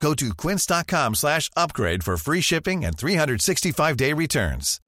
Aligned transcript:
Go 0.00 0.14
to 0.14 0.34
quince.com 0.34 1.14
slash 1.14 1.50
upgrade 1.56 2.02
for 2.02 2.16
free 2.16 2.40
shipping 2.40 2.84
and 2.84 2.92
365-day 2.96 4.12
returns. 4.12 4.80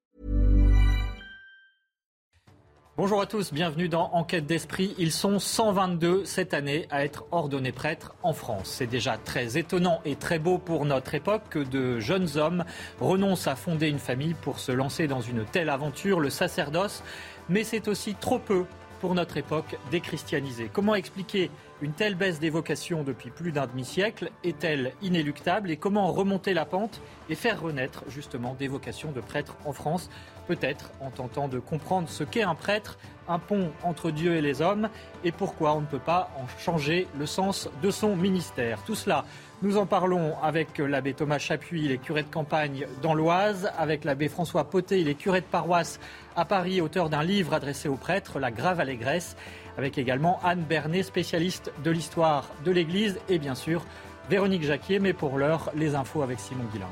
Bonjour 2.97 3.21
à 3.21 3.27
tous, 3.27 3.53
bienvenue 3.53 3.89
dans 3.89 4.11
Enquête 4.13 4.45
d'esprit. 4.45 4.97
Ils 4.99 5.13
sont 5.13 5.39
122 5.39 6.25
cette 6.25 6.53
année 6.53 6.89
à 6.91 7.05
être 7.05 7.27
ordonnés 7.31 7.71
prêtres 7.71 8.17
en 8.25 8.33
France. 8.33 8.69
C'est 8.77 8.89
déjà 8.89 9.17
très 9.17 9.57
étonnant 9.57 10.01
et 10.05 10.17
très 10.17 10.41
beau 10.41 10.59
pour 10.59 10.85
notre 10.85 11.15
époque 11.15 11.43
que 11.49 11.61
de 11.61 12.01
jeunes 12.01 12.37
hommes 12.37 12.65
renoncent 12.99 13.47
à 13.47 13.55
fonder 13.55 13.89
une 13.89 14.01
famille 14.01 14.35
pour 14.35 14.59
se 14.59 14.73
lancer 14.73 15.07
dans 15.07 15.21
une 15.21 15.45
telle 15.45 15.69
aventure, 15.69 16.19
le 16.19 16.29
sacerdoce. 16.29 17.05
Mais 17.49 17.63
c'est 17.63 17.87
aussi 17.87 18.17
trop 18.17 18.41
peu 18.41 18.65
pour 19.01 19.15
notre 19.15 19.37
époque 19.37 19.77
déchristianisée. 19.93 20.69
Comment 20.73 20.97
expliquer 20.97 21.53
une 21.81 21.93
telle 21.93 22.17
baisse 22.17 22.41
des 22.41 22.51
vocations 22.51 23.05
depuis 23.05 23.31
plus 23.31 23.53
d'un 23.53 23.67
demi-siècle 23.67 24.31
Est-elle 24.43 24.93
inéluctable 25.01 25.71
Et 25.71 25.77
comment 25.77 26.11
remonter 26.13 26.53
la 26.53 26.65
pente 26.65 27.01
et 27.31 27.37
faire 27.37 27.61
renaître 27.61 28.05
justement 28.09 28.55
des 28.59 28.67
vocations 28.67 29.13
de 29.13 29.21
prêtres 29.21 29.57
en 29.65 29.73
France? 29.73 30.11
Peut-être 30.49 30.91
en 31.01 31.11
tentant 31.11 31.47
de 31.47 31.59
comprendre 31.59 32.09
ce 32.09 32.25
qu'est 32.25 32.43
un 32.43 32.55
prêtre, 32.55 32.99
un 33.29 33.39
pont 33.39 33.71
entre 33.85 34.11
Dieu 34.11 34.35
et 34.35 34.41
les 34.41 34.63
hommes, 34.63 34.89
et 35.23 35.31
pourquoi 35.31 35.75
on 35.75 35.83
ne 35.83 35.87
peut 35.87 35.99
pas 35.99 36.31
en 36.37 36.49
changer 36.59 37.07
le 37.19 37.27
sens 37.27 37.69
de 37.83 37.91
son 37.91 38.17
ministère. 38.17 38.83
Tout 38.85 38.95
cela, 38.95 39.25
nous 39.61 39.77
en 39.77 39.87
parlons 39.87 40.35
avec 40.43 40.79
l'abbé 40.79 41.13
Thomas 41.13 41.39
Chapuis, 41.39 41.85
il 41.85 41.93
est 41.93 41.99
curé 41.99 42.23
de 42.23 42.29
campagne 42.29 42.87
dans 43.03 43.15
l'Oise, 43.15 43.71
avec 43.77 44.05
l'abbé 44.05 44.29
François 44.29 44.65
Poté, 44.65 45.01
il 45.01 45.09
est 45.09 45.15
curé 45.15 45.43
de 45.43 45.47
paroisse 45.47 46.01
à 46.35 46.45
Paris, 46.45 46.81
auteur 46.81 47.11
d'un 47.11 47.23
livre 47.23 47.53
adressé 47.53 47.89
aux 47.89 47.97
prêtres, 47.97 48.39
La 48.39 48.51
Grave 48.51 48.81
Allégresse, 48.81 49.37
avec 49.79 49.97
également 49.97 50.41
Anne 50.43 50.65
Bernet, 50.69 51.05
spécialiste 51.05 51.73
de 51.85 51.93
l'histoire 51.93 52.51
de 52.65 52.73
l'Église, 52.73 53.21
et 53.29 53.39
bien 53.39 53.55
sûr 53.55 53.85
Véronique 54.29 54.65
Jacquier, 54.65 54.99
mais 54.99 55.13
pour 55.13 55.39
l'heure, 55.39 55.71
les 55.75 55.95
infos 55.95 56.23
avec 56.23 56.41
Simon 56.41 56.65
Guillain. 56.73 56.89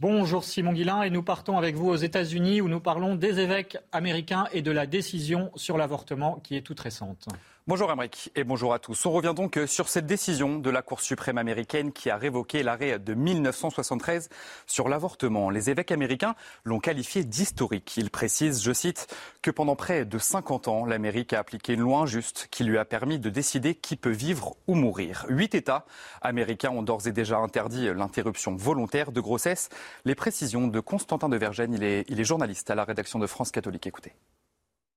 Bonjour 0.00 0.44
Simon 0.44 0.72
Guillain 0.72 1.02
et 1.02 1.10
nous 1.10 1.22
partons 1.22 1.56
avec 1.56 1.76
vous 1.76 1.88
aux 1.88 1.96
États-Unis 1.96 2.60
où 2.60 2.68
nous 2.68 2.80
parlons 2.80 3.14
des 3.14 3.38
évêques 3.38 3.78
américains 3.92 4.46
et 4.52 4.62
de 4.62 4.72
la 4.72 4.86
décision 4.86 5.52
sur 5.54 5.78
l'avortement 5.78 6.40
qui 6.42 6.56
est 6.56 6.62
toute 6.62 6.80
récente. 6.80 7.28
Bonjour 7.68 7.90
Amric 7.90 8.30
et 8.34 8.44
bonjour 8.44 8.72
à 8.72 8.78
tous. 8.78 9.04
On 9.04 9.10
revient 9.10 9.34
donc 9.36 9.60
sur 9.66 9.90
cette 9.90 10.06
décision 10.06 10.58
de 10.58 10.70
la 10.70 10.80
Cour 10.80 11.02
suprême 11.02 11.36
américaine 11.36 11.92
qui 11.92 12.08
a 12.08 12.16
révoqué 12.16 12.62
l'arrêt 12.62 12.98
de 12.98 13.12
1973 13.12 14.30
sur 14.66 14.88
l'avortement. 14.88 15.50
Les 15.50 15.68
évêques 15.68 15.92
américains 15.92 16.34
l'ont 16.64 16.78
qualifié 16.78 17.24
d'historique. 17.24 17.98
Ils 17.98 18.08
précisent, 18.08 18.62
je 18.62 18.72
cite, 18.72 19.14
que 19.42 19.50
pendant 19.50 19.76
près 19.76 20.06
de 20.06 20.16
50 20.16 20.66
ans, 20.66 20.86
l'Amérique 20.86 21.34
a 21.34 21.40
appliqué 21.40 21.74
une 21.74 21.80
loi 21.80 21.98
injuste 21.98 22.48
qui 22.50 22.64
lui 22.64 22.78
a 22.78 22.86
permis 22.86 23.18
de 23.18 23.28
décider 23.28 23.74
qui 23.74 23.96
peut 23.96 24.08
vivre 24.08 24.56
ou 24.66 24.74
mourir. 24.74 25.26
Huit 25.28 25.54
États 25.54 25.84
américains 26.22 26.70
ont 26.70 26.82
d'ores 26.82 27.06
et 27.06 27.12
déjà 27.12 27.36
interdit 27.36 27.92
l'interruption 27.92 28.56
volontaire 28.56 29.12
de 29.12 29.20
grossesse. 29.20 29.68
Les 30.06 30.14
précisions 30.14 30.68
de 30.68 30.80
Constantin 30.80 31.28
de 31.28 31.36
Vergène, 31.36 31.74
il 31.74 31.84
est, 31.84 32.06
il 32.08 32.18
est 32.18 32.24
journaliste 32.24 32.70
à 32.70 32.74
la 32.74 32.84
rédaction 32.84 33.18
de 33.18 33.26
France 33.26 33.50
Catholique. 33.50 33.86
Écoutez. 33.86 34.14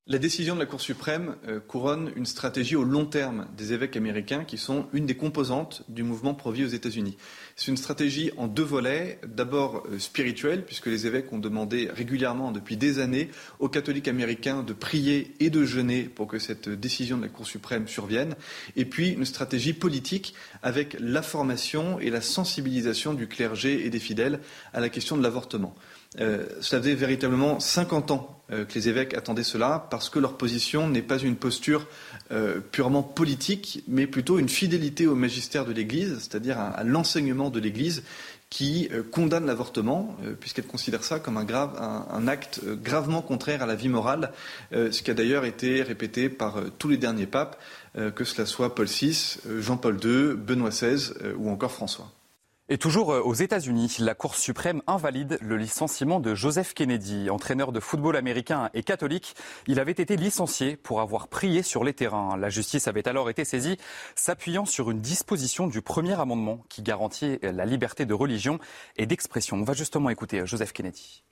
La 0.07 0.17
décision 0.17 0.55
de 0.55 0.59
la 0.59 0.65
Cour 0.65 0.81
suprême 0.81 1.35
euh, 1.47 1.59
couronne 1.59 2.11
une 2.15 2.25
stratégie 2.25 2.75
au 2.75 2.83
long 2.83 3.05
terme 3.05 3.45
des 3.55 3.71
évêques 3.71 3.95
américains 3.95 4.43
qui 4.43 4.57
sont 4.57 4.87
une 4.93 5.05
des 5.05 5.15
composantes 5.15 5.83
du 5.89 6.01
mouvement 6.01 6.33
pro-vie 6.33 6.65
aux 6.65 6.69
États-Unis. 6.69 7.17
C'est 7.55 7.69
une 7.69 7.77
stratégie 7.77 8.31
en 8.35 8.47
deux 8.47 8.63
volets. 8.63 9.19
D'abord 9.27 9.83
euh, 9.85 9.99
spirituelle, 9.99 10.65
puisque 10.65 10.87
les 10.87 11.05
évêques 11.05 11.31
ont 11.31 11.37
demandé 11.37 11.87
régulièrement 11.93 12.51
depuis 12.51 12.77
des 12.77 12.97
années 12.97 13.29
aux 13.59 13.69
catholiques 13.69 14.07
américains 14.07 14.63
de 14.63 14.73
prier 14.73 15.35
et 15.39 15.51
de 15.51 15.63
jeûner 15.65 16.05
pour 16.05 16.25
que 16.25 16.39
cette 16.39 16.67
décision 16.67 17.17
de 17.17 17.21
la 17.21 17.29
Cour 17.29 17.45
suprême 17.45 17.87
survienne. 17.87 18.35
Et 18.75 18.85
puis 18.85 19.11
une 19.11 19.25
stratégie 19.25 19.73
politique 19.73 20.33
avec 20.63 20.97
la 20.99 21.21
formation 21.21 21.99
et 21.99 22.09
la 22.09 22.21
sensibilisation 22.21 23.13
du 23.13 23.27
clergé 23.27 23.85
et 23.85 23.91
des 23.91 23.99
fidèles 23.99 24.39
à 24.73 24.79
la 24.79 24.89
question 24.89 25.15
de 25.15 25.21
l'avortement. 25.21 25.75
Euh, 26.19 26.45
cela 26.59 26.81
faisait 26.81 26.95
véritablement 26.95 27.59
50 27.59 28.11
ans 28.11 28.43
euh, 28.51 28.65
que 28.65 28.73
les 28.73 28.89
évêques 28.89 29.13
attendaient 29.13 29.43
cela 29.43 29.87
parce 29.89 30.09
que 30.09 30.19
leur 30.19 30.35
position 30.35 30.89
n'est 30.89 31.01
pas 31.01 31.17
une 31.17 31.37
posture 31.37 31.87
euh, 32.31 32.59
purement 32.59 33.01
politique, 33.01 33.83
mais 33.87 34.07
plutôt 34.07 34.37
une 34.37 34.49
fidélité 34.49 35.07
au 35.07 35.15
magistère 35.15 35.65
de 35.65 35.71
l'Église, 35.71 36.17
c'est-à-dire 36.19 36.59
à, 36.59 36.67
à 36.67 36.83
l'enseignement 36.83 37.49
de 37.49 37.59
l'Église 37.61 38.03
qui 38.51 38.89
euh, 38.91 39.01
condamne 39.01 39.45
l'avortement, 39.45 40.15
euh, 40.23 40.33
puisqu'elle 40.39 40.67
considère 40.67 41.03
ça 41.03 41.19
comme 41.19 41.37
un, 41.37 41.45
grave, 41.45 41.75
un, 41.79 42.27
acte 42.27 42.59
euh, 42.67 42.75
gravement 42.75 43.21
contraire 43.23 43.63
à 43.63 43.65
la 43.65 43.75
vie 43.75 43.87
morale, 43.87 44.31
ce 44.73 45.01
qui 45.01 45.09
a 45.09 45.13
d'ailleurs 45.13 45.45
été 45.45 45.81
répété 45.81 46.27
par 46.27 46.57
tous 46.77 46.89
les 46.89 46.97
derniers 46.97 47.25
papes, 47.25 47.57
que 48.15 48.23
cela 48.25 48.45
soit 48.45 48.75
Paul 48.75 48.87
VI, 48.87 49.37
Jean-Paul 49.59 49.97
II, 50.03 50.35
Benoît 50.35 50.69
XVI 50.69 51.13
ou 51.37 51.49
encore 51.49 51.71
François. 51.71 52.11
Et 52.71 52.77
toujours 52.77 53.09
aux 53.09 53.33
États-Unis, 53.33 53.97
la 53.99 54.15
Cour 54.15 54.33
suprême 54.33 54.81
invalide 54.87 55.37
le 55.41 55.57
licenciement 55.57 56.21
de 56.21 56.35
Joseph 56.35 56.73
Kennedy, 56.73 57.29
entraîneur 57.29 57.73
de 57.73 57.81
football 57.81 58.15
américain 58.15 58.69
et 58.73 58.81
catholique. 58.81 59.35
Il 59.67 59.77
avait 59.77 59.91
été 59.91 60.15
licencié 60.15 60.77
pour 60.77 61.01
avoir 61.01 61.27
prié 61.27 61.63
sur 61.63 61.83
les 61.83 61.93
terrains. 61.93 62.37
La 62.37 62.47
justice 62.47 62.87
avait 62.87 63.09
alors 63.09 63.29
été 63.29 63.43
saisie, 63.43 63.75
s'appuyant 64.15 64.63
sur 64.63 64.89
une 64.89 65.01
disposition 65.01 65.67
du 65.67 65.81
premier 65.81 66.17
amendement 66.17 66.63
qui 66.69 66.81
garantit 66.81 67.39
la 67.41 67.65
liberté 67.65 68.05
de 68.05 68.13
religion 68.13 68.57
et 68.95 69.05
d'expression. 69.05 69.57
On 69.57 69.63
va 69.63 69.73
justement 69.73 70.09
écouter 70.09 70.45
Joseph 70.45 70.71
Kennedy. 70.71 71.25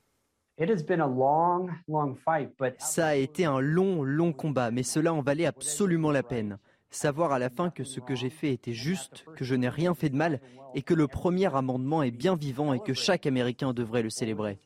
Ça 2.79 3.07
a 3.07 3.15
été 3.15 3.45
un 3.45 3.61
long, 3.61 4.03
long 4.03 4.33
combat, 4.33 4.71
mais 4.71 4.83
cela 4.83 5.13
en 5.13 5.21
valait 5.21 5.45
absolument 5.45 6.11
la 6.11 6.21
peine 6.21 6.59
savoir 6.89 7.31
à 7.31 7.39
la 7.39 7.49
fin 7.49 7.69
que 7.69 7.83
ce 7.83 7.99
que 7.99 8.15
j'ai 8.15 8.29
fait 8.29 8.51
était 8.51 8.73
juste, 8.73 9.25
que 9.35 9.45
je 9.45 9.55
n'ai 9.55 9.69
rien 9.69 9.93
fait 9.93 10.09
de 10.09 10.15
mal 10.15 10.39
et 10.75 10.81
que 10.81 10.93
le 10.93 11.07
premier 11.07 11.53
amendement 11.55 12.03
est 12.03 12.11
bien 12.11 12.35
vivant 12.35 12.73
et 12.73 12.79
que 12.79 12.93
chaque 12.93 13.25
Américain 13.25 13.73
devrait 13.73 14.03
le 14.03 14.09
célébrer. 14.09 14.59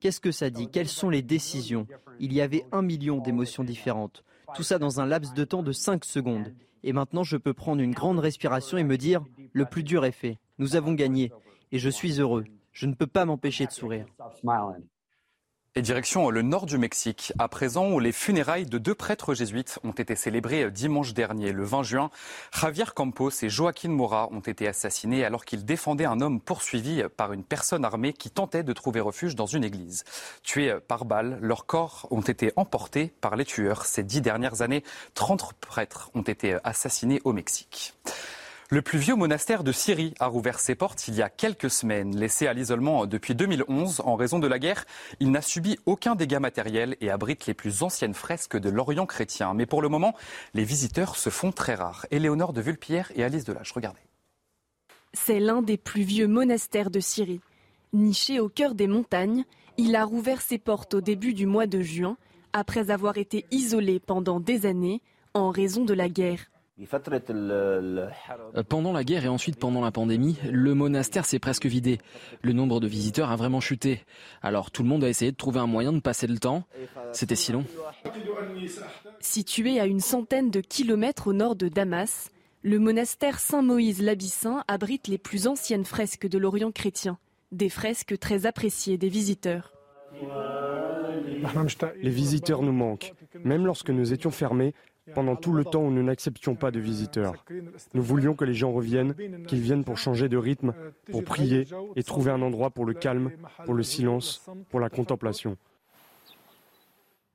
Qu'est-ce 0.00 0.20
que 0.20 0.32
ça 0.32 0.50
dit? 0.50 0.68
Quelles 0.68 0.88
sont 0.88 1.10
les 1.10 1.22
décisions? 1.22 1.86
Il 2.18 2.32
y 2.32 2.40
avait 2.40 2.64
un 2.72 2.82
million 2.82 3.18
d'émotions 3.18 3.64
différentes. 3.64 4.24
Tout 4.54 4.62
ça 4.62 4.78
dans 4.78 5.00
un 5.00 5.06
laps 5.06 5.34
de 5.34 5.44
temps 5.44 5.62
de 5.62 5.72
5 5.72 6.04
secondes. 6.04 6.54
Et 6.82 6.92
maintenant, 6.92 7.22
je 7.22 7.36
peux 7.36 7.52
prendre 7.52 7.82
une 7.82 7.92
grande 7.92 8.18
respiration 8.18 8.78
et 8.78 8.84
me 8.84 8.96
dire, 8.96 9.22
le 9.52 9.66
plus 9.66 9.82
dur 9.82 10.04
est 10.04 10.12
fait. 10.12 10.38
Nous 10.58 10.74
avons 10.76 10.94
gagné. 10.94 11.30
Et 11.72 11.78
je 11.78 11.90
suis 11.90 12.20
heureux. 12.20 12.44
Je 12.72 12.86
ne 12.86 12.94
peux 12.94 13.06
pas 13.06 13.24
m'empêcher 13.24 13.66
de 13.66 13.72
sourire. 13.72 14.06
Et 15.76 15.82
direction 15.82 16.30
le 16.30 16.42
nord 16.42 16.66
du 16.66 16.78
Mexique, 16.78 17.32
à 17.38 17.46
présent 17.46 17.92
où 17.92 18.00
les 18.00 18.10
funérailles 18.10 18.66
de 18.66 18.76
deux 18.76 18.94
prêtres 18.96 19.34
jésuites 19.34 19.78
ont 19.84 19.92
été 19.92 20.16
célébrées 20.16 20.68
dimanche 20.68 21.14
dernier, 21.14 21.52
le 21.52 21.62
20 21.62 21.84
juin. 21.84 22.10
Javier 22.52 22.86
Campos 22.92 23.30
et 23.42 23.48
Joaquín 23.48 23.92
Mora 23.92 24.28
ont 24.32 24.40
été 24.40 24.66
assassinés 24.66 25.24
alors 25.24 25.44
qu'ils 25.44 25.64
défendaient 25.64 26.06
un 26.06 26.20
homme 26.20 26.40
poursuivi 26.40 27.04
par 27.16 27.32
une 27.32 27.44
personne 27.44 27.84
armée 27.84 28.12
qui 28.12 28.30
tentait 28.30 28.64
de 28.64 28.72
trouver 28.72 28.98
refuge 28.98 29.36
dans 29.36 29.46
une 29.46 29.62
église. 29.62 30.02
Tués 30.42 30.74
par 30.88 31.04
balles, 31.04 31.38
leurs 31.40 31.66
corps 31.66 32.08
ont 32.10 32.20
été 32.20 32.52
emportés 32.56 33.14
par 33.20 33.36
les 33.36 33.44
tueurs. 33.44 33.84
Ces 33.84 34.02
dix 34.02 34.22
dernières 34.22 34.62
années, 34.62 34.82
30 35.14 35.52
prêtres 35.60 36.10
ont 36.14 36.22
été 36.22 36.56
assassinés 36.64 37.20
au 37.22 37.32
Mexique. 37.32 37.94
Le 38.72 38.82
plus 38.82 39.00
vieux 39.00 39.16
monastère 39.16 39.64
de 39.64 39.72
Syrie 39.72 40.14
a 40.20 40.28
rouvert 40.28 40.60
ses 40.60 40.76
portes 40.76 41.08
il 41.08 41.16
y 41.16 41.22
a 41.22 41.28
quelques 41.28 41.70
semaines. 41.70 42.16
Laissé 42.16 42.46
à 42.46 42.52
l'isolement 42.52 43.04
depuis 43.04 43.34
2011 43.34 44.00
en 44.04 44.14
raison 44.14 44.38
de 44.38 44.46
la 44.46 44.60
guerre, 44.60 44.84
il 45.18 45.32
n'a 45.32 45.42
subi 45.42 45.76
aucun 45.86 46.14
dégât 46.14 46.38
matériel 46.38 46.96
et 47.00 47.10
abrite 47.10 47.46
les 47.46 47.54
plus 47.54 47.82
anciennes 47.82 48.14
fresques 48.14 48.56
de 48.56 48.70
l'Orient 48.70 49.06
chrétien. 49.06 49.54
Mais 49.54 49.66
pour 49.66 49.82
le 49.82 49.88
moment, 49.88 50.14
les 50.54 50.62
visiteurs 50.62 51.16
se 51.16 51.30
font 51.30 51.50
très 51.50 51.74
rares. 51.74 52.06
Éléonore 52.12 52.52
de 52.52 52.60
Vulpierre 52.60 53.10
et 53.16 53.24
Alice 53.24 53.42
Delage, 53.42 53.72
regardez. 53.72 53.98
C'est 55.14 55.40
l'un 55.40 55.62
des 55.62 55.76
plus 55.76 56.02
vieux 56.02 56.28
monastères 56.28 56.92
de 56.92 57.00
Syrie. 57.00 57.40
Niché 57.92 58.38
au 58.38 58.48
cœur 58.48 58.76
des 58.76 58.86
montagnes, 58.86 59.46
il 59.78 59.96
a 59.96 60.04
rouvert 60.04 60.40
ses 60.40 60.58
portes 60.58 60.94
au 60.94 61.00
début 61.00 61.34
du 61.34 61.46
mois 61.46 61.66
de 61.66 61.80
juin, 61.80 62.16
après 62.52 62.92
avoir 62.92 63.18
été 63.18 63.46
isolé 63.50 63.98
pendant 63.98 64.38
des 64.38 64.64
années 64.64 65.02
en 65.34 65.50
raison 65.50 65.84
de 65.84 65.92
la 65.92 66.08
guerre. 66.08 66.46
Pendant 68.68 68.92
la 68.92 69.04
guerre 69.04 69.24
et 69.24 69.28
ensuite 69.28 69.58
pendant 69.58 69.80
la 69.80 69.90
pandémie, 69.90 70.38
le 70.50 70.74
monastère 70.74 71.24
s'est 71.24 71.38
presque 71.38 71.66
vidé. 71.66 71.98
Le 72.42 72.52
nombre 72.52 72.80
de 72.80 72.86
visiteurs 72.86 73.30
a 73.30 73.36
vraiment 73.36 73.60
chuté. 73.60 74.04
Alors 74.42 74.70
tout 74.70 74.82
le 74.82 74.88
monde 74.88 75.04
a 75.04 75.08
essayé 75.08 75.30
de 75.30 75.36
trouver 75.36 75.60
un 75.60 75.66
moyen 75.66 75.92
de 75.92 76.00
passer 76.00 76.26
le 76.26 76.38
temps. 76.38 76.64
C'était 77.12 77.36
si 77.36 77.52
long. 77.52 77.64
Situé 79.20 79.80
à 79.80 79.86
une 79.86 80.00
centaine 80.00 80.50
de 80.50 80.60
kilomètres 80.60 81.28
au 81.28 81.32
nord 81.32 81.56
de 81.56 81.68
Damas, 81.68 82.30
le 82.62 82.78
monastère 82.78 83.40
Saint-Moïse-l'Abyssin 83.40 84.64
abrite 84.68 85.08
les 85.08 85.18
plus 85.18 85.46
anciennes 85.46 85.84
fresques 85.84 86.28
de 86.28 86.38
l'Orient 86.38 86.72
chrétien. 86.72 87.18
Des 87.52 87.68
fresques 87.68 88.18
très 88.18 88.46
appréciées 88.46 88.96
des 88.96 89.08
visiteurs. 89.08 89.72
Les 92.02 92.10
visiteurs 92.10 92.62
nous 92.62 92.72
manquent. 92.72 93.14
Même 93.44 93.64
lorsque 93.64 93.90
nous 93.90 94.12
étions 94.12 94.30
fermés, 94.30 94.74
pendant 95.14 95.36
tout 95.36 95.52
le 95.52 95.64
temps 95.64 95.82
où 95.82 95.90
nous 95.90 96.02
n'acceptions 96.02 96.54
pas 96.54 96.70
de 96.70 96.80
visiteurs. 96.80 97.44
Nous 97.94 98.02
voulions 98.02 98.34
que 98.34 98.44
les 98.44 98.54
gens 98.54 98.72
reviennent, 98.72 99.14
qu'ils 99.46 99.60
viennent 99.60 99.84
pour 99.84 99.98
changer 99.98 100.28
de 100.28 100.36
rythme, 100.36 100.74
pour 101.10 101.24
prier 101.24 101.66
et 101.96 102.02
trouver 102.02 102.30
un 102.30 102.42
endroit 102.42 102.70
pour 102.70 102.84
le 102.84 102.94
calme, 102.94 103.32
pour 103.64 103.74
le 103.74 103.82
silence, 103.82 104.48
pour 104.70 104.80
la 104.80 104.90
contemplation. 104.90 105.56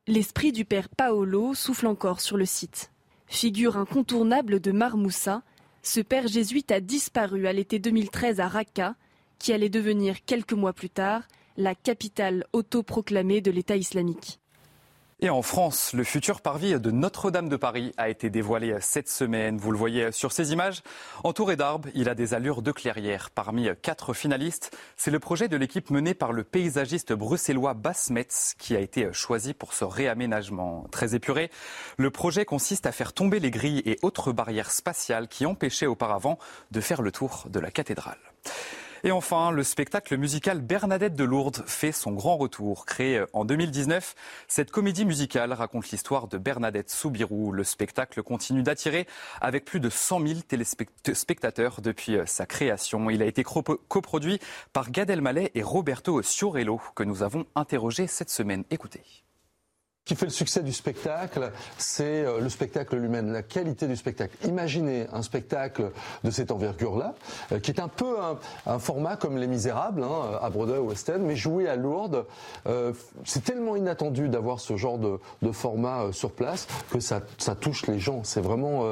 L'esprit 0.07 0.51
du 0.51 0.65
père 0.65 0.89
Paolo 0.89 1.53
souffle 1.55 1.87
encore 1.87 2.21
sur 2.21 2.37
le 2.37 2.45
site. 2.45 2.91
Figure 3.27 3.77
incontournable 3.77 4.59
de 4.59 4.71
Marmoussa, 4.71 5.41
ce 5.81 5.99
père 5.99 6.27
jésuite 6.27 6.71
a 6.71 6.79
disparu 6.79 7.47
à 7.47 7.53
l'été 7.53 7.79
2013 7.79 8.39
à 8.39 8.47
Raqqa, 8.47 8.95
qui 9.39 9.51
allait 9.51 9.69
devenir 9.69 10.23
quelques 10.23 10.53
mois 10.53 10.73
plus 10.73 10.89
tard 10.89 11.23
la 11.57 11.73
capitale 11.73 12.45
autoproclamée 12.53 13.41
de 13.41 13.51
l'État 13.51 13.77
islamique. 13.77 14.39
Et 15.21 15.29
en 15.29 15.41
France, 15.41 15.93
le 15.93 16.03
futur 16.03 16.41
parvis 16.41 16.77
de 16.77 16.91
Notre-Dame 16.91 17.47
de 17.47 17.55
Paris 17.55 17.93
a 17.95 18.09
été 18.09 18.29
dévoilé 18.29 18.75
cette 18.81 19.07
semaine. 19.07 19.57
Vous 19.57 19.71
le 19.71 19.77
voyez 19.77 20.11
sur 20.11 20.33
ces 20.33 20.51
images. 20.51 20.83
Entouré 21.23 21.55
d'arbres, 21.55 21.87
il 21.95 22.09
a 22.09 22.15
des 22.15 22.33
allures 22.33 22.61
de 22.61 22.73
clairière. 22.73 23.29
Parmi 23.29 23.69
quatre 23.81 24.13
finalistes, 24.13 24.77
c'est 24.97 25.11
le 25.11 25.19
projet 25.19 25.47
de 25.47 25.55
l'équipe 25.55 25.89
menée 25.89 26.13
par 26.13 26.33
le 26.33 26.43
paysagiste 26.43 27.13
bruxellois 27.13 27.73
Bas 27.73 28.09
Metz 28.09 28.55
qui 28.59 28.75
a 28.75 28.81
été 28.81 29.07
choisi 29.13 29.53
pour 29.53 29.73
ce 29.73 29.85
réaménagement. 29.85 30.85
Très 30.91 31.15
épuré, 31.15 31.49
le 31.95 32.11
projet 32.11 32.43
consiste 32.43 32.85
à 32.85 32.91
faire 32.91 33.13
tomber 33.13 33.39
les 33.39 33.51
grilles 33.51 33.83
et 33.85 33.97
autres 34.01 34.33
barrières 34.33 34.71
spatiales 34.71 35.29
qui 35.29 35.45
empêchaient 35.45 35.85
auparavant 35.85 36.39
de 36.71 36.81
faire 36.81 37.01
le 37.01 37.13
tour 37.13 37.45
de 37.49 37.61
la 37.61 37.71
cathédrale. 37.71 38.19
Et 39.07 39.11
enfin, 39.11 39.51
le 39.51 39.61
spectacle 39.61 40.17
musical 40.17 40.61
Bernadette 40.61 41.13
de 41.13 41.23
Lourdes 41.23 41.63
fait 41.67 41.91
son 41.91 42.11
grand 42.13 42.37
retour. 42.37 42.87
Créé 42.87 43.23
en 43.33 43.45
2019, 43.45 44.15
cette 44.47 44.71
comédie 44.71 45.05
musicale 45.05 45.53
raconte 45.53 45.91
l'histoire 45.91 46.27
de 46.27 46.39
Bernadette 46.39 46.89
Soubirou. 46.89 47.51
Le 47.51 47.63
spectacle 47.63 48.23
continue 48.23 48.63
d'attirer 48.63 49.05
avec 49.41 49.63
plus 49.63 49.79
de 49.79 49.91
100 49.91 50.27
000 50.27 50.39
téléspectateurs 50.47 51.81
depuis 51.81 52.17
sa 52.25 52.47
création. 52.47 53.11
Il 53.11 53.21
a 53.21 53.27
été 53.27 53.43
coproduit 53.43 54.39
par 54.73 54.89
Gad 54.89 55.11
Elmaleh 55.11 55.51
et 55.53 55.61
Roberto 55.61 56.23
Ciorello 56.23 56.81
que 56.95 57.03
nous 57.03 57.21
avons 57.21 57.45
interrogé 57.53 58.07
cette 58.07 58.31
semaine. 58.31 58.63
Écoutez 58.71 59.24
qui 60.05 60.13
fait 60.15 60.27
le 60.27 60.31
succès 60.31 60.61
du 60.61 60.71
spectacle, 60.71 61.51
c'est 61.79 62.25
euh, 62.25 62.39
le 62.39 62.49
spectacle 62.49 62.95
lui-même, 62.95 63.33
la 63.33 63.41
qualité 63.41 63.87
du 63.87 63.95
spectacle. 63.95 64.37
Imaginez 64.47 65.07
un 65.11 65.23
spectacle 65.23 65.91
de 66.23 66.29
cette 66.29 66.51
envergure-là, 66.51 67.15
euh, 67.51 67.59
qui 67.59 67.71
est 67.71 67.79
un 67.79 67.87
peu 67.87 68.15
un, 68.67 68.77
format 68.77 69.15
comme 69.15 69.37
Les 69.37 69.47
Misérables, 69.47 70.03
hein, 70.03 70.39
à 70.39 70.49
Broadway 70.51 70.77
ou 70.77 70.89
West 70.89 71.09
End, 71.09 71.21
mais 71.21 71.35
joué 71.35 71.67
à 71.67 71.75
Lourdes. 71.75 72.27
Euh, 72.67 72.93
c'est 73.23 73.43
tellement 73.43 73.75
inattendu 73.75 74.29
d'avoir 74.29 74.59
ce 74.59 74.77
genre 74.77 74.99
de, 74.99 75.19
format 75.51 76.11
sur 76.11 76.31
place 76.31 76.67
que 76.91 76.99
ça, 76.99 77.21
touche 77.59 77.87
les 77.87 77.99
gens. 77.99 78.23
C'est 78.23 78.41
vraiment 78.41 78.83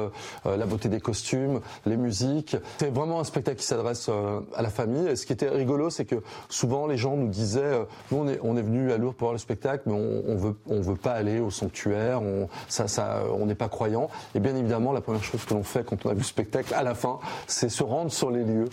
la 0.44 0.66
beauté 0.66 0.88
des 0.88 1.00
costumes, 1.00 1.60
les 1.84 1.96
musiques. 1.96 2.56
C'est 2.78 2.92
vraiment 2.92 3.20
un 3.20 3.24
spectacle 3.24 3.58
qui 3.58 3.66
s'adresse 3.66 4.08
à 4.54 4.62
la 4.62 4.70
famille. 4.70 5.06
Et 5.08 5.16
ce 5.16 5.26
qui 5.26 5.32
était 5.32 5.48
rigolo, 5.48 5.90
c'est 5.90 6.06
que 6.06 6.22
souvent 6.48 6.86
les 6.86 6.96
gens 6.96 7.16
nous 7.16 7.28
disaient, 7.28 7.86
nous 8.10 8.18
on 8.18 8.28
est, 8.28 8.38
on 8.42 8.56
est 8.56 8.62
venu 8.62 8.92
à 8.92 8.96
Lourdes 8.96 9.16
pour 9.16 9.26
voir 9.26 9.32
le 9.32 9.38
spectacle, 9.38 9.82
mais 9.86 9.92
on, 9.92 10.32
on 10.32 10.36
veut, 10.36 10.56
on 10.68 10.80
veut 10.80 10.96
pas 11.04 11.12
aller 11.12 11.38
au 11.38 11.50
sanctuaire, 11.50 12.22
on 12.22 12.48
ça, 12.68 12.88
ça, 12.88 13.22
on 13.30 13.46
n'est 13.46 13.54
pas 13.54 13.68
croyant. 13.68 14.08
Et 14.34 14.40
bien 14.40 14.56
évidemment, 14.56 14.92
la 14.92 15.02
première 15.02 15.22
chose 15.22 15.44
que 15.44 15.54
l'on 15.54 15.62
fait 15.62 15.84
quand 15.84 16.04
on 16.06 16.10
a 16.10 16.14
vu 16.14 16.20
le 16.20 16.24
spectacle, 16.24 16.72
à 16.74 16.82
la 16.82 16.94
fin, 16.94 17.20
c'est 17.46 17.68
se 17.68 17.82
rendre 17.82 18.10
sur 18.10 18.30
les 18.30 18.42
lieux. 18.42 18.70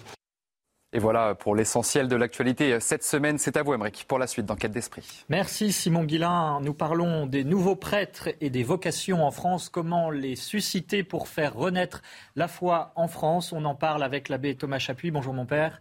Et 0.93 0.99
voilà 0.99 1.35
pour 1.35 1.55
l'essentiel 1.55 2.09
de 2.09 2.17
l'actualité 2.17 2.77
cette 2.81 3.03
semaine. 3.03 3.37
C'est 3.37 3.55
à 3.55 3.63
vous, 3.63 3.73
Emmerich, 3.73 4.05
pour 4.09 4.19
la 4.19 4.27
suite 4.27 4.45
d'Enquête 4.45 4.73
d'Esprit. 4.73 5.23
Merci, 5.29 5.71
Simon 5.71 6.03
Guillain. 6.03 6.59
Nous 6.61 6.73
parlons 6.73 7.27
des 7.27 7.45
nouveaux 7.45 7.77
prêtres 7.77 8.27
et 8.41 8.49
des 8.49 8.63
vocations 8.63 9.25
en 9.25 9.31
France. 9.31 9.69
Comment 9.69 10.09
les 10.09 10.35
susciter 10.35 11.03
pour 11.03 11.29
faire 11.29 11.53
renaître 11.53 12.01
la 12.35 12.49
foi 12.49 12.91
en 12.97 13.07
France? 13.07 13.53
On 13.53 13.63
en 13.63 13.75
parle 13.75 14.03
avec 14.03 14.27
l'abbé 14.27 14.55
Thomas 14.55 14.79
Chapuis. 14.79 15.11
Bonjour, 15.11 15.33
mon 15.33 15.45
père. 15.45 15.79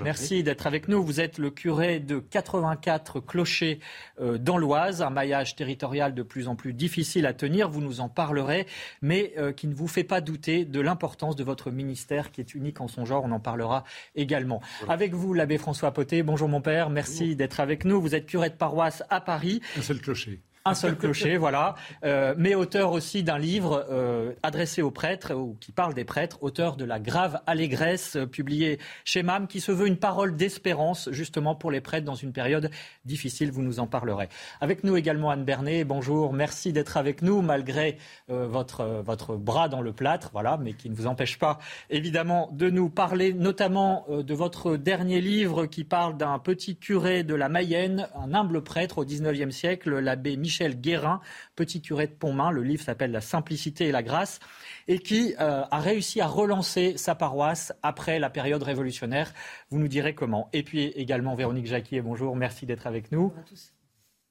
Merci 0.00 0.42
d'être 0.42 0.66
avec 0.66 0.88
nous. 0.88 1.02
Vous 1.02 1.20
êtes 1.20 1.38
le 1.38 1.50
curé 1.50 2.00
de 2.00 2.18
84 2.18 3.20
clochers 3.20 3.80
euh, 4.20 4.38
dans 4.38 4.58
l'Oise, 4.58 5.02
un 5.02 5.10
maillage 5.10 5.56
territorial 5.56 6.14
de 6.14 6.22
plus 6.22 6.48
en 6.48 6.56
plus 6.56 6.72
difficile 6.72 7.26
à 7.26 7.32
tenir. 7.32 7.68
Vous 7.68 7.80
nous 7.80 8.00
en 8.00 8.08
parlerez, 8.08 8.66
mais 9.00 9.32
euh, 9.38 9.52
qui 9.52 9.66
ne 9.66 9.74
vous 9.74 9.88
fait 9.88 10.04
pas 10.04 10.20
douter 10.20 10.64
de 10.64 10.80
l'importance 10.80 11.36
de 11.36 11.44
votre 11.44 11.70
ministère 11.70 12.30
qui 12.30 12.40
est 12.40 12.54
unique 12.54 12.80
en 12.80 12.88
son 12.88 13.04
genre. 13.04 13.24
On 13.24 13.32
en 13.32 13.40
parlera 13.40 13.84
également. 14.14 14.60
Avec 14.88 15.14
vous, 15.14 15.34
l'abbé 15.34 15.58
François 15.58 15.92
Poté. 15.92 16.22
Bonjour 16.22 16.48
mon 16.48 16.60
père. 16.60 16.90
Merci 16.90 17.36
d'être 17.36 17.60
avec 17.60 17.84
nous. 17.84 18.00
Vous 18.00 18.14
êtes 18.14 18.26
curé 18.26 18.50
de 18.50 18.54
paroisse 18.54 19.02
à 19.10 19.20
Paris. 19.20 19.60
Un 19.78 19.82
seul 19.82 20.00
clocher 20.00 20.40
un 20.64 20.74
seul 20.74 20.96
clocher, 20.96 21.36
voilà, 21.38 21.74
euh, 22.04 22.34
mais 22.38 22.54
auteur 22.54 22.92
aussi 22.92 23.22
d'un 23.22 23.38
livre 23.38 23.86
euh, 23.90 24.32
adressé 24.42 24.82
aux 24.82 24.90
prêtres, 24.90 25.34
ou 25.34 25.56
qui 25.60 25.72
parle 25.72 25.94
des 25.94 26.04
prêtres, 26.04 26.38
auteur 26.42 26.76
de 26.76 26.84
La 26.84 27.00
grave 27.00 27.40
allégresse, 27.46 28.16
euh, 28.16 28.26
publié 28.26 28.78
chez 29.04 29.22
MAM, 29.22 29.46
qui 29.46 29.60
se 29.60 29.72
veut 29.72 29.86
une 29.86 29.96
parole 29.96 30.36
d'espérance, 30.36 31.08
justement, 31.10 31.54
pour 31.54 31.70
les 31.70 31.80
prêtres 31.80 32.06
dans 32.06 32.14
une 32.14 32.32
période 32.32 32.70
difficile, 33.04 33.50
vous 33.50 33.62
nous 33.62 33.80
en 33.80 33.86
parlerez. 33.86 34.28
Avec 34.60 34.84
nous 34.84 34.96
également 34.96 35.30
Anne 35.30 35.44
Bernet, 35.44 35.84
bonjour, 35.84 36.32
merci 36.32 36.72
d'être 36.72 36.96
avec 36.96 37.22
nous, 37.22 37.42
malgré 37.42 37.98
votre, 38.28 39.02
votre 39.04 39.36
bras 39.36 39.68
dans 39.68 39.80
le 39.80 39.92
plâtre, 39.92 40.30
voilà, 40.32 40.56
mais 40.56 40.72
qui 40.74 40.90
ne 40.90 40.94
vous 40.94 41.06
empêche 41.06 41.38
pas, 41.38 41.58
évidemment, 41.90 42.50
de 42.52 42.70
nous 42.70 42.88
parler 42.88 43.32
notamment 43.32 44.06
de 44.08 44.34
votre 44.34 44.76
dernier 44.76 45.20
livre 45.20 45.66
qui 45.66 45.84
parle 45.84 46.16
d'un 46.16 46.38
petit 46.38 46.76
curé 46.76 47.24
de 47.24 47.34
la 47.34 47.48
Mayenne, 47.48 48.08
un 48.14 48.34
humble 48.34 48.62
prêtre 48.62 48.98
au 48.98 49.04
XIXe 49.04 49.54
siècle, 49.54 49.98
l'abbé 49.98 50.36
Michel 50.36 50.51
Michel 50.52 50.78
Guérin, 50.78 51.22
petit 51.56 51.80
curé 51.80 52.06
de 52.06 52.12
Pontmain. 52.12 52.50
Le 52.50 52.62
livre 52.62 52.82
s'appelle 52.82 53.10
La 53.10 53.22
simplicité 53.22 53.86
et 53.86 53.90
la 53.90 54.02
grâce 54.02 54.38
et 54.86 54.98
qui 54.98 55.34
euh, 55.40 55.62
a 55.70 55.80
réussi 55.80 56.20
à 56.20 56.26
relancer 56.26 56.98
sa 56.98 57.14
paroisse 57.14 57.72
après 57.82 58.18
la 58.18 58.28
période 58.28 58.62
révolutionnaire. 58.62 59.32
Vous 59.70 59.78
nous 59.78 59.88
direz 59.88 60.14
comment. 60.14 60.50
Et 60.52 60.62
puis 60.62 60.82
également 60.88 61.34
Véronique 61.34 61.64
Jacquier, 61.64 62.02
bonjour, 62.02 62.36
merci 62.36 62.66
d'être 62.66 62.86
avec 62.86 63.12
nous. 63.12 63.32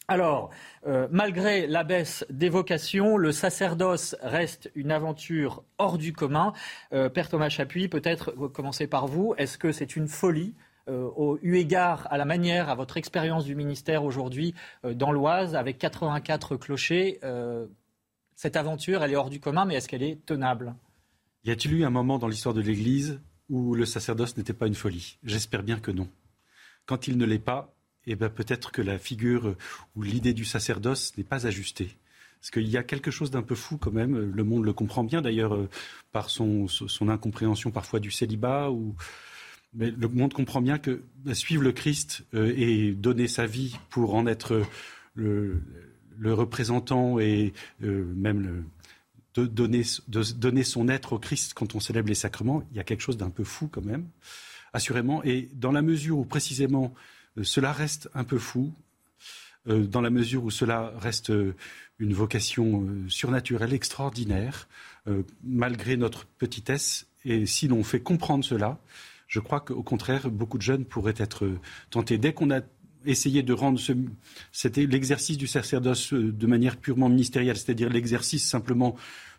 Alors, 0.08 0.52
euh, 0.86 1.08
malgré 1.10 1.66
la 1.66 1.84
baisse 1.84 2.24
des 2.30 2.50
vocations, 2.50 3.18
le 3.18 3.32
sacerdoce 3.32 4.16
reste 4.22 4.70
une 4.76 4.92
aventure 4.92 5.64
hors 5.80 5.98
du 5.98 6.14
commun. 6.14 6.54
Euh, 6.94 7.10
Père 7.10 7.30
Thomas 7.30 7.50
Chapuis, 7.50 7.88
peut-être 7.88 8.30
commencer 8.50 8.86
par 8.86 9.08
vous. 9.08 9.34
Est-ce 9.40 9.58
que 9.58 9.72
c'est 9.72 9.96
une 9.96 10.08
folie 10.08 10.54
au, 10.88 11.38
eu 11.42 11.56
égard 11.58 12.08
à 12.12 12.18
la 12.18 12.26
manière, 12.26 12.70
à 12.70 12.76
votre 12.76 12.98
expérience 12.98 13.46
du 13.46 13.56
ministère 13.56 14.04
aujourd'hui 14.04 14.54
euh, 14.86 14.94
dans 14.94 15.12
l'Oise, 15.12 15.56
avec 15.56 15.78
84 15.78 16.56
clochers, 16.58 17.20
euh, 17.24 17.68
cette 18.36 18.56
aventure, 18.56 19.04
elle 19.04 19.12
est 19.12 19.16
hors 19.16 19.30
du 19.30 19.40
commun, 19.40 19.66
mais 19.66 19.76
est-ce 19.76 19.88
qu'elle 19.88 20.04
est 20.04 20.26
tenable? 20.26 20.74
Y 21.44 21.52
a-t-il 21.52 21.76
eu 21.76 21.84
un 21.86 21.90
moment 21.90 22.18
dans 22.18 22.28
l'histoire 22.28 22.56
de 22.56 22.62
l'Église 22.62 23.20
où 23.50 23.76
le 23.76 23.86
sacerdoce 23.86 24.38
n'était 24.38 24.54
pas 24.54 24.68
une 24.68 24.76
folie? 24.76 25.18
J'espère 25.24 25.64
bien 25.64 25.80
que 25.80 25.92
non. 25.92 26.08
Quand 26.86 27.08
il 27.08 27.18
ne 27.18 27.26
l'est 27.26 27.40
pas, 27.40 27.74
eh 28.08 28.16
ben 28.16 28.30
peut-être 28.30 28.72
que 28.72 28.82
la 28.82 28.98
figure 28.98 29.56
ou 29.96 30.02
l'idée 30.02 30.34
du 30.34 30.46
sacerdoce 30.46 31.16
n'est 31.18 31.24
pas 31.24 31.46
ajustée. 31.46 31.98
Parce 32.40 32.50
qu'il 32.50 32.68
y 32.68 32.78
a 32.78 32.84
quelque 32.84 33.12
chose 33.12 33.30
d'un 33.30 33.44
peu 33.44 33.54
fou 33.54 33.78
quand 33.78 33.92
même. 33.92 34.18
Le 34.18 34.44
monde 34.44 34.66
le 34.66 34.74
comprend 34.74 35.04
bien 35.04 35.22
d'ailleurs 35.22 35.56
par 36.12 36.32
son, 36.32 36.68
son, 36.68 37.10
incompréhension 37.10 37.70
parfois 37.70 38.00
du 38.00 38.10
célibat 38.10 38.72
ou 38.72 38.96
mais 39.74 39.92
le 39.92 40.08
monde 40.08 40.34
comprend 40.34 40.62
bien 40.62 40.78
que 40.78 41.02
bah, 41.24 41.34
suivre 41.34 41.64
le 41.64 41.72
Christ 41.72 42.24
euh, 42.34 42.54
et 42.56 42.92
donner 42.92 43.28
sa 43.28 43.46
vie 43.46 43.78
pour 43.90 44.16
en 44.16 44.28
être 44.28 44.64
le, 45.16 45.62
représentant 46.24 47.20
et 47.20 47.54
euh, 47.84 48.06
même 48.16 48.66
donner, 49.36 49.84
son 50.64 50.90
être 50.90 51.14
au 51.14 51.20
Christ 51.20 51.54
quand 51.54 51.74
on 51.74 51.80
célèbre 51.80 52.10
les 52.10 52.16
sacrements, 52.16 52.64
il 52.72 52.78
y 52.78 52.80
a 52.80 52.84
quelque 52.84 53.02
chose 53.02 53.18
d'un 53.18 53.30
peu 53.30 53.44
fou 53.44 53.68
quand 53.68 53.84
même, 53.84 54.08
assurément. 54.74 55.24
Et 55.24 55.50
dans 55.54 55.72
la 55.72 55.82
mesure 55.82 56.20
où 56.20 56.26
précisément 56.26 56.94
euh, 57.38 57.44
cela 57.44 57.72
reste 57.72 58.10
un 58.14 58.24
peu 58.24 58.38
fou, 58.38 58.74
dans 59.68 60.02
la 60.02 60.10
mesure 60.10 60.44
où 60.44 60.50
cela 60.50 60.92
reste 60.98 61.32
une 62.00 62.14
vocation 62.14 62.88
surnaturelle 63.10 63.74
extraordinaire, 63.74 64.68
malgré 65.44 65.98
notre 65.98 66.26
petitesse, 66.26 67.06
et 67.26 67.46
si 67.46 67.68
l'on 67.68 67.84
fait 67.84 68.00
comprendre 68.00 68.44
cela, 68.44 68.80
je 69.32 69.40
crois 69.40 69.62
qu'au 69.62 69.82
contraire, 69.82 70.30
beaucoup 70.30 70.58
de 70.58 70.62
jeunes 70.62 70.84
pourraient 70.84 71.16
être 71.18 71.50
tentés. 71.90 72.18
Dès 72.18 72.34
qu'on 72.34 72.52
a 72.52 72.60
essayer 73.06 73.44
de 73.44 73.54
rendre 73.54 73.80
l'exercice 74.76 75.38
du 75.38 75.48
sacerdoce 75.48 76.14
euh, 76.14 76.32
de 76.32 76.48
manière 76.48 76.78
purement 76.78 77.10
ministérielle, 77.10 77.58
c'est-à-dire 77.58 77.90
l'exercice 77.90 78.48
simplement 78.48 78.96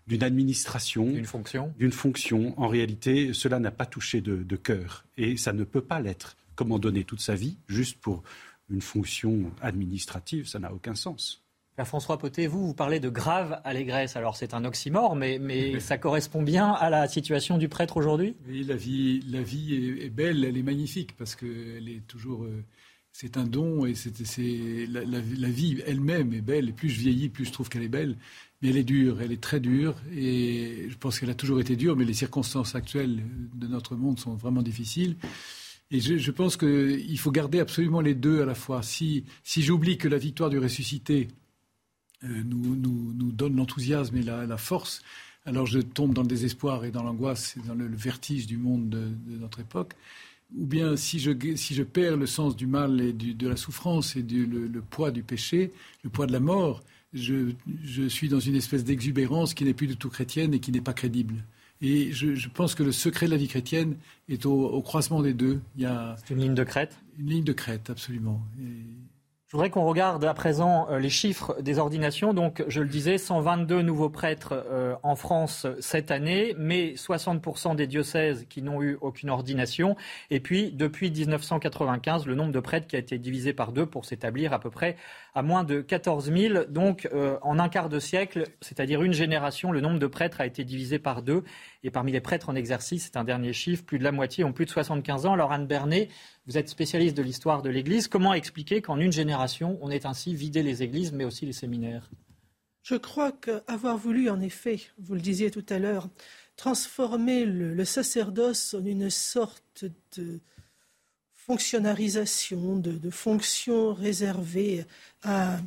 d'une 0.08 0.24
administration, 0.24 1.12
d'une 1.12 1.26
fonction. 1.26 1.74
D'une 1.78 1.92
fonction. 1.92 2.58
En 2.58 2.68
réalité, 2.68 3.34
cela 3.34 3.60
n'a 3.60 3.70
pas 3.70 3.86
touché 3.86 4.22
de, 4.22 4.42
de 4.42 4.56
cœur 4.56 5.04
et 5.18 5.36
ça 5.36 5.52
ne 5.52 5.62
peut 5.62 5.82
pas 5.82 6.00
l'être. 6.00 6.36
Comment 6.56 6.78
donner 6.78 7.04
toute 7.04 7.20
sa 7.20 7.34
vie 7.34 7.58
juste 7.68 8.00
pour 8.00 8.22
une 8.70 8.80
fonction 8.80 9.52
administrative 9.60 10.48
Ça 10.48 10.58
n'a 10.58 10.72
aucun 10.72 10.94
sens. 10.94 11.41
François 11.84 12.18
Poté, 12.18 12.46
vous, 12.46 12.66
vous 12.66 12.74
parlez 12.74 13.00
de 13.00 13.08
grave 13.08 13.60
allégresse. 13.64 14.16
Alors 14.16 14.36
c'est 14.36 14.54
un 14.54 14.64
oxymore, 14.64 15.16
mais, 15.16 15.38
mais 15.38 15.80
ça 15.80 15.98
correspond 15.98 16.42
bien 16.42 16.70
à 16.72 16.90
la 16.90 17.08
situation 17.08 17.58
du 17.58 17.68
prêtre 17.68 17.96
aujourd'hui? 17.96 18.36
Oui, 18.46 18.62
la 18.62 18.76
vie, 18.76 19.24
la 19.28 19.42
vie 19.42 20.00
est, 20.00 20.10
belle, 20.10 20.44
elle 20.44 20.56
est 20.56 20.62
magnifique, 20.62 21.16
parce 21.16 21.34
qu'elle 21.34 21.88
est 21.88 22.06
toujours... 22.06 22.44
Euh, 22.44 22.64
c'est 23.14 23.36
un 23.36 23.44
don, 23.44 23.84
et 23.84 23.94
c'est, 23.94 24.86
la, 24.88 25.02
la, 25.04 25.48
vie 25.48 25.82
elle-même 25.86 26.32
est 26.32 26.40
belle, 26.40 26.70
et 26.70 26.72
plus 26.72 26.88
je 26.88 26.98
vieillis, 26.98 27.28
plus 27.28 27.44
je 27.44 27.52
trouve 27.52 27.68
qu'elle 27.68 27.82
est 27.82 27.88
belle. 27.88 28.16
Mais 28.62 28.70
elle 28.70 28.78
est 28.78 28.84
dure, 28.84 29.20
elle 29.20 29.32
est 29.32 29.42
très 29.42 29.60
dure, 29.60 29.96
et 30.14 30.86
je 30.88 30.96
pense 30.96 31.20
qu'elle 31.20 31.28
a 31.28 31.34
toujours 31.34 31.60
été 31.60 31.76
dure, 31.76 31.94
mais 31.94 32.06
les 32.06 32.14
circonstances 32.14 32.74
actuelles 32.74 33.22
de 33.54 33.66
notre 33.66 33.96
monde 33.96 34.18
sont 34.18 34.34
vraiment 34.34 34.62
difficiles. 34.62 35.16
Et 35.90 36.00
je, 36.00 36.16
je 36.16 36.30
pense 36.30 36.56
qu'il 36.56 37.18
faut 37.18 37.30
garder 37.30 37.60
absolument 37.60 38.00
les 38.00 38.14
deux 38.14 38.40
à 38.40 38.46
la 38.46 38.54
fois. 38.54 38.82
Si, 38.82 39.24
si 39.44 39.62
j'oublie 39.62 39.98
que 39.98 40.08
la 40.08 40.16
victoire 40.16 40.48
du 40.48 40.58
ressuscité 40.58 41.28
euh, 42.24 42.42
nous, 42.44 42.76
nous, 42.76 43.32
donne 43.32 43.56
l'enthousiasme 43.56 44.16
et 44.16 44.22
la, 44.22 44.56
force, 44.56 45.02
alors 45.44 45.66
je 45.66 45.80
tombe 45.80 46.14
dans 46.14 46.22
le 46.22 46.28
désespoir 46.28 46.84
et 46.84 46.90
dans 46.90 47.02
l'angoisse 47.02 47.56
et 47.56 47.66
dans 47.66 47.74
le, 47.74 47.86
vertige 47.86 48.46
du 48.46 48.58
monde 48.58 48.88
de, 48.90 49.08
notre 49.38 49.60
époque. 49.60 49.94
Ou 50.56 50.66
bien 50.66 50.96
si 50.96 51.18
je, 51.18 51.30
si 51.56 51.74
je 51.74 51.82
perds 51.82 52.16
le 52.16 52.26
sens 52.26 52.56
du 52.56 52.66
mal 52.66 53.00
et 53.00 53.12
de 53.12 53.48
la 53.48 53.56
souffrance 53.56 54.16
et 54.16 54.22
du, 54.22 54.46
le, 54.46 54.82
poids 54.82 55.10
du 55.10 55.22
péché, 55.22 55.72
le 56.04 56.10
poids 56.10 56.26
de 56.26 56.32
la 56.32 56.40
mort, 56.40 56.82
je, 57.14 57.52
je 57.82 58.06
suis 58.08 58.28
dans 58.28 58.40
une 58.40 58.54
espèce 58.54 58.84
d'exubérance 58.84 59.54
qui 59.54 59.64
n'est 59.64 59.74
plus 59.74 59.86
du 59.86 59.96
tout 59.96 60.10
chrétienne 60.10 60.54
et 60.54 60.60
qui 60.60 60.70
n'est 60.70 60.80
pas 60.80 60.94
crédible. 60.94 61.44
Et 61.80 62.12
je, 62.12 62.36
je, 62.36 62.48
pense 62.48 62.76
que 62.76 62.84
le 62.84 62.92
secret 62.92 63.26
de 63.26 63.32
la 63.32 63.36
vie 63.36 63.48
chrétienne 63.48 63.96
est 64.28 64.46
au, 64.46 64.66
au 64.66 64.82
croisement 64.82 65.20
des 65.20 65.34
deux. 65.34 65.60
Il 65.76 65.82
y 65.82 65.86
a 65.86 66.16
une 66.30 66.38
ligne 66.38 66.54
de 66.54 66.62
crête? 66.62 66.96
Une 67.18 67.28
ligne 67.28 67.44
de 67.44 67.52
crête, 67.52 67.90
absolument. 67.90 68.40
Et 68.60 69.01
je 69.52 69.58
voudrais 69.58 69.68
qu'on 69.68 69.84
regarde 69.84 70.24
à 70.24 70.32
présent 70.32 70.88
euh, 70.90 70.98
les 70.98 71.10
chiffres 71.10 71.60
des 71.60 71.78
ordinations. 71.78 72.32
Donc, 72.32 72.64
je 72.68 72.80
le 72.80 72.88
disais, 72.88 73.18
122 73.18 73.82
nouveaux 73.82 74.08
prêtres 74.08 74.54
euh, 74.54 74.94
en 75.02 75.14
France 75.14 75.66
cette 75.78 76.10
année, 76.10 76.54
mais 76.56 76.94
60% 76.94 77.76
des 77.76 77.86
diocèses 77.86 78.46
qui 78.48 78.62
n'ont 78.62 78.80
eu 78.80 78.96
aucune 79.02 79.28
ordination. 79.28 79.94
Et 80.30 80.40
puis, 80.40 80.72
depuis 80.72 81.10
1995, 81.10 82.24
le 82.24 82.34
nombre 82.34 82.50
de 82.50 82.60
prêtres 82.60 82.86
qui 82.86 82.96
a 82.96 82.98
été 82.98 83.18
divisé 83.18 83.52
par 83.52 83.72
deux 83.72 83.84
pour 83.84 84.06
s'établir 84.06 84.54
à 84.54 84.58
peu 84.58 84.70
près 84.70 84.96
à 85.34 85.42
moins 85.42 85.64
de 85.64 85.82
14 85.82 86.32
000. 86.32 86.64
Donc, 86.70 87.06
euh, 87.12 87.36
en 87.42 87.58
un 87.58 87.68
quart 87.68 87.90
de 87.90 87.98
siècle, 87.98 88.44
c'est-à-dire 88.62 89.02
une 89.02 89.12
génération, 89.12 89.70
le 89.70 89.82
nombre 89.82 89.98
de 89.98 90.06
prêtres 90.06 90.40
a 90.40 90.46
été 90.46 90.64
divisé 90.64 90.98
par 90.98 91.20
deux. 91.20 91.44
Et 91.84 91.90
parmi 91.90 92.12
les 92.12 92.20
prêtres 92.20 92.48
en 92.48 92.54
exercice, 92.54 93.04
c'est 93.04 93.16
un 93.16 93.24
dernier 93.24 93.52
chiffre, 93.52 93.82
plus 93.82 93.98
de 93.98 94.04
la 94.04 94.12
moitié 94.12 94.44
ont 94.44 94.52
plus 94.52 94.66
de 94.66 94.70
75 94.70 95.26
ans. 95.26 95.32
Alors 95.32 95.50
Anne 95.50 95.66
Bernet, 95.66 96.08
vous 96.46 96.56
êtes 96.56 96.68
spécialiste 96.68 97.16
de 97.16 97.22
l'histoire 97.22 97.62
de 97.62 97.70
l'Église. 97.70 98.06
Comment 98.06 98.34
expliquer 98.34 98.82
qu'en 98.82 98.98
une 98.98 99.12
génération, 99.12 99.78
on 99.82 99.90
ait 99.90 100.06
ainsi 100.06 100.34
vidé 100.34 100.62
les 100.62 100.84
églises, 100.84 101.12
mais 101.12 101.24
aussi 101.24 101.44
les 101.44 101.52
séminaires? 101.52 102.08
Je 102.82 102.94
crois 102.94 103.32
qu'avoir 103.32 103.96
voulu, 103.96 104.30
en 104.30 104.40
effet, 104.40 104.80
vous 104.98 105.14
le 105.14 105.20
disiez 105.20 105.50
tout 105.50 105.64
à 105.68 105.78
l'heure, 105.78 106.08
transformer 106.56 107.44
le, 107.44 107.84
sacerdoce 107.84 108.74
en 108.74 108.84
une 108.84 109.10
sorte 109.10 109.84
de 110.16 110.40
fonctionnalisation, 111.32 112.76
de, 112.76 112.92
de 112.92 113.10
fonction 113.10 113.92
réservée 113.92 114.84
à 115.24 115.58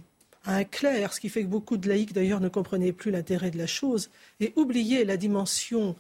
un 0.46 0.64
clerc, 0.64 1.14
ce 1.14 1.20
qui 1.20 1.30
fait 1.30 1.44
que 1.44 1.48
beaucoup 1.48 1.78
de 1.78 1.90
laïcs 1.90 2.14
d'ailleurs 2.14 2.40
ne 2.40 2.50
comprenaient 2.50 2.92
plus 2.92 3.12
l'intérêt 3.12 3.52
de 3.52 3.58
la 3.58 3.68
chose, 3.68 4.10
et 4.40 4.54
oublier 4.56 5.04
la 5.04 5.18
dimension 5.18 5.96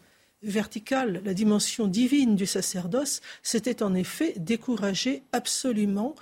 verticale, 0.46 1.22
la 1.26 1.34
dimension 1.34 1.88
divine 1.88 2.36
du 2.36 2.46
sacerdoce, 2.46 3.22
c'était 3.44 3.84
en 3.84 3.94
effet 3.94 4.34
décourager 4.38 5.24
absolument 5.32 6.16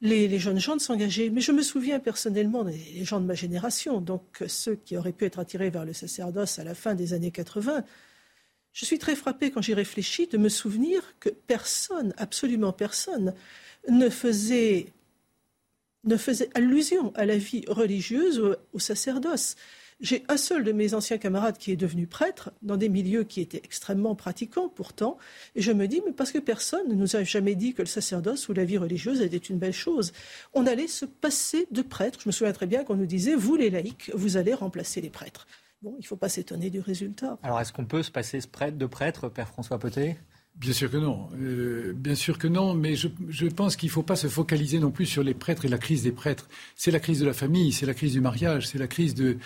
les, 0.00 0.38
jeunes 0.38 0.58
gens 0.58 0.76
de 0.76 0.80
s'engager. 0.80 1.30
Mais 1.30 1.40
je 1.40 1.52
me 1.52 1.62
souviens 1.62 2.00
personnellement 2.00 2.64
des 2.64 3.04
gens 3.04 3.20
de 3.20 3.26
ma 3.26 3.34
génération, 3.34 4.00
donc 4.00 4.42
ceux 4.46 4.76
qui 4.76 4.96
auraient 4.96 5.12
pu 5.12 5.24
être 5.24 5.38
attirés 5.38 5.70
vers 5.70 5.84
le 5.84 5.92
sacerdoce 5.92 6.58
à 6.58 6.64
la 6.64 6.74
fin 6.74 6.94
des 6.94 7.12
années 7.12 7.30
80. 7.30 7.84
Je 8.72 8.84
suis 8.84 8.98
très 8.98 9.16
frappée 9.16 9.50
quand 9.50 9.62
j'y 9.62 9.74
réfléchis 9.74 10.26
de 10.26 10.38
me 10.38 10.48
souvenir 10.48 11.02
que 11.18 11.28
personne, 11.28 12.14
absolument 12.16 12.72
personne, 12.72 13.34
ne 13.88 14.08
faisait, 14.08 14.86
ne 16.04 16.16
faisait 16.16 16.50
allusion 16.54 17.12
à 17.16 17.24
la 17.26 17.36
vie 17.36 17.64
religieuse 17.66 18.38
ou 18.38 18.54
au 18.72 18.78
sacerdoce. 18.78 19.56
J'ai 20.00 20.24
un 20.28 20.38
seul 20.38 20.64
de 20.64 20.72
mes 20.72 20.94
anciens 20.94 21.18
camarades 21.18 21.58
qui 21.58 21.72
est 21.72 21.76
devenu 21.76 22.06
prêtre 22.06 22.52
dans 22.62 22.78
des 22.78 22.88
milieux 22.88 23.24
qui 23.24 23.42
étaient 23.42 23.60
extrêmement 23.62 24.14
pratiquants 24.14 24.68
pourtant. 24.68 25.18
Et 25.54 25.60
je 25.60 25.72
me 25.72 25.86
dis, 25.86 26.00
mais 26.06 26.12
parce 26.12 26.32
que 26.32 26.38
personne 26.38 26.88
ne 26.88 26.94
nous 26.94 27.16
a 27.16 27.22
jamais 27.22 27.54
dit 27.54 27.74
que 27.74 27.82
le 27.82 27.86
sacerdoce 27.86 28.48
ou 28.48 28.54
la 28.54 28.64
vie 28.64 28.78
religieuse 28.78 29.20
était 29.20 29.36
une 29.36 29.58
belle 29.58 29.74
chose. 29.74 30.12
On 30.54 30.66
allait 30.66 30.88
se 30.88 31.04
passer 31.04 31.66
de 31.70 31.82
prêtres. 31.82 32.20
Je 32.22 32.28
me 32.28 32.32
souviens 32.32 32.54
très 32.54 32.66
bien 32.66 32.82
qu'on 32.82 32.96
nous 32.96 33.06
disait, 33.06 33.34
vous 33.34 33.56
les 33.56 33.68
laïcs, 33.68 34.10
vous 34.14 34.38
allez 34.38 34.54
remplacer 34.54 35.02
les 35.02 35.10
prêtres. 35.10 35.46
Bon, 35.82 35.94
il 35.98 36.02
ne 36.02 36.06
faut 36.06 36.16
pas 36.16 36.28
s'étonner 36.28 36.70
du 36.70 36.80
résultat. 36.80 37.38
Alors, 37.42 37.60
est-ce 37.60 37.72
qu'on 37.72 37.86
peut 37.86 38.02
se 38.02 38.10
passer 38.10 38.38
de 38.38 38.86
prêtre, 38.86 39.28
Père 39.28 39.48
François 39.48 39.78
Potet? 39.78 40.16
Bien 40.56 40.72
sûr 40.74 40.90
que 40.90 40.98
non. 40.98 41.28
Euh, 41.40 41.94
bien 41.94 42.14
sûr 42.14 42.38
que 42.38 42.46
non, 42.46 42.74
mais 42.74 42.94
je, 42.94 43.08
pense 43.48 43.76
qu'il 43.76 43.88
ne 43.88 43.92
faut 43.92 44.02
pas 44.02 44.16
se 44.16 44.28
focaliser 44.28 44.78
non 44.78 44.90
plus 44.90 45.06
sur 45.06 45.22
les 45.22 45.32
prêtres 45.32 45.64
et 45.64 45.68
la 45.68 45.78
crise 45.78 46.02
des 46.02 46.12
prêtres. 46.12 46.48
C'est 46.76 46.90
la 46.90 47.00
crise 47.00 47.20
de 47.20 47.26
la 47.26 47.32
famille, 47.32 47.72
c'est 47.72 47.86
la 47.86 47.94
crise 47.94 48.12
du 48.12 48.20
mariage, 48.20 48.68
c'est 48.68 48.78
la 48.78 48.86
crise 48.86 49.14
de, 49.14 49.38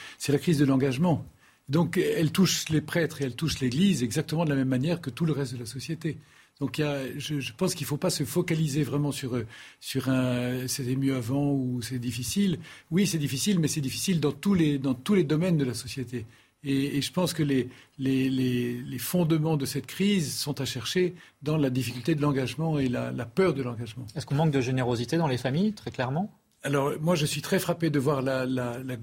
l'engagement. 0.64 1.24
Donc 1.68 1.98
elle 1.98 2.32
touche 2.32 2.68
les 2.68 2.80
prêtres 2.80 3.22
et 3.22 3.24
elle 3.24 3.36
touche 3.36 3.60
l'Église 3.60 4.02
exactement 4.02 4.44
de 4.44 4.50
la 4.50 4.56
même 4.56 4.68
manière 4.68 5.00
que 5.00 5.08
tout 5.08 5.24
le 5.24 5.32
reste 5.32 5.54
de 5.54 5.58
la 5.60 5.66
société. 5.66 6.18
Donc 6.60 6.76
je, 6.78 7.52
pense 7.52 7.74
qu'il 7.74 7.84
ne 7.84 7.88
faut 7.88 7.96
pas 7.96 8.10
se 8.10 8.24
focaliser 8.24 8.82
vraiment 8.82 9.12
sur, 9.12 9.40
sur 9.80 10.08
un 10.08 10.66
c'était 10.66 10.96
mieux 10.96 11.14
avant 11.14 11.52
ou 11.52 11.80
c'est 11.80 11.98
difficile. 11.98 12.58
Oui, 12.90 13.06
c'est 13.06 13.18
difficile, 13.18 13.60
mais 13.60 13.68
c'est 13.68 13.80
difficile 13.80 14.20
dans 14.20 14.32
tous, 14.32 14.54
les, 14.54 14.78
dans 14.78 14.94
tous 14.94 15.14
les 15.14 15.24
domaines 15.24 15.56
de 15.56 15.64
la 15.64 15.74
société. 15.74 16.26
Et, 16.64 17.02
je 17.02 17.12
pense 17.12 17.34
que 17.34 17.42
les, 17.42 17.68
les, 17.98 18.98
fondements 18.98 19.56
de 19.56 19.66
cette 19.66 19.86
crise 19.86 20.34
sont 20.34 20.60
à 20.60 20.64
chercher 20.64 21.14
dans 21.42 21.56
la 21.56 21.70
difficulté 21.70 22.14
de 22.14 22.22
l'engagement 22.22 22.78
et 22.78 22.88
la, 22.88 23.12
peur 23.26 23.54
de 23.54 23.62
l'engagement. 23.62 24.06
Est-ce 24.16 24.26
qu'on 24.26 24.34
manque 24.34 24.50
de 24.50 24.60
générosité 24.60 25.16
dans 25.16 25.28
les 25.28 25.38
familles, 25.38 25.72
très 25.72 25.90
clairement? 25.90 26.30
Alors, 26.62 26.92
moi, 26.98 27.14
je 27.14 27.26
suis 27.26 27.42
très 27.42 27.58
frappé 27.58 27.90
de 27.90 27.98
voir 27.98 28.22
la, 28.22 28.46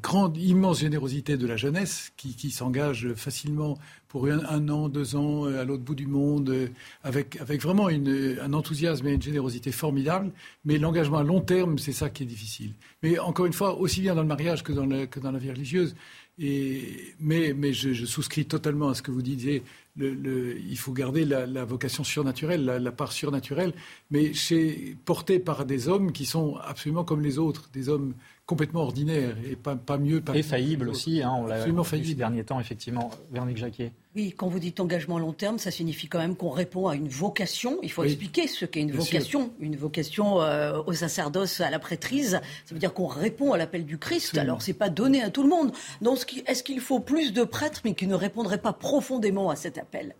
grande, 0.01 0.37
immense 0.37 0.79
générosité 0.79 1.37
de 1.37 1.45
la 1.45 1.57
jeunesse 1.57 2.11
qui, 2.17 2.49
s'engage 2.49 3.13
facilement 3.15 3.77
pour 4.11 4.27
un, 4.27 4.67
an, 4.67 4.89
deux 4.89 5.15
ans 5.15 5.47
euh, 5.47 5.61
à 5.61 5.63
l'autre 5.63 5.83
bout 5.83 5.95
du 5.95 6.05
monde, 6.05 6.49
euh, 6.49 6.67
avec, 7.01 7.39
vraiment 7.61 7.87
un 7.87 8.51
enthousiasme 8.51 9.07
et 9.07 9.13
une 9.13 9.21
générosité 9.21 9.71
formidable. 9.71 10.33
Mais 10.65 10.77
l'engagement 10.77 11.19
à 11.19 11.23
long 11.23 11.39
terme, 11.39 11.77
c'est 11.77 11.93
ça 11.93 12.09
qui 12.09 12.23
est 12.23 12.25
difficile. 12.25 12.73
Mais 13.03 13.17
encore 13.19 13.45
une 13.45 13.53
fois, 13.53 13.77
aussi 13.79 14.01
bien 14.01 14.13
dans 14.13 14.21
le 14.21 14.27
mariage 14.27 14.63
que 14.63 14.73
dans, 14.73 15.07
que 15.07 15.21
dans 15.21 15.31
la 15.31 15.39
vie 15.39 15.49
religieuse, 15.49 15.95
mais, 16.37 17.73
je, 17.73 18.05
souscris 18.05 18.45
totalement 18.45 18.89
à 18.89 18.95
ce 18.95 19.01
que 19.01 19.11
vous 19.11 19.21
disiez. 19.21 19.63
il 19.97 20.77
faut 20.77 20.91
garder 20.91 21.23
la, 21.23 21.63
vocation 21.63 22.03
surnaturelle, 22.03 22.65
la, 22.65 22.91
part 22.91 23.13
surnaturelle, 23.13 23.73
mais 24.09 24.33
chez, 24.33 24.97
portée 25.05 25.39
par 25.39 25.65
des 25.65 25.87
hommes 25.87 26.11
qui 26.11 26.25
sont 26.25 26.57
absolument 26.57 27.05
comme 27.05 27.21
les 27.21 27.37
autres, 27.37 27.69
des 27.71 27.87
hommes 27.87 28.13
complètement 28.45 28.81
ordinaire 28.81 29.35
et 29.49 29.55
pas, 29.55 29.75
pas 29.75 29.97
mieux. 29.97 30.21
Pas 30.21 30.35
et 30.35 30.43
faillible 30.43 30.89
aussi, 30.89 31.23
hein, 31.23 31.33
on 31.37 31.45
l'a 31.45 31.65
vu 31.65 31.73
ces 31.85 32.15
derniers 32.15 32.43
temps, 32.43 32.59
effectivement. 32.59 33.09
Véronique 33.31 33.57
Jacquet. 33.57 33.93
Oui, 34.13 34.33
quand 34.35 34.49
vous 34.49 34.59
dites 34.59 34.79
engagement 34.81 35.15
à 35.15 35.19
long 35.19 35.31
terme, 35.31 35.57
ça 35.57 35.71
signifie 35.71 36.07
quand 36.07 36.19
même 36.19 36.35
qu'on 36.35 36.49
répond 36.49 36.87
à 36.87 36.95
une 36.95 37.07
vocation. 37.07 37.79
Il 37.81 37.91
faut 37.91 38.03
expliquer 38.03 38.47
ce 38.47 38.65
qu'est 38.65 38.81
une 38.81 38.91
vocation. 38.91 39.51
Une 39.61 39.77
vocation 39.77 40.41
euh, 40.41 40.81
au 40.85 40.91
sacerdoce, 40.91 41.61
à 41.61 41.69
la 41.69 41.79
prêtrise. 41.79 42.41
Ça 42.65 42.73
veut 42.73 42.79
dire 42.79 42.93
qu'on 42.93 43.07
répond 43.07 43.53
à 43.53 43.57
l'appel 43.57 43.85
du 43.85 43.97
Christ. 43.97 44.37
Alors, 44.37 44.61
c'est 44.61 44.73
pas 44.73 44.89
donné 44.89 45.21
à 45.23 45.29
tout 45.29 45.43
le 45.43 45.49
monde. 45.49 45.71
Donc, 46.01 46.43
est-ce 46.45 46.63
qu'il 46.63 46.81
faut 46.81 46.99
plus 46.99 47.31
de 47.31 47.43
prêtres, 47.45 47.81
mais 47.85 47.93
qui 47.93 48.05
ne 48.07 48.15
répondraient 48.15 48.61
pas 48.61 48.73
profondément 48.73 49.49
à 49.49 49.55
cet 49.55 49.77
appel? 49.77 50.15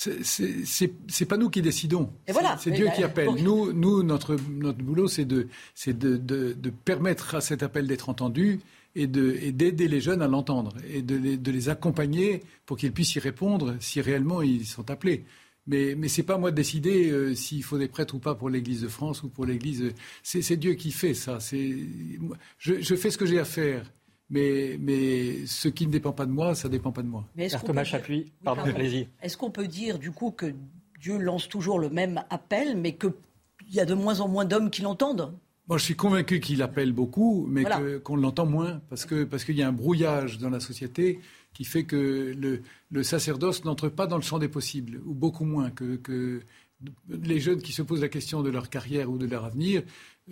C'est 0.00 1.26
pas 1.26 1.36
nous 1.36 1.50
qui 1.50 1.60
décidons. 1.60 2.10
C'est 2.58 2.70
Dieu 2.70 2.88
qui 2.94 3.02
appelle. 3.02 3.28
Nous, 3.42 3.72
nous, 3.72 4.02
notre, 4.02 4.36
notre 4.50 4.78
boulot, 4.78 5.08
c'est 5.08 5.26
de, 5.26 5.48
de, 5.86 6.16
de, 6.16 6.52
de, 6.54 6.70
permettre 6.70 7.34
à 7.34 7.40
cet 7.40 7.62
appel 7.62 7.86
d'être 7.86 8.08
entendu 8.08 8.60
et 8.94 9.06
d'aider 9.06 9.88
les 9.88 10.00
jeunes 10.00 10.22
à 10.22 10.26
l'entendre 10.26 10.72
et 10.92 11.02
de 11.02 11.16
les, 11.16 11.36
de 11.36 11.50
les 11.50 11.68
accompagner 11.68 12.42
pour 12.66 12.76
qu'ils 12.76 12.92
puissent 12.92 13.14
y 13.14 13.20
répondre 13.20 13.76
si 13.78 14.00
réellement 14.00 14.42
ils 14.42 14.66
sont 14.66 14.90
appelés. 14.90 15.24
Mais, 15.66 15.94
mais 15.96 16.08
ce 16.08 16.20
n'est 16.20 16.26
pas 16.26 16.38
moi 16.38 16.50
de 16.50 16.56
décider 16.56 17.10
euh, 17.10 17.34
s'il 17.34 17.62
faut 17.62 17.78
des 17.78 17.86
prêtres 17.86 18.14
ou 18.14 18.18
pas 18.18 18.34
pour 18.34 18.48
l'Église 18.48 18.80
de 18.80 18.88
France 18.88 19.22
ou 19.22 19.28
pour 19.28 19.44
l'Église. 19.44 19.92
C'est 20.22 20.56
Dieu 20.56 20.74
qui 20.74 20.90
fait 20.90 21.14
ça. 21.14 21.38
Je, 22.58 22.80
je 22.80 22.94
fais 22.96 23.10
ce 23.10 23.18
que 23.18 23.26
j'ai 23.26 23.38
à 23.38 23.44
faire 23.44 23.84
mais, 24.30 24.78
mais 24.80 25.44
ce 25.46 25.68
qui 25.68 25.86
ne 25.86 25.92
dépend 25.92 26.12
pas 26.12 26.26
de 26.26 26.30
moi, 26.30 26.54
ça 26.54 26.68
ne 26.68 26.72
dépend 26.72 26.92
pas 26.92 27.02
de 27.02 27.08
moi. 27.08 27.24
est-ce 27.36 27.58
Thomas 27.58 27.84
Chapuis, 27.84 28.32
pardon, 28.44 28.62
allez-y. 28.62 29.08
Est-ce 29.22 29.36
qu'on 29.36 29.50
peut 29.50 29.66
dire 29.66 29.98
du 29.98 30.12
coup 30.12 30.30
que 30.30 30.54
Dieu 31.00 31.18
lance 31.18 31.48
toujours 31.48 31.78
le 31.78 31.90
même 31.90 32.22
appel, 32.30 32.76
mais 32.76 32.94
qu'il 32.94 33.12
y 33.70 33.80
a 33.80 33.84
de 33.84 33.94
moins 33.94 34.20
en 34.20 34.28
moins 34.28 34.44
d'hommes 34.44 34.70
qui 34.70 34.82
l'entendent? 34.82 35.32
Moi, 35.68 35.78
je 35.78 35.84
suis 35.84 35.96
convaincu 35.96 36.40
qu'il 36.40 36.62
appelle 36.62 36.92
beaucoup, 36.92 37.46
mais 37.48 37.64
qu'on 38.02 38.16
l'entend 38.16 38.46
moins, 38.46 38.80
parce 38.88 39.06
qu'il 39.06 39.26
parce 39.26 39.44
qu'il 39.44 39.56
y 39.56 39.62
a 39.62 39.68
un 39.68 39.72
brouillage 39.72 40.38
dans 40.38 40.50
la 40.50 40.60
société 40.60 41.20
qui 41.52 41.64
fait 41.64 41.84
que 41.84 42.32
le, 42.36 42.62
le 42.90 43.02
sacerdoce 43.02 43.64
n'entre 43.64 43.88
pas 43.88 44.06
dans 44.06 44.16
le 44.16 44.22
champ 44.22 44.38
des 44.38 44.48
possibles, 44.48 45.00
ou 45.04 45.14
beaucoup 45.14 45.44
moins 45.44 45.70
que, 45.70 45.96
que 45.96 46.42
les 47.08 47.40
jeunes 47.40 47.60
qui 47.62 47.72
se 47.72 47.82
posent 47.82 48.00
la 48.00 48.08
question 48.08 48.42
de 48.42 48.50
leur 48.50 48.70
carrière 48.70 49.10
ou 49.10 49.18
de 49.18 49.26
leur 49.26 49.44
avenir 49.44 49.82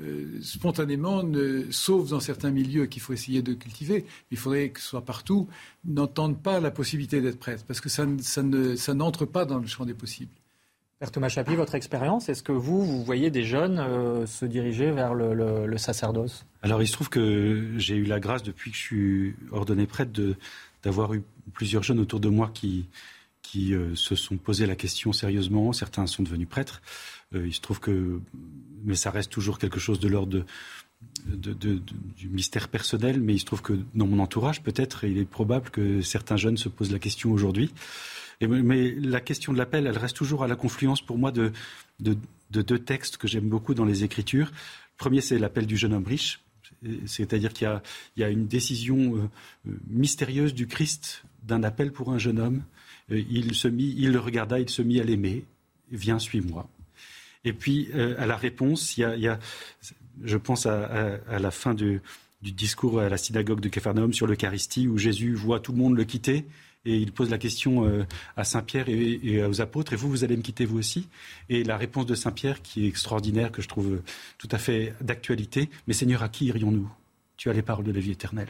euh, 0.01 0.39
spontanément, 0.43 1.23
sauf 1.71 2.11
dans 2.11 2.21
certains 2.21 2.51
milieux 2.51 2.87
qu'il 2.87 3.03
faut 3.03 3.13
essayer 3.13 3.43
de 3.43 3.55
cultiver, 3.55 4.05
il 4.31 4.37
faudrait 4.37 4.71
que 4.71 4.81
ce 4.81 4.87
soit 4.87 5.05
partout, 5.05 5.49
n'entendent 5.85 6.41
pas 6.41 6.61
la 6.61 6.71
possibilité 6.71 7.21
d'être 7.21 7.39
prêtre, 7.39 7.65
parce 7.67 7.81
que 7.81 7.89
ça, 7.89 8.07
ça 8.21 8.95
n'entre 8.95 9.25
pas 9.25 9.45
dans 9.45 9.59
le 9.59 9.67
champ 9.67 9.85
des 9.85 9.95
possibles. 9.95 10.31
Père 11.01 11.13
Thomas 11.13 11.29
Chapi, 11.29 11.55
votre 11.55 11.77
expérience, 11.77 12.29
est-ce 12.29 12.43
que 12.43 12.51
vous, 12.51 12.85
vous 12.85 13.05
voyez 13.05 13.31
des 13.31 13.45
jeunes 13.45 13.79
euh, 13.79 14.27
se 14.27 14.45
diriger 14.45 14.91
vers 14.91 15.15
le, 15.15 15.77
sacerdoce? 15.79 16.45
Alors, 16.63 16.83
il 16.83 16.89
se 16.89 16.93
trouve 16.93 17.09
que 17.09 17.73
j'ai 17.77 17.95
eu 17.95 18.05
la 18.05 18.19
grâce, 18.19 18.43
depuis 18.43 18.73
que 18.73 18.77
je 18.77 18.83
suis 18.83 19.35
ordonné 19.53 19.87
prêtre, 19.87 20.11
d'avoir 20.83 21.15
eu 21.15 21.23
plusieurs 21.53 21.85
jeunes 21.85 22.01
autour 22.01 22.19
de 22.19 22.29
moi 22.29 22.51
qui, 22.53 22.87
qui 23.51 23.73
euh, 23.75 23.95
se 23.95 24.15
sont 24.15 24.37
posé 24.37 24.67
la 24.67 24.77
question 24.77 25.13
sérieusement. 25.15 25.73
Certains 25.73 26.07
sont 26.07 26.23
devenus 26.23 26.49
prêtres. 26.49 26.83
Euh, 27.35 27.47
il 27.47 27.55
se 27.55 27.63
trouve 27.63 27.81
que, 27.81 28.21
mais 28.85 28.95
ça 28.95 29.11
reste 29.11 29.31
toujours 29.31 29.59
quelque 29.59 29.81
chose 29.81 29.99
de 30.01 30.09
l'ordre 30.09 30.45
du 31.25 32.29
mystère 32.29 32.69
personnel. 32.69 33.23
Mais 33.23 33.35
il 33.35 33.39
se 33.39 33.47
trouve 33.47 33.63
que 33.63 33.73
dans 33.95 34.07
mon 34.07 34.19
entourage, 34.19 34.63
peut-être, 34.63 35.05
il 35.05 35.17
est 35.17 35.25
probable 35.25 35.71
que 35.71 36.03
certains 36.03 36.37
jeunes 36.37 36.59
se 36.59 36.69
posent 36.69 36.93
la 36.93 36.99
question 36.99 37.33
aujourd'hui. 37.33 37.73
mais 38.43 38.91
la 38.91 39.21
question 39.21 39.55
de 39.55 39.59
l'appel, 39.59 39.87
elle 39.87 39.97
reste 39.97 40.17
toujours 40.17 40.45
à 40.45 40.47
la 40.47 40.57
confluence 40.57 41.01
pour 41.01 41.17
moi 41.17 41.33
de, 41.33 41.53
deux 42.01 42.79
textes 42.79 43.17
que 43.17 43.29
j'aime 43.29 43.49
beaucoup 43.49 43.73
dans 43.73 43.87
les 43.87 44.05
Écritures. 44.05 44.49
Le 44.49 44.99
premier, 44.99 45.23
c'est 45.23 45.39
l'appel 45.39 45.65
du 45.65 45.79
jeune 45.79 45.95
homme 45.95 46.07
riche. 46.07 46.41
C'est-à-dire 47.07 47.55
qu'il 47.55 47.81
y, 48.19 48.23
a 48.23 48.29
une 48.29 48.47
décision 48.47 49.17
euh, 49.17 49.73
mystérieuse 49.89 50.53
du 50.53 50.67
Christ 50.67 51.25
d'un 51.45 51.63
appel 51.63 51.93
pour 51.93 52.13
un 52.13 52.19
jeune 52.19 52.39
homme. 52.39 52.63
Euh, 53.11 53.23
il 53.31 53.55
se 53.55 53.69
mit, 53.69 53.95
il 53.97 54.13
le 54.13 54.19
regarda, 54.19 54.59
il 54.59 54.69
se 54.69 54.83
mit 54.83 55.01
à 55.01 55.05
l'aimer. 55.05 55.45
Viens, 55.91 56.19
suis-moi. 56.19 56.69
Et 57.45 57.53
puis, 57.53 57.89
euh, 57.95 58.15
à 58.19 58.27
la 58.27 58.37
réponse, 58.37 58.97
il 58.97 59.03
y 59.19 59.29
a, 59.29 59.39
je 60.23 60.37
pense 60.37 60.67
à, 60.67 61.19
la 61.39 61.51
fin 61.51 61.75
du, 61.75 62.03
discours 62.43 63.01
à 63.01 63.09
la 63.09 63.17
synagogue 63.17 63.61
de 63.61 63.69
Capharnaüm 63.69 64.13
sur 64.13 64.27
l'Eucharistie, 64.27 64.89
où 64.89 64.99
Jésus 64.99 65.35
voit 65.35 65.61
tout 65.61 65.73
le 65.73 65.79
monde 65.79 65.97
le 65.97 66.05
quitter, 66.05 66.45
et 66.85 66.97
il 66.97 67.13
pose 67.13 67.31
la 67.31 67.39
question 67.39 67.85
euh, 67.85 68.05
à 68.37 68.45
Saint-Pierre 68.45 68.89
et, 68.89 69.45
aux 69.45 69.61
apôtres, 69.61 69.93
et 69.93 69.97
vous, 69.97 70.09
vous 70.09 70.25
allez 70.25 70.37
me 70.37 70.43
quitter 70.43 70.65
vous 70.65 70.79
aussi? 70.79 71.09
Et 71.49 71.65
la 71.65 71.77
réponse 71.77 72.07
de 72.07 72.15
Saint-Pierre, 72.15 72.63
qui 72.63 72.85
est 72.85 72.89
extraordinaire, 72.89 73.53
que 73.53 73.63
je 73.63 73.69
trouve 73.69 74.03
tout 74.37 74.49
à 74.51 74.59
fait 74.59 74.95
d'actualité, 75.01 75.71
mais 75.87 75.95
Seigneur, 75.95 76.23
à 76.23 76.29
qui 76.29 76.47
irions-nous? 76.47 76.91
Tu 77.37 77.51
as 77.51 77.53
les 77.53 77.63
paroles 77.63 77.85
de 77.85 77.93
la 77.93 78.01
vie 78.01 78.11
éternelle. 78.11 78.49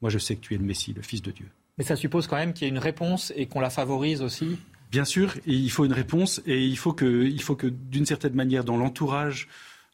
Moi, 0.00 0.10
je 0.10 0.18
sais 0.18 0.36
que 0.36 0.40
tu 0.40 0.54
es 0.54 0.58
le 0.58 0.64
Messie, 0.64 0.92
le 0.92 1.02
Fils 1.02 1.22
de 1.22 1.32
Dieu. 1.32 1.46
Mais 1.78 1.84
ça 1.84 1.96
suppose 1.96 2.26
quand 2.26 2.36
même 2.36 2.52
qu'il 2.52 2.66
y 2.66 2.68
ait 2.68 2.72
une 2.72 2.78
réponse 2.78 3.32
et 3.36 3.46
qu'on 3.46 3.60
la 3.60 3.70
favorise 3.70 4.20
aussi 4.20 4.58
Bien 4.90 5.04
sûr, 5.04 5.34
il 5.46 5.70
faut 5.70 5.84
une 5.84 5.92
réponse 5.92 6.40
et 6.46 6.66
il 6.66 6.78
faut 6.78 6.92
que, 6.92 7.54
que 7.54 7.66
d'une 7.66 8.06
certaine 8.06 8.34
manière, 8.34 8.64
dans 8.64 8.76
l'entourage 8.76 9.48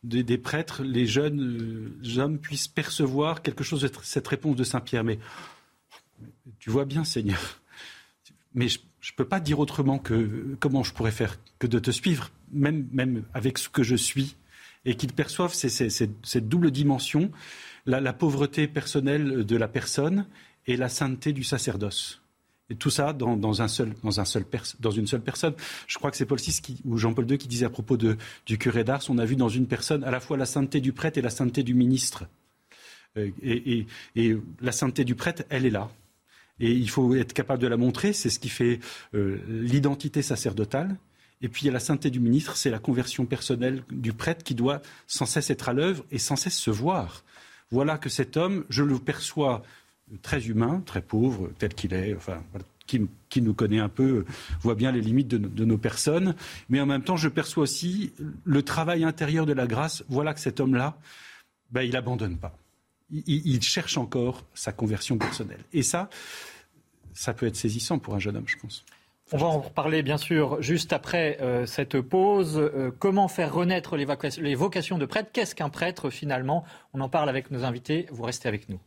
des, 0.05 0.39
prêtres, 0.39 0.83
les 0.83 1.07
jeunes 1.07 1.99
euh, 2.05 2.19
hommes 2.21 2.39
puissent 2.39 2.69
percevoir 2.69 3.43
quelque 3.43 3.65
chose 3.65 3.81
de 3.81 3.91
cette 4.03 4.29
réponse 4.29 4.55
de 4.55 4.65
Saint 4.65 4.81
Pierre. 4.81 5.03
Mais 5.03 5.19
tu 6.59 6.71
vois 6.71 6.85
bien, 6.85 7.05
Seigneur. 7.05 7.61
Mais 8.55 8.69
je 8.69 8.79
ne 8.79 9.17
peux 9.17 9.25
pas 9.25 9.41
dire 9.41 9.59
autrement 9.59 9.99
que 9.99 10.57
comment 10.61 10.85
je 10.85 10.93
pourrais 10.93 11.11
faire 11.11 11.39
que 11.59 11.67
de 11.67 11.79
te 11.79 11.91
suivre, 11.91 12.31
même, 12.53 12.87
même 12.93 13.25
avec 13.33 13.59
ce 13.59 13.69
que 13.69 13.83
je 13.83 13.97
suis, 13.97 14.37
et 14.85 14.95
qu'ils 14.95 15.13
perçoivent 15.13 15.55
cette 15.55 16.49
double 16.49 16.71
dimension, 16.71 17.33
la 17.87 18.13
pauvreté 18.13 18.69
personnelle 18.69 19.45
de 19.45 19.57
la 19.57 19.67
personne 19.67 20.27
et 20.67 20.77
la 20.77 20.89
sainteté 20.89 21.33
du 21.33 21.45
sacerdoce. 21.45 22.21
Et 22.71 22.77
tout 22.77 22.91
ça 22.91 23.13
dans, 23.13 23.63
un 23.63 23.69
seul, 23.69 23.93
dans, 24.03 24.91
une 24.91 25.07
seule 25.07 25.21
personne. 25.21 25.55
Je 25.87 25.99
crois 25.99 26.11
que 26.11 26.17
c'est 26.17 26.25
Paul 26.25 26.39
VI 26.39 26.79
ou 26.87 26.97
Jean-Paul 26.97 27.31
II 27.31 27.37
qui 27.37 27.47
disait 27.47 27.67
à 27.67 27.71
propos 27.71 27.99
du 27.99 28.59
curé 28.59 28.85
d'Ars, 28.85 29.03
on 29.11 29.19
a 29.19 29.25
vu 29.27 29.37
dans 29.37 29.51
une 29.51 29.67
personne 29.67 30.03
à 30.03 30.11
la 30.11 30.21
fois 30.21 30.39
la 30.39 30.47
sainteté 30.47 30.81
du 30.81 30.93
prêtre 30.93 31.19
et 31.19 31.23
la 31.23 31.31
sainteté 31.31 31.63
du 31.63 31.75
ministre. 31.75 32.25
Euh, 33.19 33.31
et, 33.43 33.87
la 34.61 34.73
sainteté 34.73 35.05
du 35.05 35.15
prêtre, 35.15 35.45
elle 35.51 35.67
est 35.67 35.71
là. 35.71 35.91
Et 36.59 36.71
il 36.71 36.89
faut 36.89 37.15
être 37.15 37.33
capable 37.33 37.61
de 37.61 37.67
la 37.67 37.77
montrer, 37.77 38.13
c'est 38.13 38.31
ce 38.31 38.39
qui 38.39 38.49
fait 38.49 38.81
euh, 39.15 39.41
l'identité 39.49 40.23
sacerdotale. 40.23 40.97
Et 41.43 41.49
puis 41.49 41.63
il 41.63 41.67
y 41.67 41.69
a 41.69 41.73
la 41.73 41.81
sainteté 41.81 42.11
du 42.11 42.21
ministre, 42.21 42.57
c'est 42.57 42.71
la 42.71 42.79
conversion 42.79 43.27
personnelle 43.27 43.83
du 43.91 44.13
prêtre 44.13 44.43
qui 44.43 44.55
doit 44.55 44.81
sans 45.07 45.27
cesse 45.27 45.51
être 45.51 45.69
à 45.69 45.75
l'œuvre 45.75 46.05
et 46.11 46.19
sans 46.19 46.37
cesse 46.37 46.57
se 46.57 46.71
voir. 46.71 47.25
Voilà 47.71 47.99
que 47.99 48.09
cet 48.09 48.37
homme, 48.37 48.65
je 48.71 48.83
le 48.83 48.99
perçois 48.99 49.63
très 50.23 50.47
humain, 50.47 50.83
très 50.85 51.03
pauvre, 51.03 51.51
tel 51.59 51.75
qu'il 51.75 51.95
est, 51.95 52.15
enfin, 52.15 52.43
qui, 52.87 53.43
nous 53.43 53.55
connaît 53.55 53.79
un 53.79 53.89
peu, 53.89 54.25
voit 54.61 54.75
bien 54.75 54.93
les 54.93 55.01
limites 55.01 55.29
de, 55.29 55.65
nos 55.65 55.79
personnes. 55.79 56.35
Mais 56.69 56.81
en 56.81 56.87
même 56.87 57.03
temps, 57.03 57.17
je 57.17 57.29
perçois 57.29 57.63
aussi 57.63 58.13
le 58.45 58.63
travail 58.63 59.05
intérieur 59.05 59.47
de 59.47 59.53
la 59.53 59.67
grâce. 59.67 60.05
Voilà 60.09 60.35
que 60.35 60.41
cet 60.41 60.61
homme-là, 60.61 60.97
ben, 61.71 61.83
il 61.83 61.93
n'abandonne 61.93 62.37
pas. 62.37 62.57
Il, 63.11 63.63
cherche 63.63 63.97
encore 63.99 64.45
sa 64.55 64.73
conversion 64.73 65.19
personnelle. 65.19 65.61
Et 65.73 65.83
ça, 65.83 66.09
ça 67.13 67.33
peut 67.33 67.47
être 67.47 67.57
saisissant 67.57 67.99
pour 67.99 68.15
un 68.15 68.19
jeune 68.19 68.37
homme, 68.37 68.49
je 68.49 68.57
pense. 68.57 68.85
On 69.33 69.39
va 69.39 69.47
en 69.47 69.61
reparler 69.61 70.03
bien 70.03 70.19
sûr 70.19 70.61
juste 70.61 70.93
après 70.93 71.39
euh, 71.41 71.65
cette 71.65 72.01
pause. 72.01 72.59
Euh, 72.59 72.91
comment 72.99 73.29
faire 73.29 73.55
renaître 73.55 73.97
les 73.97 74.55
vocations 74.55 74.99
de 74.99 75.07
prêtre 75.07 75.31
Qu'est-ce 75.33 75.55
qu'un 75.55 75.71
prêtre 75.71 76.11
finalement? 76.11 76.65
On 76.93 77.01
en 77.01 77.09
parle 77.09 77.29
avec 77.29 77.51
nos 77.51 77.65
invités. 77.65 78.07
Vous 78.11 78.23
restez 78.23 78.49
avec 78.49 78.69
nous. 78.69 78.81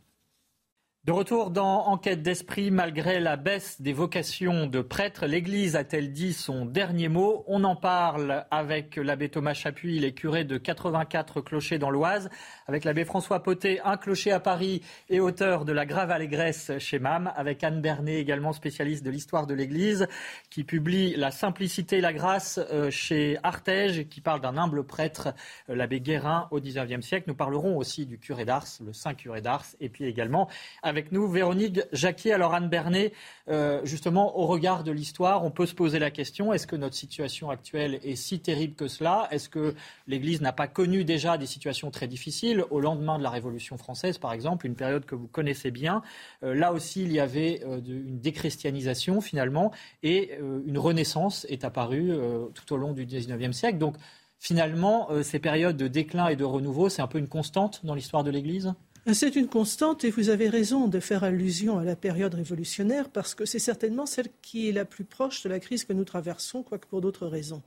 De 1.08 1.12
retour 1.12 1.50
dans 1.50 1.86
Enquête 1.86 2.20
d'esprit, 2.20 2.70
malgré 2.70 3.18
la 3.18 3.36
baisse 3.36 3.80
des 3.80 3.94
vocations 3.94 4.66
de 4.66 4.82
prêtres, 4.82 5.24
l'Église 5.24 5.74
a-t-elle 5.74 6.12
dit 6.12 6.34
son 6.34 6.66
dernier 6.66 7.08
mot? 7.08 7.44
On 7.46 7.64
en 7.64 7.76
parle 7.76 8.44
avec 8.50 8.96
l'abbé 8.96 9.30
Thomas 9.30 9.54
Chapuis, 9.54 9.96
il 9.96 10.04
est 10.04 10.12
curé 10.12 10.44
de 10.44 10.58
84 10.58 11.40
clochers 11.40 11.78
dans 11.78 11.88
l'Oise, 11.88 12.28
avec 12.66 12.84
l'abbé 12.84 13.06
François 13.06 13.42
Potet, 13.42 13.80
un 13.86 13.96
clocher 13.96 14.32
à 14.32 14.38
Paris 14.38 14.82
et 15.08 15.18
auteur 15.18 15.64
de 15.64 15.72
La 15.72 15.86
Grave 15.86 16.10
Allégresse 16.10 16.72
chez 16.76 16.98
MAM, 16.98 17.32
avec 17.34 17.64
Anne 17.64 17.80
Bernet, 17.80 18.16
également 18.16 18.52
spécialiste 18.52 19.02
de 19.02 19.08
l'histoire 19.08 19.46
de 19.46 19.54
l'Église, 19.54 20.08
qui 20.50 20.62
publie 20.62 21.16
La 21.16 21.30
simplicité 21.30 21.96
et 21.96 22.02
la 22.02 22.12
grâce 22.12 22.60
euh, 22.70 22.90
chez 22.90 23.38
Artege, 23.42 24.08
qui 24.08 24.20
parle 24.20 24.42
d'un 24.42 24.58
humble 24.58 24.84
prêtre, 24.84 25.28
euh, 25.70 25.74
l'abbé 25.74 26.02
Guérin, 26.02 26.48
au 26.50 26.60
XIXe 26.60 27.00
siècle. 27.00 27.24
Nous 27.28 27.34
parlerons 27.34 27.78
aussi 27.78 28.04
du 28.04 28.18
curé 28.18 28.44
d'Ars, 28.44 28.66
le 28.84 28.92
saint 28.92 29.14
curé 29.14 29.40
d'Ars, 29.40 29.64
et 29.80 29.88
puis 29.88 30.04
également 30.04 30.50
avec 30.82 30.97
nous 31.12 31.28
Véronique 31.28 31.80
Jacquier. 31.92 32.32
Alors 32.32 32.54
Anne 32.54 32.68
Bernet, 32.68 33.12
euh, 33.48 33.80
justement, 33.84 34.38
au 34.38 34.46
regard 34.46 34.84
de 34.84 34.92
l'histoire, 34.92 35.44
on 35.44 35.50
peut 35.50 35.66
se 35.66 35.74
poser 35.74 35.98
la 35.98 36.10
question, 36.10 36.52
est-ce 36.52 36.66
que 36.66 36.76
notre 36.76 36.94
situation 36.94 37.50
actuelle 37.50 38.00
est 38.02 38.16
si 38.16 38.40
terrible 38.40 38.74
que 38.74 38.88
cela? 38.88 39.28
Est-ce 39.30 39.48
que 39.48 39.74
l'Église 40.06 40.40
n'a 40.40 40.52
pas 40.52 40.66
connu 40.66 41.04
déjà 41.04 41.38
des 41.38 41.46
situations 41.46 41.90
très 41.90 42.06
difficiles? 42.06 42.64
Au 42.70 42.80
lendemain 42.80 43.18
de 43.18 43.22
la 43.22 43.30
Révolution 43.30 43.78
française, 43.78 44.18
par 44.18 44.32
exemple, 44.32 44.66
une 44.66 44.74
période 44.74 45.04
que 45.04 45.14
vous 45.14 45.28
connaissez 45.28 45.70
bien 45.70 46.02
euh, 46.42 46.54
Là 46.54 46.72
aussi, 46.72 47.02
il 47.02 47.12
y 47.12 47.20
avait 47.20 47.62
euh, 47.64 47.80
une 47.86 48.20
déchristianisation 48.20 49.20
finalement 49.20 49.72
et 50.02 50.38
une 50.66 50.78
renaissance 50.78 51.46
est 51.48 51.64
apparue 51.64 52.12
tout 52.54 52.72
au 52.72 52.76
long 52.76 52.92
du 52.92 53.06
XIXe 53.06 53.56
siècle. 53.56 53.78
Donc 53.78 53.96
finalement, 54.38 55.08
ces 55.22 55.38
périodes 55.38 55.76
de 55.76 55.88
déclin 55.88 56.28
et 56.28 56.36
de 56.36 56.44
renouveau, 56.44 56.88
c'est 56.88 57.02
un 57.02 57.06
peu 57.06 57.18
une 57.18 57.28
constante 57.28 57.84
dans 57.84 57.94
l'histoire 57.94 58.24
de 58.24 58.30
l'Église? 58.30 58.74
C'est 59.12 59.36
une 59.36 59.48
constante 59.48 60.04
et 60.04 60.10
vous 60.10 60.28
avez 60.28 60.48
raison 60.48 60.86
de 60.88 61.00
faire 61.00 61.24
allusion 61.24 61.78
à 61.78 61.84
la 61.84 61.96
période 61.96 62.34
révolutionnaire 62.34 63.08
parce 63.08 63.34
que 63.34 63.44
c'est 63.44 63.58
certainement 63.58 64.06
celle 64.06 64.28
qui 64.42 64.68
est 64.68 64.72
la 64.72 64.84
plus 64.84 65.04
proche 65.04 65.42
de 65.42 65.48
la 65.48 65.60
crise 65.60 65.84
que 65.84 65.92
nous 65.92 66.04
traversons, 66.04 66.62
quoique 66.62 66.86
pour 66.86 67.00
d'autres 67.00 67.26
raisons. 67.26 67.62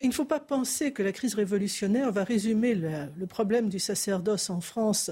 Il 0.00 0.08
ne 0.08 0.14
faut 0.14 0.24
pas 0.24 0.38
penser 0.38 0.92
que 0.92 1.02
la 1.02 1.12
crise 1.12 1.34
révolutionnaire 1.34 2.12
va 2.12 2.22
résumer 2.22 2.74
le, 2.74 3.26
problème 3.26 3.68
du 3.68 3.80
sacerdoce 3.80 4.48
en 4.48 4.60
France 4.60 5.10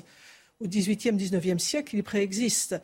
au 0.61 0.69
XVIIIe, 0.69 1.17
XIXe 1.17 1.63
siècle, 1.63 1.97
il 1.97 2.03
préexiste. 2.03 2.77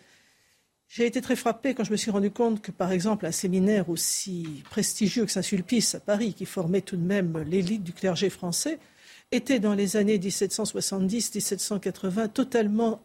J'ai 0.88 1.06
été 1.06 1.22
très 1.22 1.36
frappé 1.36 1.74
quand 1.74 1.84
je 1.84 1.92
me 1.92 1.96
suis 1.96 2.10
rendu 2.10 2.30
compte 2.30 2.60
que, 2.60 2.72
par 2.72 2.92
exemple, 2.92 3.24
un 3.24 3.32
séminaire 3.32 3.88
aussi 3.88 4.62
prestigieux 4.68 5.24
que 5.24 5.30
Saint-Sulpice 5.30 5.94
à 5.94 6.00
Paris, 6.00 6.34
qui 6.34 6.44
formait 6.44 6.82
tout 6.82 6.96
de 6.96 7.02
même 7.06 7.38
l'élite 7.48 7.84
du 7.84 7.92
clergé 7.92 8.28
français, 8.28 8.78
était 9.32 9.58
dans 9.58 9.74
les 9.74 9.96
années 9.96 10.18
1770-1780 10.18 12.32
totalement 12.32 13.02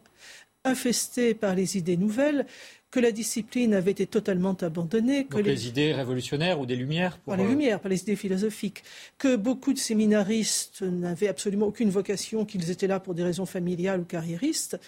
infesté 0.64 1.34
par 1.34 1.54
les 1.54 1.76
idées 1.76 1.96
nouvelles, 1.96 2.46
que 2.90 3.00
la 3.00 3.12
discipline 3.12 3.74
avait 3.74 3.90
été 3.90 4.06
totalement 4.06 4.54
abandonnée. 4.54 5.26
Que 5.26 5.38
les... 5.38 5.68
idées 5.68 5.92
révolutionnaires 5.92 6.58
ou 6.58 6.66
des 6.66 6.76
Lumières 6.76 7.18
Par 7.18 7.36
les 7.36 7.44
euh, 7.44 7.48
Lumières, 7.48 7.80
par 7.80 7.90
les 7.90 8.00
idées 8.00 8.16
philosophiques. 8.16 8.82
Que 9.18 9.36
beaucoup 9.36 9.74
de 9.74 9.78
séminaristes 9.78 10.82
n'avaient 10.82 11.28
absolument 11.28 11.66
aucune 11.66 11.90
vocation, 11.90 12.46
qu'ils 12.46 12.70
étaient 12.70 12.86
là 12.86 12.98
pour 12.98 13.14
des 13.14 13.24
raisons 13.24 13.46
familiales 13.46 14.00
ou 14.00 14.04
carriéristes, 14.04 14.78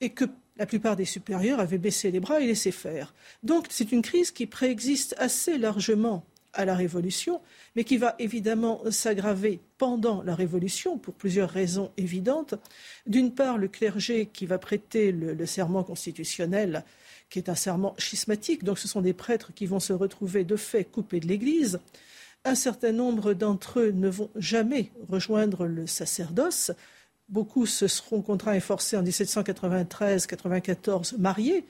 et 0.00 0.10
que 0.10 0.24
la 0.56 0.66
plupart 0.66 0.96
des 0.96 1.04
supérieurs 1.04 1.60
avaient 1.60 1.78
baissé 1.78 2.10
les 2.10 2.20
bras 2.20 2.40
et 2.40 2.46
laissé 2.46 2.70
faire. 2.70 3.14
Donc 3.42 3.66
c'est 3.68 3.92
une 3.92 4.02
crise 4.02 4.30
qui 4.30 4.46
préexiste 4.46 5.14
assez 5.18 5.58
largement 5.58 6.24
à 6.56 6.64
la 6.64 6.74
Révolution, 6.74 7.40
mais 7.74 7.84
qui 7.84 7.96
va 7.96 8.16
évidemment 8.18 8.82
s'aggraver 8.90 9.60
pendant 9.78 10.22
la 10.22 10.34
Révolution 10.34 10.98
pour 10.98 11.14
plusieurs 11.14 11.50
raisons 11.50 11.92
évidentes. 11.96 12.54
D'une 13.06 13.32
part, 13.32 13.58
le 13.58 13.68
clergé 13.68 14.26
qui 14.26 14.46
va 14.46 14.58
prêter 14.58 15.12
le, 15.12 15.46
serment 15.46 15.84
constitutionnel, 15.84 16.84
qui 17.30 17.38
est 17.38 17.48
un 17.48 17.54
serment 17.54 17.94
schismatique, 17.98 18.64
donc 18.64 18.78
ce 18.78 18.88
sont 18.88 19.00
des 19.00 19.12
prêtres 19.12 19.52
qui 19.54 19.66
vont 19.66 19.80
se 19.80 19.92
retrouver 19.92 20.44
de 20.44 20.56
fait 20.56 20.84
coupés 20.84 21.20
de 21.20 21.28
l'Église. 21.28 21.80
Un 22.44 22.54
certain 22.54 22.92
nombre 22.92 23.32
d'entre 23.32 23.80
eux 23.80 23.90
ne 23.90 24.08
vont 24.08 24.30
jamais 24.36 24.90
rejoindre 25.08 25.66
le 25.66 25.86
sacerdoce. 25.86 26.70
Beaucoup 27.28 27.66
se 27.66 27.88
seront 27.88 28.22
contraints 28.22 28.54
et 28.54 28.60
forcés 28.60 28.96
en 28.96 29.02
1793-94 29.02 31.18
mariés. 31.18 31.64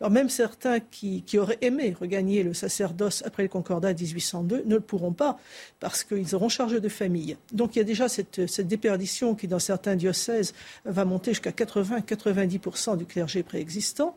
Alors 0.00 0.10
même 0.10 0.30
certains 0.30 0.80
qui, 0.80 1.22
auraient 1.38 1.58
aimé 1.60 1.94
regagner 1.98 2.42
le 2.42 2.54
sacerdoce 2.54 3.22
après 3.26 3.42
le 3.42 3.50
Concordat 3.50 3.92
1802 3.92 4.62
ne 4.64 4.76
le 4.76 4.80
pourront 4.80 5.12
pas 5.12 5.38
parce 5.80 6.02
qu'ils 6.02 6.34
auront 6.34 6.48
charge 6.48 6.80
de 6.80 6.88
famille. 6.88 7.36
Donc 7.52 7.76
il 7.76 7.80
y 7.80 7.82
a 7.82 7.84
déjà 7.84 8.08
cette, 8.08 8.46
cette 8.46 8.68
déperdition 8.68 9.34
qui, 9.34 9.48
dans 9.48 9.58
certains 9.58 9.96
diocèses, 9.96 10.54
va 10.86 11.04
monter 11.04 11.32
jusqu'à 11.32 11.50
80-90% 11.50 12.96
du 12.96 13.04
clergé 13.04 13.42
préexistant. 13.42 14.16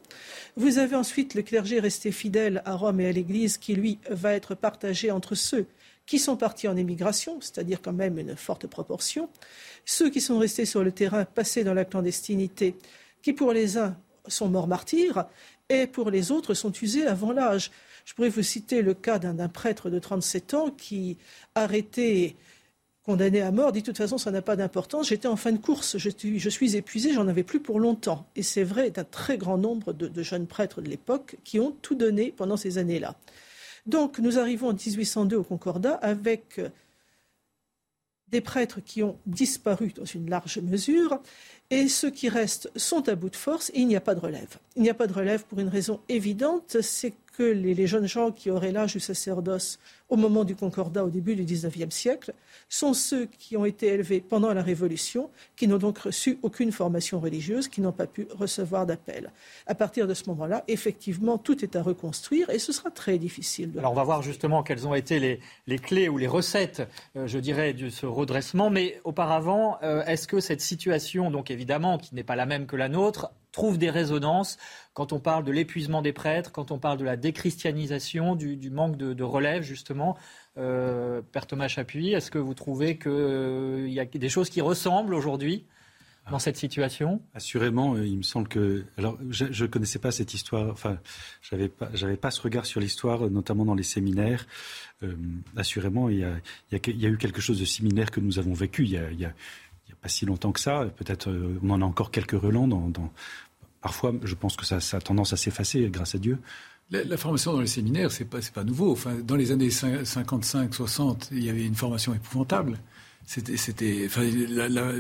Vous 0.56 0.78
avez 0.78 0.96
ensuite 0.96 1.34
le 1.34 1.42
clergé 1.42 1.82
resté 1.82 2.14
fidèle 2.14 2.62
à 2.64 2.74
Rome 2.74 3.02
et 3.02 3.08
à 3.08 3.12
l'Église 3.12 3.58
qui, 3.58 3.76
lui, 3.76 4.00
va 4.10 4.34
être 4.34 4.56
partagé 4.56 5.12
entre 5.12 5.36
ceux 5.36 5.66
qui 6.06 6.20
sont 6.20 6.38
partis 6.38 6.68
en 6.68 6.78
émigration, 6.78 7.40
c'est-à-dire 7.42 7.82
quand 7.82 7.94
même 7.94 8.20
une 8.20 8.36
forte 8.36 8.68
proportion, 8.68 9.30
ceux 9.86 10.10
qui 10.10 10.22
sont 10.22 10.38
restés 10.38 10.66
sur 10.66 10.84
le 10.84 10.92
terrain, 10.92 11.26
passés 11.26 11.64
dans 11.64 11.74
la 11.74 11.86
clandestinité, 11.86 12.76
qui 13.22 13.34
pour 13.34 13.54
les 13.54 13.78
uns 13.78 13.98
sont 14.28 14.50
morts 14.50 14.68
martyrs, 14.68 15.26
et 15.70 15.88
pour 15.88 16.12
les 16.12 16.32
autres 16.32 16.54
sont 16.54 16.72
usés 16.72 17.08
avant 17.08 17.32
l'âge. 17.32 17.72
Je 18.06 18.14
pourrais 18.14 18.30
vous 18.30 18.44
citer 18.44 18.84
le 18.84 18.94
cas 18.94 19.18
d'un 19.18 19.48
prêtre 19.50 19.90
de 19.90 19.98
37 19.98 20.54
ans 20.54 20.70
qui, 20.70 21.18
arrêté, 21.56 22.36
condamné 23.04 23.42
à 23.42 23.52
mort, 23.52 23.72
dit 23.72 23.82
de 23.82 23.86
toute 23.86 23.98
façon 23.98 24.20
ça 24.20 24.30
n'a 24.30 24.44
pas 24.44 24.56
d'importance, 24.56 25.10
j'étais 25.10 25.28
en 25.28 25.36
fin 25.36 25.52
de 25.52 25.58
course, 25.58 25.98
je 25.98 26.10
suis, 26.10 26.40
je 26.40 26.50
suis 26.50 26.76
épuisé, 26.76 27.14
j'en 27.14 27.28
avais 27.28 27.44
plus 27.44 27.60
pour 27.60 27.80
longtemps. 27.80 28.28
Et 28.36 28.44
c'est 28.44 28.64
vrai 28.64 28.92
d'un 28.92 29.04
très 29.04 29.40
grand 29.40 29.58
nombre 29.58 29.94
de 29.94 30.24
jeunes 30.24 30.46
prêtres 30.46 30.82
de 30.82 30.90
l'époque 30.90 31.38
qui 31.44 31.60
ont 31.60 31.72
tout 31.82 31.96
donné 31.96 32.32
pendant 32.36 32.58
ces 32.58 32.78
années-là. 32.78 33.16
Donc 33.86 34.20
nous 34.20 34.40
arrivons 34.40 34.70
en 34.70 34.74
1802 34.74 35.38
au 35.38 35.44
Concordat 35.44 35.96
avec 35.96 36.60
euh, 36.60 36.70
des 38.30 38.42
prêtres 38.42 38.80
qui 38.80 39.04
ont 39.04 39.18
disparu 39.26 39.94
dans 39.96 40.06
une 40.06 40.30
large 40.30 40.58
mesure 40.60 41.22
et 41.70 41.88
ceux 41.88 42.10
qui 42.10 42.30
restent 42.30 42.72
sont 42.76 43.08
à 43.10 43.16
bout 43.16 43.30
de 43.30 43.36
force 43.36 43.70
et 43.70 43.82
il 43.82 43.88
n'y 43.88 43.96
a 43.96 44.02
pas 44.02 44.16
de 44.16 44.20
relève. 44.20 44.58
Il 44.76 44.82
n'y 44.82 44.90
a 44.90 44.94
pas 44.94 45.08
de 45.08 45.14
relève 45.14 45.46
pour 45.46 45.60
une 45.60 45.68
raison 45.68 46.00
évidente, 46.10 46.78
c'est 46.82 47.14
que 47.36 47.44
les, 47.44 47.88
jeunes 47.88 48.08
gens 48.08 48.32
qui 48.32 48.50
auraient 48.50 48.72
l'âge 48.72 48.94
du 48.94 49.00
sacerdoce 49.00 49.80
au 50.10 50.16
moment 50.16 50.44
du 50.44 50.56
Concordat 50.56 51.04
au 51.04 51.10
début 51.10 51.36
du 51.36 51.44
XIXe 51.44 51.94
siècle 51.94 52.34
sont 52.70 52.94
ceux 52.94 53.26
qui 53.26 53.58
ont 53.58 53.66
été 53.66 53.88
élevés 53.88 54.22
pendant 54.22 54.54
la 54.54 54.62
Révolution, 54.62 55.30
qui 55.56 55.68
n'ont 55.68 55.78
donc 55.78 55.98
reçu 55.98 56.38
aucune 56.44 56.72
formation 56.72 57.20
religieuse, 57.20 57.68
qui 57.68 57.82
n'ont 57.82 57.92
pas 57.92 58.08
pu 58.08 58.28
recevoir 58.38 58.86
d'appel. 58.86 59.32
À 59.66 59.76
partir 59.76 60.08
de 60.08 60.14
ce 60.14 60.30
moment-là, 60.30 60.64
effectivement, 60.68 61.38
tout 61.38 61.64
est 61.64 61.76
à 61.76 61.82
reconstruire 61.82 62.50
et 62.50 62.60
ce 62.60 62.72
sera 62.72 62.92
très 62.92 63.18
difficile. 63.18 63.72
Alors 63.78 63.92
on 63.92 63.96
va 63.96 64.04
voir 64.04 64.22
justement 64.22 64.64
quelles 64.64 64.88
ont 64.88 64.96
été 64.96 65.40
les, 65.66 65.80
clés 65.80 66.08
ou 66.08 66.18
les 66.18 66.28
recettes, 66.28 66.88
euh, 67.16 67.28
je 67.28 67.40
dirais, 67.40 67.74
de 67.74 67.90
ce 67.90 68.06
redressement. 68.06 68.70
Mais 68.70 69.02
auparavant, 69.04 69.78
euh, 69.84 70.04
est-ce 70.06 70.28
que 70.28 70.40
cette 70.40 70.62
situation, 70.62 71.32
donc 71.32 71.52
évidemment, 71.52 71.98
qui 71.98 72.16
n'est 72.16 72.24
pas 72.24 72.36
la 72.36 72.46
même 72.46 72.68
que 72.68 72.76
la 72.76 72.90
nôtre, 72.90 73.32
trouve 73.56 73.78
des 73.78 73.90
résonances 73.90 74.58
quand 74.96 75.12
on 75.12 75.20
parle 75.20 75.44
de 75.44 75.52
l'épuisement 75.52 76.02
des 76.02 76.14
prêtres, 76.14 76.54
quand 76.54 76.72
on 76.72 76.80
parle 76.80 76.98
de 76.98 77.04
la 77.04 77.18
déchristianisation, 77.18 78.34
du, 78.36 78.70
manque 78.72 78.96
de, 78.96 79.24
relève, 79.24 79.62
justement. 79.62 80.18
Euh, 80.58 81.22
Père 81.34 81.46
Thomas 81.46 81.68
Chapuis, 81.68 82.14
est-ce 82.14 82.32
que 82.32 82.40
vous 82.40 82.54
trouvez 82.54 82.98
qu'il 82.98 83.12
euh, 83.12 83.90
y 83.90 84.00
a 84.00 84.06
des 84.06 84.30
choses 84.30 84.50
qui 84.50 84.62
ressemblent 84.62 85.14
aujourd'hui 85.14 85.66
dans 86.32 86.40
cette 86.40 86.56
situation? 86.56 87.22
Assurément, 87.34 87.96
euh, 87.96 88.08
il 88.08 88.20
me 88.20 88.24
semble 88.24 88.48
que. 88.48 88.86
Alors, 88.98 89.18
je 89.30 89.64
ne 89.64 89.68
connaissais 89.68 90.00
pas 90.00 90.12
cette 90.12 90.34
histoire. 90.34 90.72
Enfin, 90.72 90.98
j'avais 91.42 91.68
pas, 91.68 91.90
j'avais 91.94 92.16
pas 92.16 92.32
ce 92.32 92.42
regard 92.42 92.66
sur 92.66 92.80
l'histoire, 92.80 93.30
notamment 93.30 93.66
dans 93.66 93.76
les 93.76 93.84
séminaires. 93.84 94.48
assurément, 95.58 96.08
il 96.08 96.20
y, 96.20 96.24
a, 96.24 97.10
eu 97.10 97.18
quelque 97.18 97.42
chose 97.42 97.60
de 97.60 97.66
similaire 97.66 98.12
que 98.12 98.22
nous 98.22 98.40
avons 98.40 98.54
vécu. 98.54 98.84
Il 98.86 98.92
y 98.92 98.98
a, 98.98 99.12
il 99.12 99.20
y 99.20 99.26
a 99.26 99.34
pas 100.02 100.10
si 100.10 100.26
longtemps 100.26 100.52
que 100.52 100.60
ça. 100.60 100.86
Peut-être 100.96 101.30
euh, 101.30 101.60
on 101.64 101.70
en 101.72 101.82
a 101.82 101.86
encore 101.86 102.12
quelques 102.12 102.40
relents. 102.40 102.68
Dans, 102.68 103.12
Parfois, 103.86 104.16
je 104.24 104.34
pense 104.34 104.56
que 104.56 104.66
ça, 104.66 104.78
a 104.78 105.00
tendance 105.00 105.32
à 105.32 105.38
s'effacer, 105.38 105.88
grâce 105.92 106.16
à 106.16 106.18
Dieu. 106.18 106.40
La, 106.90 107.18
formation 107.18 107.54
dans 107.54 107.62
les 107.62 107.68
séminaires, 107.68 108.12
c'est 108.12 108.26
pas, 108.26 108.40
pas 108.52 108.64
nouveau. 108.64 108.92
Enfin, 108.92 109.14
dans 109.24 109.36
les 109.36 109.52
années 109.52 109.68
55-60, 109.68 111.28
il 111.30 111.44
y 111.44 111.52
avait 111.52 111.68
une 111.68 111.76
formation 111.76 112.12
épouvantable. 112.16 112.80
C'était, 113.28 113.58
c'était, 113.58 114.10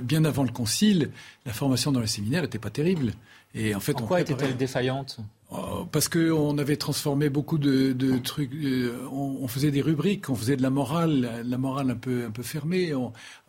bien 0.04 0.24
avant 0.24 0.44
le 0.44 0.52
concile, 0.52 1.10
la 1.48 1.52
formation 1.52 1.92
dans 1.92 2.00
les 2.00 2.06
séminaires 2.06 2.44
n'était 2.44 2.60
pas 2.60 2.70
terrible. 2.70 3.14
Et 3.56 3.74
en 3.74 3.80
fait, 3.80 3.94
Pourquoi 3.94 4.22
était-elle 4.22 4.56
défaillante? 4.56 5.18
Parce 5.92 6.10
qu'on 6.10 6.58
avait 6.58 6.76
transformé 6.76 7.30
beaucoup 7.30 7.58
de, 7.58 8.18
trucs. 8.18 8.52
Euh, 8.54 9.08
on, 9.12 9.48
faisait 9.48 9.72
des 9.72 9.82
rubriques, 9.82 10.30
on 10.30 10.36
faisait 10.36 10.58
de 10.58 10.64
la 10.64 10.72
morale, 10.72 11.44
la 11.46 11.58
morale 11.58 11.92
un 11.92 11.96
peu, 11.96 12.26
un 12.26 12.32
peu 12.32 12.42
fermée. 12.42 12.94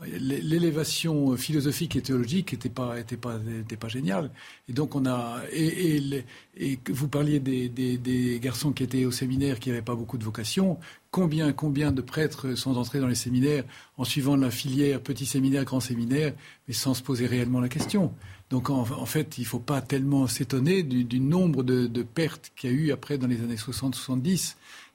L'élévation 0.04 1.37
philosophique 1.37 1.96
et 1.96 2.02
théologique 2.02 2.52
n'était 2.52 2.68
pas, 2.68 3.00
était 3.00 3.16
pas, 3.16 3.38
était 3.61 3.76
pas 3.76 3.88
géniale. 3.88 4.30
Et 4.68 4.72
donc 4.72 4.94
on 4.94 5.06
a. 5.06 5.40
Et, 5.52 6.24
et, 6.59 6.78
vous 6.90 7.09
parliez 7.09 7.40
des, 7.40 7.68
des, 7.68 8.40
garçons 8.40 8.72
qui 8.72 8.82
étaient 8.82 9.04
au 9.04 9.11
séminaire, 9.11 9.59
qui 9.59 9.70
n'avaient 9.70 9.82
pas 9.82 9.94
beaucoup 9.94 10.18
de 10.18 10.24
vocation. 10.24 10.78
Combien, 11.11 11.52
combien 11.52 11.92
de 11.92 12.02
prêtres 12.02 12.54
sont 12.54 12.76
entrés 12.76 13.00
dans 13.00 13.06
les 13.06 13.14
séminaires 13.14 13.64
en 13.96 14.04
suivant 14.04 14.37
la 14.37 14.50
filière 14.50 15.00
petit 15.00 15.26
séminaire, 15.26 15.64
grand 15.64 15.80
séminaire, 15.80 16.35
mais 16.68 16.74
sans 16.74 16.94
se 16.94 17.02
poser 17.02 17.26
réellement 17.26 17.61
la 17.61 17.68
question? 17.68 18.12
Donc 18.50 18.70
en, 18.70 18.85
fait, 19.06 19.38
il 19.38 19.42
ne 19.42 19.46
faut 19.46 19.59
pas 19.59 19.80
tellement 19.80 20.28
s'étonner 20.28 20.82
du, 20.85 21.20
nombre 21.20 21.64
de, 21.64 22.02
pertes 22.02 22.52
qu'il 22.54 22.70
y 22.70 22.72
a 22.72 22.76
eu 22.76 22.92
après 22.92 23.18
dans 23.18 23.26
les 23.26 23.40
années 23.40 23.56
60-70. 23.56 24.54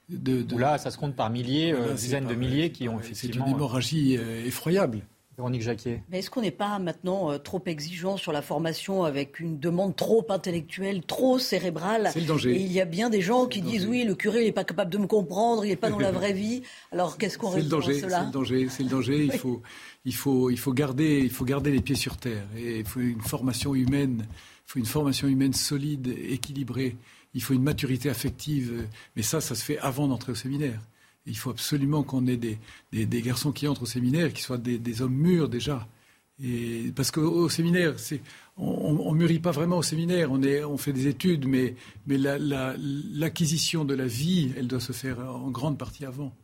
De, 0.09 0.45
Là, 0.57 0.77
ça 0.77 0.91
se 0.91 0.97
compte 0.97 1.15
par 1.15 1.29
milliers, 1.29 1.73
euh, 1.73 1.93
dizaines 1.93 2.27
de 2.27 2.35
milliers 2.35 2.71
qui 2.71 2.89
ont 2.89 2.99
effectivement. 2.99 3.45
C'est 3.45 3.49
une 3.49 3.55
hémorragie 3.55 4.17
euh, 4.17 4.45
effroyable. 4.45 5.01
Véronique 5.37 5.61
Jacquier. 5.61 6.03
Mais 6.09 6.19
est-ce 6.19 6.29
qu'on 6.29 6.41
n'est 6.41 6.51
pas 6.51 6.77
maintenant 6.77 7.31
euh, 7.31 7.37
trop 7.37 7.61
exigeant 7.65 8.17
sur 8.17 8.31
la 8.31 8.41
formation 8.41 9.03
avec 9.03 9.39
une 9.39 9.59
demande 9.59 9.95
trop 9.95 10.25
intellectuelle, 10.29 11.03
trop 11.03 11.39
cérébrale? 11.39 12.09
C'est 12.11 12.19
le 12.19 12.25
danger. 12.25 12.55
Et 12.55 12.61
il 12.61 12.71
y 12.71 12.81
a 12.81 12.85
bien 12.85 13.09
des 13.09 13.21
gens 13.21 13.47
qui 13.47 13.61
disent 13.61 13.85
oui, 13.85 14.03
le 14.03 14.13
curé 14.13 14.43
n'est 14.43 14.51
pas 14.51 14.65
capable 14.65 14.91
de 14.91 14.97
me 14.97 15.07
comprendre, 15.07 15.63
il 15.63 15.69
n'est 15.69 15.77
pas 15.77 15.89
dans 15.89 15.99
la 15.99 16.11
vraie 16.11 16.33
vie. 16.33 16.63
Alors 16.91 17.17
qu'est-ce 17.17 17.37
qu'on 17.37 17.49
répond 17.49 17.79
à 17.79 17.81
cela? 17.81 18.19
C'est 18.19 18.25
le 18.25 18.31
danger. 18.31 18.67
C'est 18.69 18.83
le 18.83 18.89
danger. 18.89 19.23
Il 19.25 19.31
faut, 19.31 19.61
il 20.05 20.15
faut, 20.15 20.49
il 20.49 20.59
faut 20.59 20.73
garder, 20.73 21.19
il 21.19 21.31
faut 21.31 21.45
garder 21.45 21.71
les 21.71 21.81
pieds 21.81 21.95
sur 21.95 22.17
terre. 22.17 22.45
Et 22.57 22.79
il 22.79 22.85
faut 22.85 22.99
une 22.99 23.21
formation 23.21 23.73
humaine, 23.73 24.27
il 24.27 24.71
faut 24.71 24.79
une 24.79 24.85
formation 24.85 25.27
humaine 25.27 25.53
solide, 25.53 26.13
équilibrée. 26.29 26.97
Il 27.33 27.41
faut 27.41 27.53
une 27.53 27.63
maturité 27.63 28.09
affective. 28.09 28.85
Mais 29.15 29.21
ça, 29.21 29.39
ça 29.39 29.55
se 29.55 29.63
fait 29.63 29.79
avant 29.79 30.09
d'entrer 30.09 30.33
au 30.33 30.35
séminaire. 30.35 30.81
Il 31.25 31.37
faut 31.37 31.51
absolument 31.51 32.03
qu'on 32.03 32.25
ait 32.27 32.37
des, 32.37 32.57
garçons 33.21 33.51
qui 33.51 33.67
entrent 33.67 33.83
au 33.83 33.87
séminaire, 33.87 34.33
qui 34.33 34.41
soient 34.41 34.57
des, 34.57 35.01
hommes 35.01 35.15
mûrs 35.15 35.49
déjà. 35.49 35.87
Et, 36.43 36.91
parce 36.95 37.11
qu'au 37.11 37.49
séminaire, 37.49 37.95
on 38.57 39.13
ne 39.13 39.17
mûrit 39.17 39.39
pas 39.39 39.51
vraiment 39.51 39.77
au 39.77 39.83
séminaire, 39.83 40.31
on, 40.31 40.77
fait 40.77 40.93
des 40.93 41.07
études, 41.07 41.47
mais 41.47 41.75
l'acquisition 42.07 43.85
de 43.85 43.93
la 43.93 44.07
vie, 44.07 44.51
elle 44.57 44.67
doit 44.67 44.79
se 44.79 44.93
faire 44.93 45.19
en 45.19 45.51
grande 45.51 45.77
partie 45.77 46.05
avant. 46.05 46.35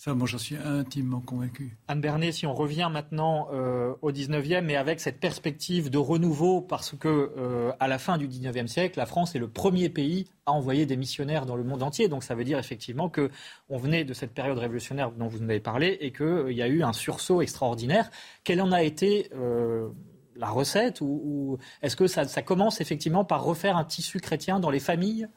Ça, 0.00 0.14
moi, 0.14 0.26
j'en 0.26 0.38
suis 0.38 0.56
intimement 0.56 1.20
convaincu. 1.20 1.76
Anne 1.86 2.00
Bernet, 2.00 2.32
si 2.32 2.46
on 2.46 2.54
revient 2.54 2.88
maintenant 2.90 3.48
euh, 3.52 3.92
au 4.00 4.12
19e, 4.12 4.62
mais 4.62 4.76
avec 4.76 4.98
cette 4.98 5.20
perspective 5.20 5.90
de 5.90 5.98
renouveau, 5.98 6.62
parce 6.62 6.96
que 6.96 7.34
euh, 7.36 7.70
à 7.80 7.86
la 7.86 7.98
fin 7.98 8.16
du 8.16 8.26
19e 8.26 8.66
siècle, 8.66 8.98
la 8.98 9.04
France 9.04 9.34
est 9.34 9.38
le 9.38 9.48
premier 9.48 9.90
pays 9.90 10.24
à 10.46 10.52
envoyer 10.52 10.86
des 10.86 10.96
missionnaires 10.96 11.44
dans 11.44 11.54
le 11.54 11.64
monde 11.64 11.82
entier. 11.82 12.08
Donc, 12.08 12.24
ça 12.24 12.34
veut 12.34 12.44
dire 12.44 12.58
effectivement 12.58 13.10
que 13.10 13.30
on 13.68 13.76
venait 13.76 14.04
de 14.04 14.14
cette 14.14 14.32
période 14.32 14.56
révolutionnaire 14.56 15.12
dont 15.12 15.26
vous 15.26 15.38
nous 15.38 15.50
avez 15.50 15.60
parlé 15.60 15.98
et 16.00 16.12
qu'il 16.12 16.24
euh, 16.24 16.50
y 16.50 16.62
a 16.62 16.66
eu 16.68 16.82
un 16.82 16.94
sursaut 16.94 17.42
extraordinaire. 17.42 18.10
Quelle 18.42 18.62
en 18.62 18.72
a 18.72 18.82
été 18.82 19.28
la 20.34 20.48
recette 20.48 21.02
ou, 21.02 21.58
est-ce 21.82 21.96
que 21.96 22.06
ça 22.06 22.24
commence 22.40 22.80
effectivement 22.80 23.26
par 23.26 23.44
refaire 23.44 23.76
un 23.76 23.84
tissu 23.84 24.18
chrétien 24.18 24.60
dans 24.60 24.70
les 24.70 24.80
familles? 24.80 25.28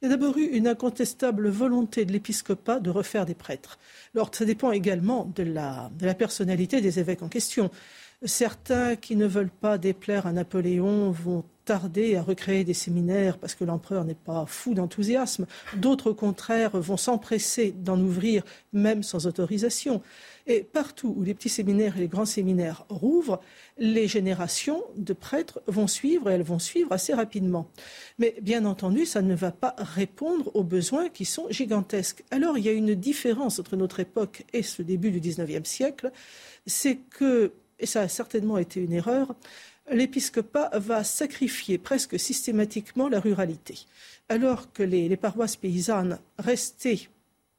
Il 0.00 0.04
y 0.04 0.12
a 0.12 0.16
d'abord 0.16 0.36
eu 0.36 0.44
une 0.44 0.68
incontestable 0.68 1.48
volonté 1.48 2.04
de 2.04 2.12
l'épiscopat 2.12 2.80
de 2.80 2.90
refaire 2.90 3.24
des 3.24 3.34
prêtres. 3.34 3.78
Alors, 4.14 4.30
ça 4.32 4.44
dépend 4.44 4.72
également 4.72 5.32
de 5.34 5.42
la, 5.42 5.90
personnalité 6.14 6.80
des 6.80 6.98
évêques 6.98 7.22
en 7.22 7.28
question. 7.28 7.70
Certains 8.24 8.96
qui 8.96 9.14
ne 9.16 9.26
veulent 9.26 9.50
pas 9.50 9.78
déplaire 9.78 10.26
à 10.26 10.32
Napoléon 10.32 11.10
vont 11.10 11.44
tarder 11.66 12.14
à 12.16 12.22
recréer 12.22 12.64
des 12.64 12.74
séminaires 12.74 13.36
parce 13.38 13.54
que 13.54 13.64
l'empereur 13.64 14.04
n'est 14.04 14.14
pas 14.14 14.46
fou 14.46 14.72
d'enthousiasme. 14.72 15.46
D'autres, 15.76 16.12
au 16.12 16.14
contraire, 16.14 16.78
vont 16.78 16.96
s'empresser 16.96 17.72
d'en 17.72 18.00
ouvrir 18.00 18.44
même 18.72 19.02
sans 19.02 19.26
autorisation. 19.26 20.00
Et 20.46 20.62
partout 20.62 21.12
où 21.16 21.24
les 21.24 21.34
petits 21.34 21.48
séminaires 21.48 21.96
et 21.96 22.00
les 22.00 22.08
grands 22.08 22.24
séminaires 22.24 22.86
rouvrent, 22.88 23.40
les 23.78 24.06
générations 24.06 24.84
de 24.96 25.12
prêtres 25.12 25.60
vont 25.66 25.88
suivre 25.88 26.30
et 26.30 26.34
elles 26.34 26.42
vont 26.42 26.60
suivre 26.60 26.92
assez 26.92 27.12
rapidement. 27.12 27.68
Mais 28.18 28.36
bien 28.40 28.64
entendu, 28.64 29.04
ça 29.04 29.20
ne 29.20 29.34
va 29.34 29.50
pas 29.50 29.74
répondre 29.76 30.54
aux 30.54 30.64
besoins 30.64 31.08
qui 31.08 31.24
sont 31.24 31.48
gigantesques. 31.50 32.24
Alors 32.30 32.56
il 32.56 32.64
y 32.64 32.68
a 32.68 32.72
une 32.72 32.94
différence 32.94 33.58
entre 33.58 33.76
notre 33.76 33.98
époque 33.98 34.44
et 34.52 34.62
ce 34.62 34.82
début 34.82 35.10
du 35.10 35.18
XIXe 35.18 35.68
siècle, 35.68 36.12
c'est 36.64 36.96
que, 36.96 37.52
et 37.78 37.86
ça 37.86 38.02
a 38.02 38.08
certainement 38.08 38.58
été 38.58 38.80
une 38.80 38.92
erreur, 38.92 39.34
l'épiscopat 39.90 40.70
va 40.74 41.04
sacrifier 41.04 41.78
presque 41.78 42.18
systématiquement 42.18 43.08
la 43.08 43.20
ruralité. 43.20 43.78
Alors 44.28 44.72
que 44.72 44.82
les, 44.82 45.14
paroisses 45.16 45.56
paysannes 45.56 46.18
restaient 46.38 47.08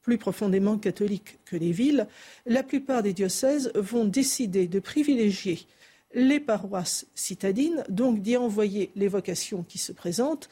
plus 0.01 0.17
profondément 0.17 0.77
catholiques 0.77 1.39
que 1.45 1.55
les 1.55 1.71
villes, 1.71 2.07
la 2.45 2.63
plupart 2.63 3.03
des 3.03 3.13
diocèses 3.13 3.71
vont 3.75 4.05
décider 4.05 4.67
de 4.67 4.79
privilégier 4.79 5.65
les 6.13 6.39
paroisses 6.39 7.05
citadines, 7.13 7.83
donc 7.89 8.21
d'y 8.21 8.37
envoyer 8.37 8.91
les 8.95 9.07
vocations 9.07 9.63
qui 9.63 9.77
se 9.77 9.91
présentent. 9.91 10.49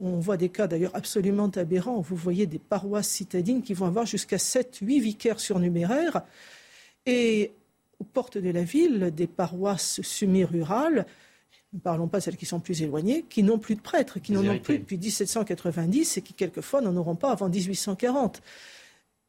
On 0.00 0.18
voit 0.20 0.36
des 0.36 0.50
cas 0.50 0.66
d'ailleurs 0.66 0.94
absolument 0.94 1.48
aberrants. 1.56 2.00
Vous 2.00 2.16
voyez 2.16 2.46
des 2.46 2.58
paroisses 2.58 3.08
citadines 3.08 3.62
qui 3.62 3.74
vont 3.74 3.86
avoir 3.86 4.06
jusqu'à 4.06 4.36
7-8 4.36 5.00
vicaires 5.00 5.40
surnuméraires. 5.40 6.22
Et 7.06 7.52
aux 8.00 8.04
portes 8.04 8.38
de 8.38 8.50
la 8.50 8.62
ville, 8.62 9.12
des 9.14 9.26
paroisses 9.26 10.00
semi-rurales, 10.02 11.06
ne 11.72 11.78
parlons 11.78 12.08
pas 12.08 12.18
de 12.18 12.24
celles 12.24 12.36
qui 12.36 12.46
sont 12.46 12.60
plus 12.60 12.82
éloignées, 12.82 13.24
qui 13.28 13.42
n'ont 13.42 13.58
plus 13.58 13.74
de 13.74 13.80
prêtres, 13.80 14.18
qui 14.20 14.32
n'en 14.32 14.46
ont 14.46 14.58
plus 14.58 14.78
depuis 14.78 14.96
1790 14.96 16.16
et 16.16 16.22
qui 16.22 16.32
quelquefois 16.32 16.80
n'en 16.80 16.96
auront 16.96 17.16
pas 17.16 17.30
avant 17.30 17.48
1840 17.48 18.40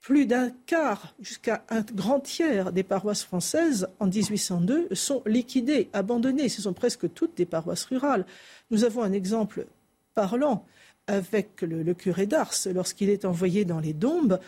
plus 0.01 0.25
d'un 0.25 0.49
quart, 0.65 1.13
jusqu'à 1.19 1.63
un 1.69 1.81
grand 1.81 2.19
tiers 2.19 2.71
des 2.71 2.83
paroisses 2.83 3.23
françaises 3.23 3.89
en 3.99 4.07
1802 4.07 4.87
sont 4.95 5.21
liquidées, 5.25 5.89
abandonnées. 5.93 6.49
Ce 6.49 6.61
sont 6.61 6.73
presque 6.73 7.13
toutes 7.13 7.35
des 7.35 7.45
paroisses 7.45 7.85
rurales. 7.85 8.25
Nous 8.71 8.85
avons 8.85 9.03
un 9.03 9.11
exemple 9.11 9.67
parlant 10.15 10.65
avec 11.07 11.61
le, 11.61 11.93
curé 11.93 12.27
d'Ars 12.27 12.53
lorsqu'il 12.73 13.09
est 13.09 13.25
envoyé 13.25 13.65
dans 13.65 13.79
les 13.79 13.93
Dombes. 13.93 14.39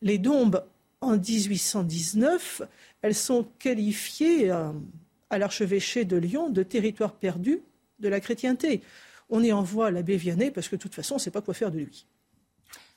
Les 0.00 0.18
Dombes, 0.18 0.64
en 1.00 1.18
1819, 1.18 2.62
elles 3.04 3.14
sont 3.14 3.46
qualifiées 3.58 4.50
euh, 4.50 4.72
à 5.28 5.36
l'archevêché 5.36 6.06
de 6.06 6.16
Lyon 6.16 6.48
de 6.48 6.62
territoire 6.62 7.12
perdu 7.12 7.60
de 7.98 8.08
la 8.08 8.18
chrétienté. 8.18 8.80
On 9.28 9.42
y 9.42 9.52
envoie 9.52 9.90
l'abbé 9.90 10.16
Vianney 10.16 10.50
parce 10.50 10.68
que 10.68 10.76
de 10.76 10.80
toute 10.80 10.94
façon, 10.94 11.16
on 11.16 11.18
ne 11.18 11.20
sait 11.20 11.30
pas 11.30 11.42
quoi 11.42 11.52
faire 11.52 11.70
de 11.70 11.80
lui. 11.80 12.06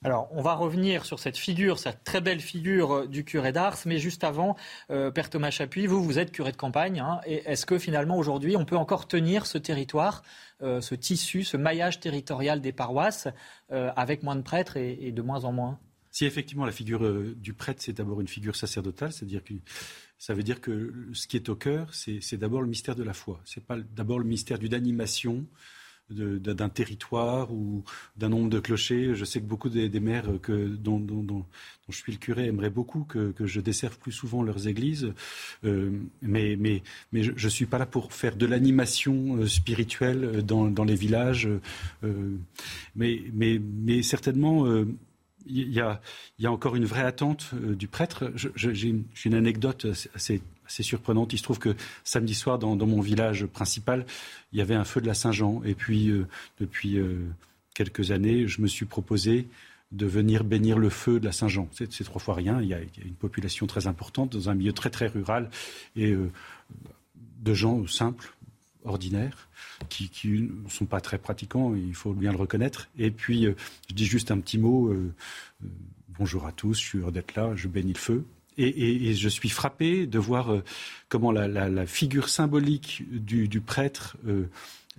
Alors, 0.06 0.30
on 0.32 0.41
va 0.41 0.54
revenir 0.54 1.04
sur 1.04 1.20
cette 1.20 1.36
figure, 1.36 1.78
cette 1.78 2.06
très 2.06 2.22
belle 2.22 2.39
figure 2.39 2.93
euh, 2.93 3.06
du 3.06 3.26
curé 3.26 3.52
d'Ars, 3.52 3.80
mais 3.86 3.98
juste 3.98 4.24
avant, 4.24 4.56
euh, 4.91 5.12
Père 5.12 5.30
Thomas 5.30 5.52
Chapuis, 5.52 5.88
vous, 5.88 6.02
vous 6.02 6.20
êtes 6.20 6.32
curé 6.32 6.54
de 6.54 6.58
campagne, 6.58 7.02
hein, 7.02 7.20
est-ce 7.26 7.65
que 7.65 7.78
finalement 7.78 8.17
aujourd'hui, 8.17 8.56
on 8.56 8.63
peut 8.63 8.78
encore 8.78 9.10
tenir 9.10 9.46
ce 9.46 9.58
territoire, 9.58 10.24
ce 10.62 10.96
tissu, 10.96 11.43
ce 11.43 11.58
maillage 11.58 12.00
territorial 12.00 12.62
des 12.62 12.72
paroisses, 12.72 13.28
avec 13.70 14.24
moins 14.24 14.36
de 14.38 14.41
prêtres 14.41 14.78
et, 14.78 15.12
de 15.12 15.22
moins 15.22 15.43
en 15.43 15.52
moins? 15.52 15.80
Si 16.17 16.25
effectivement 16.25 16.65
la 16.65 16.71
figure 16.71 17.36
du 17.36 17.53
prêtre, 17.53 17.80
c'est 17.80 17.93
d'abord 17.93 18.21
une 18.21 18.27
figure 18.27 18.56
sacerdotale, 18.56 19.13
c'est-à-dire 19.13 19.43
que 19.43 19.53
ça 20.17 20.34
veut 20.34 20.41
dire 20.41 20.62
que 20.62 20.91
ce 21.13 21.27
qui 21.27 21.38
est 21.38 21.47
au 21.47 21.56
cœur, 21.56 21.93
c'est 21.93 22.38
d'abord 22.38 22.63
le 22.63 22.67
mystère 22.67 22.95
de 22.95 23.03
la 23.03 23.13
foi. 23.13 23.39
C'est 23.45 23.63
pas 23.63 23.77
d'abord 23.95 24.17
le 24.17 24.25
mystère 24.25 24.58
d'une 24.58 24.73
animation, 24.73 25.45
d'un 26.10 26.69
territoire 26.69 27.53
ou 27.53 27.84
d'un 28.15 28.30
nombre 28.30 28.49
de 28.49 28.60
clochers. 28.60 29.13
Je 29.13 29.25
sais 29.25 29.41
que 29.41 29.45
beaucoup 29.45 29.69
des, 29.69 29.99
maires 29.99 30.41
que, 30.41 30.65
dont, 30.67 31.06
je 31.88 31.95
suis 31.95 32.13
le 32.13 32.17
curé 32.17 32.47
aimeraient 32.47 32.71
beaucoup 32.71 33.03
que, 33.03 33.32
je 33.45 33.62
desserve 33.62 33.99
plus 33.99 34.12
souvent 34.12 34.41
leurs 34.41 34.67
églises. 34.67 35.13
Euh, 35.65 35.91
mais 36.23 36.56
mais, 36.58 36.82
mais 37.12 37.21
je 37.21 37.32
ne 37.32 37.51
suis 37.51 37.67
pas 37.67 37.77
là 37.77 37.86
pour 37.86 38.12
faire 38.12 38.38
de 38.38 38.47
l'animation 38.47 39.36
euh, 39.36 39.47
spirituelle 39.47 40.43
dans, 40.43 40.84
les 40.84 40.95
villages. 40.95 41.47
Euh, 42.03 42.38
mais, 42.95 43.21
mais 43.32 44.01
certainement 44.01 44.65
il 45.49 45.71
y, 45.73 45.79
a, 45.79 46.01
il 46.38 46.43
y, 46.43 46.47
a, 46.47 46.51
encore 46.51 46.75
une 46.75 46.86
vraie 46.86 47.03
attente 47.03 47.53
du 47.55 47.88
prêtre. 47.88 48.31
J'ai 48.55 48.89
une, 49.25 49.33
anecdote 49.33 49.88
assez, 50.15 50.41
surprenante. 50.67 51.33
Il 51.33 51.38
se 51.38 51.43
trouve 51.43 51.60
que 51.60 51.75
samedi 52.03 52.33
soir, 52.33 52.60
dans, 52.60 52.75
mon 52.75 53.01
village 53.01 53.45
principal, 53.45 54.05
il 54.53 54.60
y 54.60 54.62
avait 54.62 54.75
un 54.75 54.83
feu 54.83 55.01
de 55.01 55.07
la 55.07 55.13
Saint-Jean. 55.13 55.62
Et 55.63 55.75
puis, 55.75 56.10
euh, 56.10 56.27
depuis 56.60 56.97
euh, 56.97 57.25
quelques 57.73 58.12
années, 58.12 58.47
je 58.47 58.62
me 58.62 58.67
suis 58.67 58.86
proposé 58.86 59.47
de 59.91 60.05
venir 60.05 60.43
bénir 60.43 60.77
le 60.77 60.89
feu 60.89 61.19
de 61.19 61.25
la 61.25 61.31
Saint-Jean. 61.31 61.69
C'est 61.71 62.03
trois 62.03 62.19
fois 62.19 62.36
rien. 62.36 62.62
Il 62.62 62.67
y, 62.67 62.73
a, 62.73 62.79
une 62.79 63.15
population 63.15 63.67
très 63.67 63.88
importante 63.88 64.33
dans 64.33 64.49
un 64.49 64.55
milieu 64.55 64.73
très 64.73 64.89
très 64.89 65.07
rural 65.07 65.49
et 65.95 66.12
euh, 66.12 66.29
de 67.39 67.53
gens 67.53 67.88
simples, 67.88 68.33
ordinaires, 68.88 69.50
qui 69.89 70.10
ne 70.26 70.69
sont 70.69 70.86
pas 70.86 71.02
très 71.02 71.17
pratiquants, 71.17 71.76
il 71.76 71.93
faut 71.93 72.13
bien 72.13 72.32
le 72.32 72.38
reconnaître. 72.38 72.89
Et 72.97 73.12
puis, 73.12 73.47
je 73.89 73.93
dis 73.93 74.06
juste 74.06 74.32
un 74.32 74.39
petit 74.39 74.58
mot. 74.58 74.93
bonjour 76.17 76.45
à 76.45 76.52
tous, 76.52 76.73
je 76.76 76.86
suis 76.86 77.00
heureux 77.00 77.12
d'être 77.12 77.36
là, 77.36 77.56
je 77.56 77.67
bénis 77.67 77.93
le 77.93 78.00
feu. 78.00 78.26
Et, 78.58 79.13
je 79.13 79.30
suis 79.30 79.50
frappé 79.50 80.08
de 80.08 80.17
voir 80.17 80.52
euh, 80.52 80.63
comment 81.10 81.32
la, 81.32 81.86
figure 81.86 82.28
symbolique 82.28 83.04
du, 83.12 83.62
prêtre 83.62 84.17
euh, 84.28 84.50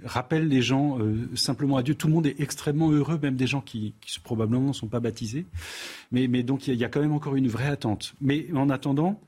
rappelle 0.05 0.47
les 0.47 0.63
gens 0.63 0.99
euh, 1.01 1.29
simplement 1.35 1.77
à 1.77 1.83
Dieu. 1.83 1.97
Tout 1.97 2.07
le 2.07 2.13
monde 2.13 2.27
est 2.27 2.41
extrêmement 2.41 2.93
heureux, 2.93 3.19
même 3.21 3.35
des 3.35 3.49
gens 3.49 3.61
qui, 3.61 3.95
probablement 4.23 4.69
ne 4.69 4.73
sont 4.73 4.87
pas 4.87 5.01
baptisés. 5.01 5.45
Mais, 6.13 6.29
donc 6.45 6.69
il 6.69 6.75
y, 6.75 6.85
a 6.85 6.89
quand 6.89 7.01
même 7.01 7.13
encore 7.13 7.35
une 7.35 7.49
vraie 7.49 7.67
attente. 7.67 8.15
Mais 8.21 8.47
en 8.55 8.71
attendant, 8.71 9.21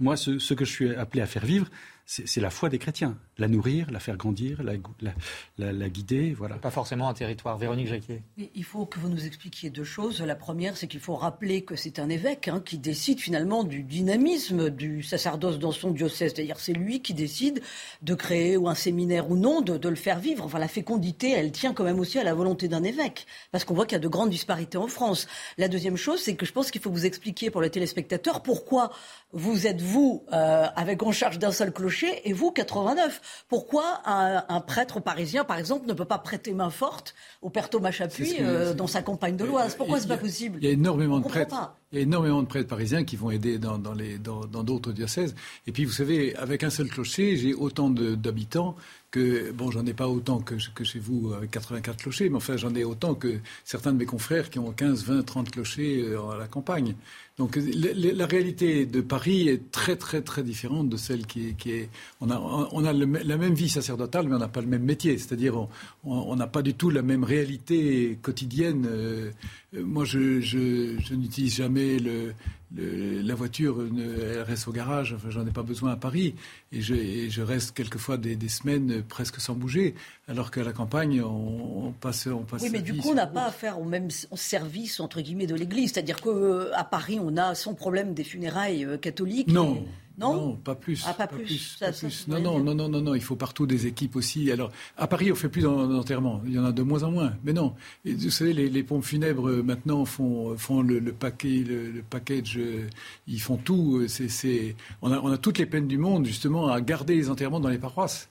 moi, 0.00 0.16
ce 0.16 0.54
que 0.54 0.64
je 0.64 0.70
suis 0.70 0.94
appelé 0.94 1.22
à 1.22 1.26
faire 1.26 1.46
vivre, 1.46 1.68
c'est 2.06 2.40
la 2.40 2.50
foi 2.50 2.68
des 2.68 2.78
chrétiens. 2.78 3.16
La 3.38 3.48
nourrir, 3.48 3.90
la 3.90 3.98
faire 3.98 4.16
grandir, 4.16 4.62
la, 4.62 5.88
guider. 5.88 6.34
Voilà. 6.34 6.54
Pas 6.56 6.70
forcément 6.70 7.08
un 7.08 7.14
territoire. 7.14 7.58
Véronique 7.58 7.88
Jacquier. 7.88 8.22
Il 8.36 8.64
faut 8.64 8.86
que 8.86 9.00
vous 9.00 9.08
nous 9.08 9.26
expliquiez 9.26 9.70
deux 9.70 9.84
choses. 9.84 10.20
La 10.20 10.36
première, 10.36 10.76
c'est 10.76 10.86
qu'il 10.86 11.00
faut 11.00 11.16
rappeler 11.16 11.62
que 11.62 11.74
c'est 11.74 11.98
un 11.98 12.08
évêque 12.08 12.46
hein, 12.46 12.62
qui 12.64 12.78
décide 12.78 13.20
finalement 13.20 13.64
du 13.64 13.82
dynamisme 13.82 14.70
du 14.70 15.02
sacerdoce 15.02 15.58
dans 15.58 15.72
son 15.72 15.90
diocèse. 15.90 16.32
C'est-à-dire 16.34 16.60
c'est 16.60 16.72
lui 16.72 17.02
qui 17.02 17.12
décide 17.12 17.60
de 18.02 18.14
créer 18.14 18.56
ou 18.56 18.68
un 18.68 18.74
séminaire 18.74 19.30
ou 19.30 19.36
non, 19.36 19.60
de, 19.62 19.88
le 19.88 19.96
faire 19.96 20.20
vivre. 20.20 20.44
Enfin, 20.44 20.60
la 20.60 20.68
fécondité, 20.68 21.32
elle 21.32 21.50
tient 21.50 21.74
quand 21.74 21.84
même 21.84 21.98
aussi 21.98 22.18
à 22.20 22.24
la 22.24 22.34
volonté 22.34 22.68
d'un 22.68 22.84
évêque. 22.84 23.26
Parce 23.50 23.64
qu'on 23.64 23.74
voit 23.74 23.86
qu'il 23.86 23.96
y 23.96 24.00
a 24.00 24.02
de 24.02 24.08
grandes 24.08 24.30
disparités 24.30 24.78
en 24.78 24.86
France. 24.86 25.26
La 25.58 25.68
deuxième 25.68 25.96
chose, 25.96 26.20
c'est 26.20 26.36
que 26.36 26.46
je 26.46 26.52
pense 26.52 26.70
qu'il 26.70 26.80
faut 26.80 26.90
vous 26.90 27.06
expliquer 27.06 27.50
pour 27.50 27.62
les 27.62 27.70
téléspectateurs 27.70 28.42
pourquoi 28.42 28.90
vous 29.32 29.66
êtes, 29.66 29.80
vous, 29.80 30.24
euh, 30.32 30.66
avec 30.76 31.02
en 31.02 31.10
charge 31.10 31.40
d'un 31.40 31.52
seul 31.52 31.72
clocher 31.72 32.28
et 32.28 32.32
vous 32.32 32.52
89. 32.52 33.20
Pourquoi 33.48 34.00
un, 34.06 34.60
prêtre 34.60 35.00
parisien, 35.00 35.44
par 35.44 35.58
exemple, 35.58 35.86
ne 35.86 35.92
peut 35.92 36.04
pas 36.04 36.18
prêter 36.18 36.52
main 36.52 36.70
forte 36.70 37.14
au 37.42 37.50
père 37.50 37.70
Thomas 37.70 37.90
Chapuis 37.90 38.36
euh, 38.40 38.74
dans 38.74 38.86
sa 38.86 39.02
campagne 39.02 39.36
de 39.36 39.44
l'Oise 39.44 39.74
Pourquoi 39.74 40.00
c'est 40.00 40.08
pas 40.08 40.16
possible? 40.16 40.58
Il 40.60 40.64
y 40.66 40.68
a 40.68 40.72
énormément 40.72 41.20
de 41.20 41.28
prêtres. 41.28 41.74
Il 41.92 41.98
y 41.98 42.00
a 42.00 42.02
énormément 42.02 42.42
de 42.42 42.48
prêtres 42.48 42.68
parisiens 42.68 43.04
qui 43.04 43.14
vont 43.14 43.30
aider 43.30 43.58
dans, 43.58 43.78
d'autres 43.78 44.92
diocèses. 44.92 45.34
Et 45.66 45.72
puis, 45.72 45.84
vous 45.84 45.92
savez, 45.92 46.34
avec 46.36 46.64
un 46.64 46.70
seul 46.70 46.88
clocher, 46.88 47.36
j'ai 47.36 47.54
autant 47.54 47.88
d'habitants 47.88 48.74
que, 49.14 49.52
bon, 49.52 49.70
j'en 49.70 49.86
ai 49.86 49.92
pas 49.92 50.08
autant 50.08 50.40
que, 50.40 50.58
chez 50.58 50.98
vous 50.98 51.32
avec 51.34 51.52
84 51.52 52.02
clochers, 52.02 52.28
mais 52.30 52.36
enfin, 52.36 52.56
j'en 52.56 52.74
ai 52.74 52.82
autant 52.82 53.14
que 53.14 53.38
certains 53.64 53.92
de 53.92 53.98
mes 53.98 54.06
confrères 54.06 54.50
qui 54.50 54.58
ont 54.58 54.72
15, 54.72 55.04
20, 55.04 55.22
30 55.22 55.50
clochers 55.52 56.02
euh, 56.02 56.30
à 56.30 56.36
la 56.36 56.48
campagne. 56.48 56.96
Donc 57.38 57.56
la, 57.56 58.26
réalité 58.26 58.86
de 58.86 59.00
Paris 59.00 59.48
est 59.48 59.70
très 59.72 59.96
très 59.96 60.22
très 60.22 60.44
différente 60.44 60.88
de 60.88 60.96
celle 60.96 61.26
qui 61.26 61.54
est. 61.66 61.88
On 62.20 62.30
a, 62.30 62.38
on 62.38 62.84
a 62.84 62.92
la 62.92 63.36
même 63.36 63.54
vie 63.54 63.68
sacerdotale, 63.68 64.28
mais 64.28 64.36
on 64.36 64.38
n'a 64.38 64.48
pas 64.48 64.60
le 64.60 64.68
même 64.68 64.84
métier. 64.84 65.18
C'est-à-dire 65.18 65.66
on 66.04 66.36
n'a 66.36 66.46
pas 66.46 66.62
du 66.62 66.74
tout 66.74 66.90
la 66.90 67.02
même 67.02 67.24
réalité 67.24 68.18
quotidienne. 68.22 68.86
Euh, 68.88 69.30
moi, 69.72 70.04
je, 70.04 70.40
je 70.40 71.14
n'utilise 71.14 71.56
jamais 71.56 71.98
le, 71.98 72.34
la 72.76 73.34
voiture, 73.34 73.76
elle 73.82 74.42
reste 74.42 74.68
au 74.68 74.72
garage. 74.72 75.12
Enfin, 75.14 75.30
j'en 75.30 75.46
ai 75.46 75.50
pas 75.50 75.62
besoin 75.62 75.92
à 75.92 75.96
Paris. 75.96 76.34
Et 76.72 76.80
je, 76.80 77.42
reste 77.42 77.72
quelquefois 77.74 78.16
des, 78.16 78.48
semaines 78.48 79.02
presque 79.02 79.40
sans 79.40 79.54
bouger. 79.54 79.94
Alors 80.28 80.50
qu'à 80.50 80.64
la 80.64 80.72
campagne, 80.72 81.22
on, 81.22 81.92
passe, 82.00 82.26
on 82.26 82.42
passe. 82.42 82.62
Oui, 82.62 82.70
mais 82.72 82.82
du 82.82 82.96
coup, 82.96 83.10
on 83.10 83.14
n'a 83.14 83.26
pas 83.26 83.46
affaire 83.46 83.80
au 83.80 83.84
même 83.84 84.10
service 84.10 85.00
entre 85.00 85.20
guillemets 85.20 85.46
de 85.46 85.54
l'Église. 85.54 85.92
C'est-à-dire 85.92 86.20
qu'à 86.20 86.84
Paris, 86.84 87.18
on 87.20 87.36
a 87.36 87.54
son 87.54 87.74
problème 87.74 88.14
des 88.14 88.24
funérailles 88.24 88.84
euh, 88.84 88.96
catholiques. 88.96 89.52
Non. 89.52 89.84
Non, 90.18 90.56
pas 90.56 90.74
plus. 90.74 91.02
Ah, 91.06 91.14
pas, 91.14 91.26
plus. 91.26 91.76
Ça, 91.78 91.90
non, 92.28 92.40
non, 92.40 92.58
non, 92.60 92.74
non, 92.74 92.88
non, 92.88 93.00
non, 93.00 93.14
il 93.14 93.20
faut 93.20 93.34
partout 93.34 93.66
des 93.66 93.86
équipes 93.86 94.14
aussi. 94.16 94.50
Alors, 94.52 94.70
à 94.96 95.06
Paris, 95.06 95.32
on 95.32 95.34
fait 95.34 95.48
plus 95.48 95.62
d'enterrement. 95.62 96.40
Il 96.46 96.52
y 96.52 96.58
en 96.58 96.64
a 96.64 96.72
de 96.72 96.82
moins 96.82 97.02
en 97.02 97.10
moins. 97.10 97.32
Mais 97.42 97.52
non. 97.52 97.74
vous 98.04 98.30
savez, 98.30 98.52
les, 98.52 98.82
pompes 98.82 99.04
funèbres, 99.04 99.48
euh, 99.48 99.62
maintenant, 99.62 100.04
font, 100.04 100.56
font 100.56 100.82
le, 100.82 101.00
paquet, 101.12 101.64
le, 101.66 102.02
package. 102.08 102.58
Euh, 102.58 102.88
ils 103.26 103.40
font 103.40 103.56
tout. 103.56 104.06
C'est, 104.06 104.76
on, 105.02 105.10
a, 105.10 105.18
on 105.18 105.32
a 105.32 105.38
toutes 105.38 105.58
les 105.58 105.66
peines 105.66 105.88
du 105.88 105.98
monde, 105.98 106.26
justement, 106.26 106.68
à 106.68 106.80
garder 106.80 107.16
les 107.16 107.28
enterrements 107.30 107.60
dans 107.60 107.68
les 107.68 107.78
paroisses 107.78 108.28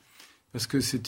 parce 0.54 0.68
que 0.68 0.82
c'est 0.82 1.02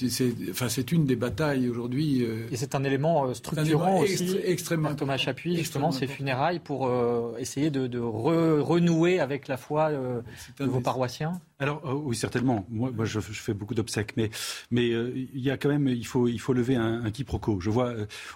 enfin, 0.49 0.67
une 0.91 1.05
des 1.05 1.15
batailles 1.15 1.69
aujourd'hui. 1.69 2.23
Euh, 2.23 2.47
et 2.51 2.57
c'est 2.57 2.73
un 2.73 2.83
élément 2.83 3.27
euh, 3.27 3.35
structurant 3.35 3.99
aussi. 3.99 4.39
extrêmement 4.43 4.95
Thomas 4.95 5.17
Chapuis, 5.17 5.55
justement, 5.55 5.91
ces 5.91 6.07
funérailles 6.07 6.59
pour 6.59 6.87
euh, 6.87 7.37
essayer 7.37 7.69
de, 7.69 7.99
renouer 7.99 9.19
avec 9.19 9.47
la 9.47 9.57
foi 9.57 9.91
de 9.91 10.65
vos 10.65 10.81
paroissiens. 10.81 11.39
Alors 11.59 11.83
oui, 12.03 12.15
certainement. 12.15 12.65
Moi, 12.69 12.91
moi 12.91 13.05
je, 13.05 13.19
fais 13.19 13.53
beaucoup 13.53 13.75
d'obsèques, 13.75 14.17
mais 14.17 14.31
mais 14.71 14.87
il 14.89 15.39
y 15.39 15.51
a 15.51 15.57
quand 15.57 15.69
même 15.69 15.87
il 15.87 16.07
faut 16.07 16.27
il 16.27 16.39
faut 16.39 16.53
lever 16.53 16.75
un, 16.75 17.09
quiproquo. 17.11 17.59
Je 17.59 17.69
vois, 17.69 17.93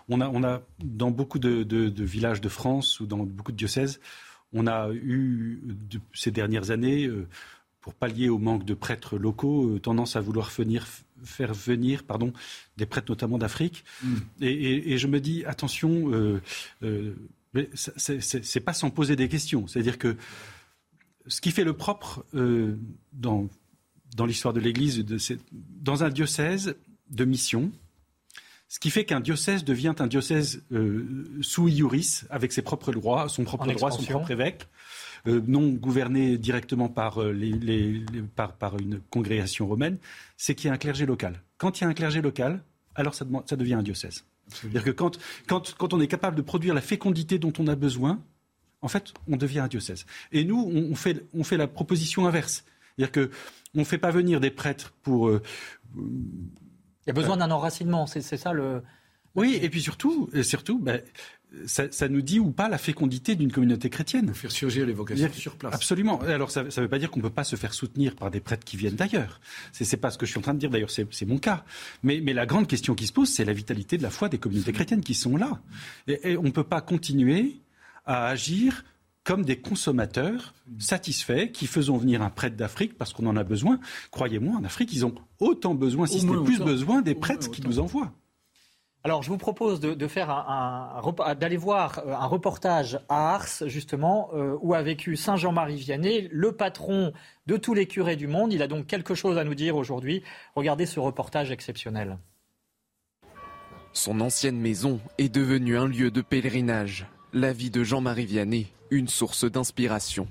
on 0.10 0.22
a 0.22 0.30
on 0.30 0.44
a 0.44 0.62
dans 0.84 1.10
beaucoup 1.10 1.40
de, 1.40 1.64
de, 1.64 2.04
villages 2.04 2.40
de 2.40 2.50
France 2.50 3.00
ou 3.00 3.08
dans 3.08 3.18
beaucoup 3.18 3.52
de 3.52 3.58
diocèses, 3.58 4.00
on 4.54 4.68
a 4.68 4.92
eu 4.92 5.60
ces 6.14 6.30
dernières 6.30 6.70
années 6.70 7.10
pour 7.82 7.94
pallier 7.94 8.30
au 8.30 8.38
manque 8.38 8.66
de 8.66 8.74
prêtres 8.74 9.18
locaux, 9.18 9.70
euh, 9.70 9.80
tendance 9.80 10.16
à 10.16 10.22
vouloir 10.22 10.52
faire 10.52 11.54
venir 11.54 12.04
pardon, 12.04 12.34
des 12.78 12.86
prêtres 12.86 13.10
notamment 13.10 13.38
d'Afrique. 13.38 13.84
Mm. 14.04 14.16
Et, 14.42 14.98
je 14.98 15.08
me 15.08 15.20
dis, 15.20 15.46
attention, 15.46 16.12
euh, 16.12 16.42
euh, 16.84 17.14
c'est 17.76 18.60
pas 18.60 18.74
sans 18.74 18.90
poser 18.90 19.16
des 19.16 19.30
questions. 19.30 19.68
C'est-à-dire 19.68 19.98
que 19.98 20.18
ce 21.28 21.42
qui 21.42 21.52
fait 21.52 21.64
le 21.64 21.74
propre 21.74 22.26
euh, 22.34 22.78
dans, 23.14 23.48
dans 24.16 24.26
l'histoire 24.26 24.54
de 24.54 24.60
l'Église, 24.60 25.06
dans 25.52 26.04
un 26.04 26.10
diocèse 26.10 26.76
de 27.10 27.26
mission, 27.26 27.72
ce 28.68 28.80
qui 28.80 28.92
fait 28.92 29.04
qu'un 29.04 29.20
diocèse 29.20 29.64
devient 29.64 29.96
un 29.98 30.06
diocèse 30.06 30.64
sous 31.42 31.70
iuris, 31.70 32.22
avec 32.30 32.52
ses 32.52 32.62
propres 32.62 32.92
lois, 32.92 33.28
son 33.28 33.44
propre 33.44 33.72
droit, 33.74 33.90
son 33.90 34.04
propre 34.04 34.30
évêque, 34.30 34.68
euh, 35.28 35.42
non 35.48 35.70
gouverné 35.70 36.38
directement 36.38 36.90
par, 36.90 37.22
euh, 37.22 37.32
les, 37.32 38.04
par, 38.36 38.54
par, 38.54 38.78
une 38.78 39.00
congrégation 39.10 39.68
romaine, 39.68 39.98
c'est 40.38 40.56
qu'il 40.56 40.68
y 40.68 40.72
a 40.72 40.74
un 40.74 40.78
clergé 40.78 41.06
local. 41.06 41.42
Quand 41.58 41.80
il 41.80 41.84
y 41.84 41.88
a 41.88 41.90
un 41.90 41.94
clergé 41.94 42.22
local, 42.22 42.64
alors 42.96 43.16
ça, 43.16 43.26
ça 43.46 43.56
devient 43.56 43.76
un 43.76 43.84
diocèse. 43.84 44.26
C'est-à-dire 44.48 44.84
que 44.84 44.92
quand, 44.92 45.20
quand, 45.48 45.76
quand, 45.78 45.94
on 45.94 46.02
est 46.02 46.08
capable 46.08 46.36
de 46.36 46.42
produire 46.42 46.74
la 46.74 46.82
fécondité 46.82 47.38
dont 47.38 47.54
on 47.60 47.68
a 47.68 47.76
besoin, 47.76 48.22
en 48.82 48.88
fait, 48.88 49.14
on 49.28 49.38
devient 49.38 49.60
un 49.60 49.68
diocèse. 49.68 50.06
Et 50.32 50.44
nous, 50.44 50.72
on, 50.74 50.96
fait, 50.96 51.26
on 51.34 51.44
fait 51.44 51.58
la 51.58 51.68
proposition 51.68 52.28
inverse. 52.28 52.64
C'est-à-dire 52.98 53.12
qu'on 53.12 53.80
ne 53.80 53.84
fait 53.84 53.98
pas 53.98 54.12
venir 54.12 54.40
des 54.40 54.52
prêtres 54.52 54.94
pour... 55.04 55.30
Euh, 55.30 55.42
il 55.96 57.08
y 57.08 57.10
a 57.12 57.14
besoin 57.14 57.38
d'un 57.38 57.52
enracinement, 57.52 58.08
c'est 58.08 58.22
ça 58.22 58.54
le... 58.54 58.84
Oui, 59.36 59.60
et 59.62 59.70
puis 59.70 59.82
surtout, 59.82 60.30
et 60.34 60.44
surtout 60.44 60.80
ben, 60.80 61.02
ça, 61.66 62.08
nous 62.08 62.22
dit 62.22 62.40
ou 62.40 62.52
pas 62.52 62.70
la 62.70 62.78
fécondité 62.78 63.36
d'une 63.36 63.52
communauté 63.52 63.90
chrétienne. 63.90 64.34
Faire 64.34 64.52
surgir 64.52 64.86
les 64.86 64.94
vocations 64.94 65.32
sur 65.34 65.56
place. 65.56 65.74
Absolument. 65.74 66.20
Alors 66.22 66.52
ça 66.52 66.64
ne 66.64 66.70
veut 66.70 66.88
pas 66.88 67.00
dire 67.00 67.10
qu'on 67.10 67.20
ne 67.20 67.24
peut 67.24 67.30
pas 67.30 67.44
se 67.44 67.56
faire 67.56 67.74
soutenir 67.74 68.16
par 68.16 68.30
des 68.30 68.40
prêtres 68.40 68.64
qui 68.64 68.78
viennent 68.78 68.96
d'ailleurs. 68.96 69.40
Ce 69.72 69.84
n'est 69.84 70.00
pas 70.00 70.12
ce 70.12 70.18
que 70.18 70.26
je 70.26 70.32
suis 70.32 70.40
en 70.40 70.44
train 70.44 70.54
de 70.54 70.60
dire, 70.60 70.70
d'ailleurs 70.70 70.92
c'est 70.92 71.26
mon 71.26 71.38
cas. 71.38 71.64
Mais, 72.04 72.20
la 72.22 72.46
grande 72.46 72.68
question 72.68 72.94
qui 72.94 73.08
se 73.08 73.14
pose, 73.14 73.30
c'est 73.30 73.46
la 73.46 73.54
vitalité 73.54 73.98
de 73.98 74.04
la 74.04 74.12
foi 74.12 74.30
des 74.30 74.38
communautés 74.38 74.74
chrétiennes 74.74 75.02
qui 75.02 75.16
sont 75.16 75.38
là. 75.38 75.60
Et, 76.08 76.38
on 76.38 76.44
ne 76.44 76.52
peut 76.52 76.64
pas 76.64 76.82
continuer 76.82 77.58
à 78.06 78.28
agir 78.28 78.86
comme 79.24 79.44
des 79.44 79.60
consommateurs 79.60 80.54
satisfaits 80.78 81.48
qui 81.52 81.68
faisons 81.68 81.98
venir 81.98 82.22
un 82.22 82.30
prêtre 82.30 82.56
d'Afrique 82.56 82.98
parce 82.98 83.12
qu'on 83.12 83.28
en 83.28 83.36
a 83.36 83.44
besoin. 83.44 83.80
Croyez-moi, 84.12 84.58
en 84.58 84.64
Afrique, 84.64 84.94
ils 84.94 85.06
ont 85.06 85.14
autant 85.40 85.74
besoin, 85.74 86.06
si 86.06 86.20
ce 86.20 86.26
n'est 86.26 86.44
plus 86.44 86.60
besoin, 86.60 87.02
des 87.02 87.16
prêtres 87.16 87.50
qui 87.52 87.62
nous 87.62 87.80
envoient. 87.80 88.14
Alors, 89.06 89.24
je 89.24 89.30
vous 89.30 89.38
propose 89.38 89.80
un, 89.82 91.36
d'aller 91.36 91.56
voir 91.56 92.00
euh, 92.00 92.14
un 92.14 92.26
reportage 92.26 93.00
à 93.08 93.36
Ars, 93.36 93.68
justement, 93.68 94.30
euh, 94.34 94.58
où 94.62 94.74
a 94.74 94.82
vécu 94.82 95.16
Saint 95.16 95.38
Jean-Marie 95.38 95.78
Vianney, 95.78 96.28
le 96.32 96.52
patron 96.52 97.14
de 97.48 97.56
tous 97.56 97.74
les 97.74 97.86
curés 97.86 98.18
du 98.18 98.28
monde. 98.28 98.52
Il 98.52 98.62
a 98.62 98.68
donc 98.68 98.88
quelque 98.88 99.16
chose 99.16 99.38
à 99.38 99.46
nous 99.46 99.56
dire 99.56 99.78
aujourd'hui. 99.78 100.22
Regardez 100.56 100.86
ce 100.86 101.00
reportage 101.00 101.50
exceptionnel. 101.50 102.18
Son 103.94 104.20
ancienne 104.20 104.60
maison 104.60 105.00
est 105.18 105.34
devenue 105.34 105.78
un 105.78 105.88
lieu 105.88 106.12
de 106.12 106.22
pèlerinage. 106.22 107.08
La 107.32 107.54
vie 107.54 107.70
de 107.70 107.84
Jean-Marie 107.86 108.26
Vianney, 108.26 108.68
une 108.92 109.08
source 109.08 109.46
d'inspiration. 109.46 110.28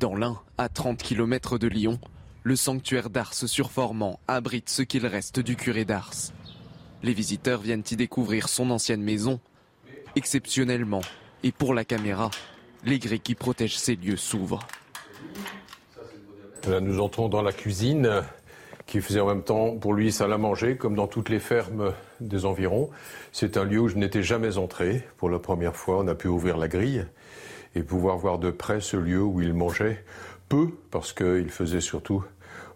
Dans 0.00 0.16
l'un, 0.16 0.40
à 0.56 0.70
30 0.70 1.02
km 1.02 1.58
de 1.58 1.68
Lyon, 1.68 1.98
le 2.44 2.56
sanctuaire 2.56 3.10
d'Ars 3.10 3.34
surformant 3.34 4.20
abrite 4.26 4.70
ce 4.70 4.82
qu'il 4.82 5.06
reste 5.06 5.38
du 5.38 5.54
curé 5.54 5.84
d'Ars. 5.84 6.32
Les 7.04 7.12
visiteurs 7.12 7.60
viennent 7.60 7.82
y 7.90 7.96
découvrir 7.96 8.48
son 8.48 8.70
ancienne 8.70 9.02
maison. 9.02 9.38
Exceptionnellement, 10.16 11.02
et 11.42 11.52
pour 11.52 11.74
la 11.74 11.84
caméra, 11.84 12.30
les 12.82 12.98
grilles 12.98 13.20
qui 13.20 13.34
protègent 13.34 13.76
ces 13.76 13.94
lieux 13.94 14.16
s'ouvrent. 14.16 14.66
Nous 16.66 17.00
entrons 17.00 17.28
dans 17.28 17.42
la 17.42 17.52
cuisine 17.52 18.22
qui 18.86 19.02
faisait 19.02 19.20
en 19.20 19.26
même 19.26 19.42
temps 19.42 19.76
pour 19.76 19.92
lui 19.92 20.12
salle 20.12 20.32
à 20.32 20.38
manger, 20.38 20.78
comme 20.78 20.94
dans 20.94 21.06
toutes 21.06 21.28
les 21.28 21.40
fermes 21.40 21.92
des 22.20 22.46
environs. 22.46 22.88
C'est 23.32 23.58
un 23.58 23.64
lieu 23.64 23.80
où 23.80 23.88
je 23.88 23.96
n'étais 23.96 24.22
jamais 24.22 24.56
entré. 24.56 25.06
Pour 25.18 25.28
la 25.28 25.38
première 25.38 25.76
fois, 25.76 25.98
on 25.98 26.08
a 26.08 26.14
pu 26.14 26.28
ouvrir 26.28 26.56
la 26.56 26.68
grille 26.68 27.04
et 27.74 27.82
pouvoir 27.82 28.16
voir 28.16 28.38
de 28.38 28.50
près 28.50 28.80
ce 28.80 28.96
lieu 28.96 29.20
où 29.20 29.42
il 29.42 29.52
mangeait 29.52 30.02
peu, 30.48 30.68
parce 30.90 31.12
qu'il 31.12 31.50
faisait 31.50 31.82
surtout 31.82 32.24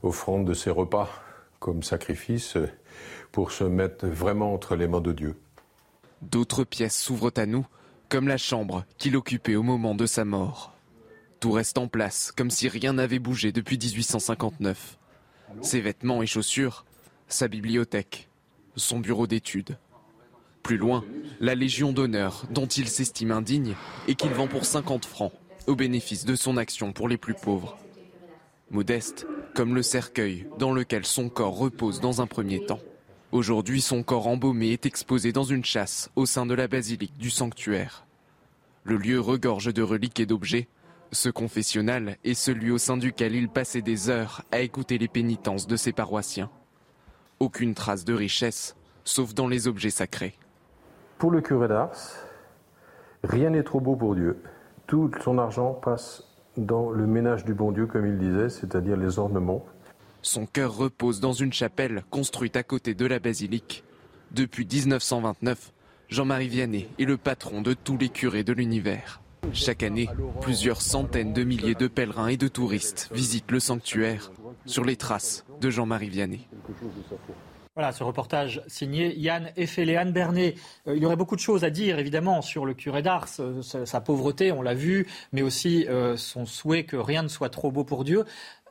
offrande 0.03 0.47
de 0.47 0.53
ses 0.53 0.69
repas 0.69 1.09
comme 1.61 1.83
sacrifice 1.83 2.59
pour 3.33 3.53
se 3.53 3.65
mettre 3.65 4.07
vraiment 4.07 4.53
entre 4.55 4.77
les 4.77 4.89
mains 4.89 5.01
de 5.01 5.13
Dieu. 5.13 5.37
D'autres 6.23 6.65
pièces 6.65 7.01
s'ouvrent 7.01 7.33
à 7.37 7.47
nous, 7.47 7.67
comme 8.09 8.29
la 8.29 8.39
chambre 8.39 8.85
qu'il 8.97 9.17
occupait 9.17 9.55
au 9.55 9.63
moment 9.63 9.95
de 9.95 10.07
sa 10.07 10.25
mort. 10.25 10.75
Tout 11.41 11.53
reste 11.53 11.79
en 11.79 11.87
place, 11.87 12.33
comme 12.33 12.51
si 12.51 12.69
rien 12.69 12.95
n'avait 12.95 13.21
bougé 13.21 13.53
depuis 13.53 13.79
1859. 13.79 14.99
Ses 15.63 15.81
vêtements 15.81 16.23
et 16.23 16.27
chaussures, 16.27 16.85
sa 17.29 17.47
bibliothèque, 17.47 18.29
son 18.77 18.99
bureau 18.99 19.27
d'études. 19.27 19.79
Plus 20.63 20.77
loin, 20.77 21.05
la 21.41 21.55
Légion 21.55 21.93
d'honneur 21.93 22.45
dont 22.51 22.67
il 22.67 22.89
s'estime 22.89 23.31
indigne 23.31 23.75
et 24.09 24.15
qu'il 24.15 24.31
vend 24.31 24.49
pour 24.49 24.65
50 24.65 25.05
francs 25.05 25.33
au 25.67 25.77
bénéfice 25.77 26.25
de 26.25 26.35
son 26.35 26.57
action 26.57 26.93
pour 26.93 27.09
les 27.09 27.17
plus 27.17 27.35
pauvres. 27.35 27.79
Modeste, 28.71 29.27
comme 29.55 29.75
le 29.75 29.83
cercueil 29.83 30.47
dans 30.59 30.73
lequel 30.73 31.07
son 31.07 31.29
corps 31.29 31.57
repose 31.57 32.01
dans 32.01 32.21
un 32.21 32.27
premier 32.27 32.65
temps. 32.65 32.81
Aujourd'hui, 33.31 33.83
son 33.83 34.03
corps 34.03 34.27
embaumé 34.27 34.73
est 34.73 34.87
exposé 34.87 35.33
dans 35.33 35.45
une 35.45 35.65
chasse 35.65 36.11
au 36.17 36.25
sein 36.25 36.47
de 36.47 36.55
la 36.55 36.67
basilique 36.67 37.19
du 37.19 37.29
sanctuaire. 37.29 38.07
Le 38.85 38.97
lieu 38.97 39.21
regorge 39.21 39.73
de 39.75 39.83
reliques 39.83 40.19
et 40.19 40.25
d'objets. 40.25 40.67
Ce 41.13 41.29
confessionnal 41.29 42.17
est 42.25 42.33
celui 42.33 42.71
au 42.71 42.79
sein 42.79 42.97
duquel 42.97 43.35
il 43.35 43.51
passait 43.51 43.83
des 43.83 44.09
heures 44.09 44.43
à 44.51 44.61
écouter 44.61 44.97
les 44.97 45.09
pénitences 45.09 45.67
de 45.67 45.77
ses 45.77 45.93
paroissiens. 45.93 46.49
Aucune 47.39 47.75
trace 47.75 48.07
de 48.07 48.15
richesse, 48.15 48.77
sauf 49.05 49.35
dans 49.35 49.47
les 49.47 49.69
objets 49.69 49.91
sacrés. 49.91 50.35
Pour 51.19 51.31
le 51.31 51.43
curé 51.43 51.69
d'Ars, 51.69 51.93
rien 53.25 53.51
n'est 53.51 53.63
trop 53.63 53.81
beau 53.81 53.95
pour 53.95 54.15
Dieu. 54.15 54.43
Tout 54.87 55.11
son 55.23 55.37
argent 55.37 55.75
passe 55.75 56.25
dans 56.57 56.91
le 56.91 57.07
ménage 57.07 57.45
du 57.45 57.53
bon 57.53 57.73
Dieu, 57.73 57.87
comme 57.87 58.07
il 58.07 58.17
disait, 58.17 58.49
c'est-à-dire 58.49 58.97
les 58.97 59.19
ornements, 59.19 59.67
son 60.23 60.47
cœur 60.47 60.77
repose 60.77 61.21
dans 61.21 61.33
une 61.33 61.53
chapelle 61.53 62.03
construite 62.11 62.57
à 62.57 62.63
côté 62.63 62.95
de 62.95 63.07
la 63.07 63.19
basilique. 63.19 63.85
Depuis 64.31 64.67
1929, 64.67 65.73
Jean-Marie 66.09 66.49
Vianney 66.49 66.89
est 66.99 67.05
le 67.05 67.17
patron 67.17 67.63
de 67.63 67.75
tous 67.75 67.97
les 67.97 68.09
curés 68.09 68.45
de 68.45 68.53
l'univers. 68.53 69.21
Chaque 69.53 69.83
année, 69.83 70.09
plusieurs 70.41 70.83
centaines 70.83 71.33
de 71.33 71.45
milliers 71.45 71.75
de 71.75 71.87
pèlerins 71.87 72.29
et 72.29 72.37
de 72.37 72.49
touristes 72.49 73.09
visitent 73.13 73.51
le 73.51 73.61
sanctuaire 73.61 74.33
sur 74.67 74.85
les 74.85 74.97
traces 74.97 75.45
de 75.61 75.71
Jean-Marie 75.71 76.09
Vianney. 76.09 76.47
Voilà, 77.79 77.93
ce 77.93 78.03
reportage 78.03 78.61
signé 78.67 79.17
Yann 79.17 79.53
Eiffel 79.57 79.89
et 79.89 79.97
Anne 79.97 80.11
Bernet. 80.11 80.57
Euh, 80.89 80.97
il 80.97 81.03
y 81.05 81.07
aurait 81.07 81.15
beaucoup 81.15 81.37
de 81.37 81.41
choses 81.41 81.63
à 81.63 81.71
dire, 81.71 82.01
évidemment, 82.01 82.43
sur 82.43 82.67
le 82.67 82.75
curé 82.75 83.03
d'Ars, 83.03 83.29
euh, 83.39 83.63
sa, 83.63 84.01
pauvreté, 84.01 84.51
on 84.51 84.63
l'a 84.63 84.75
vu, 84.75 85.07
mais 85.31 85.43
aussi 85.43 85.87
euh, 85.87 86.17
son 86.17 86.45
souhait 86.45 86.83
que 86.83 86.97
rien 86.97 87.23
ne 87.23 87.29
soit 87.29 87.51
trop 87.51 87.71
beau 87.71 87.85
pour 87.85 88.03
Dieu. 88.03 88.25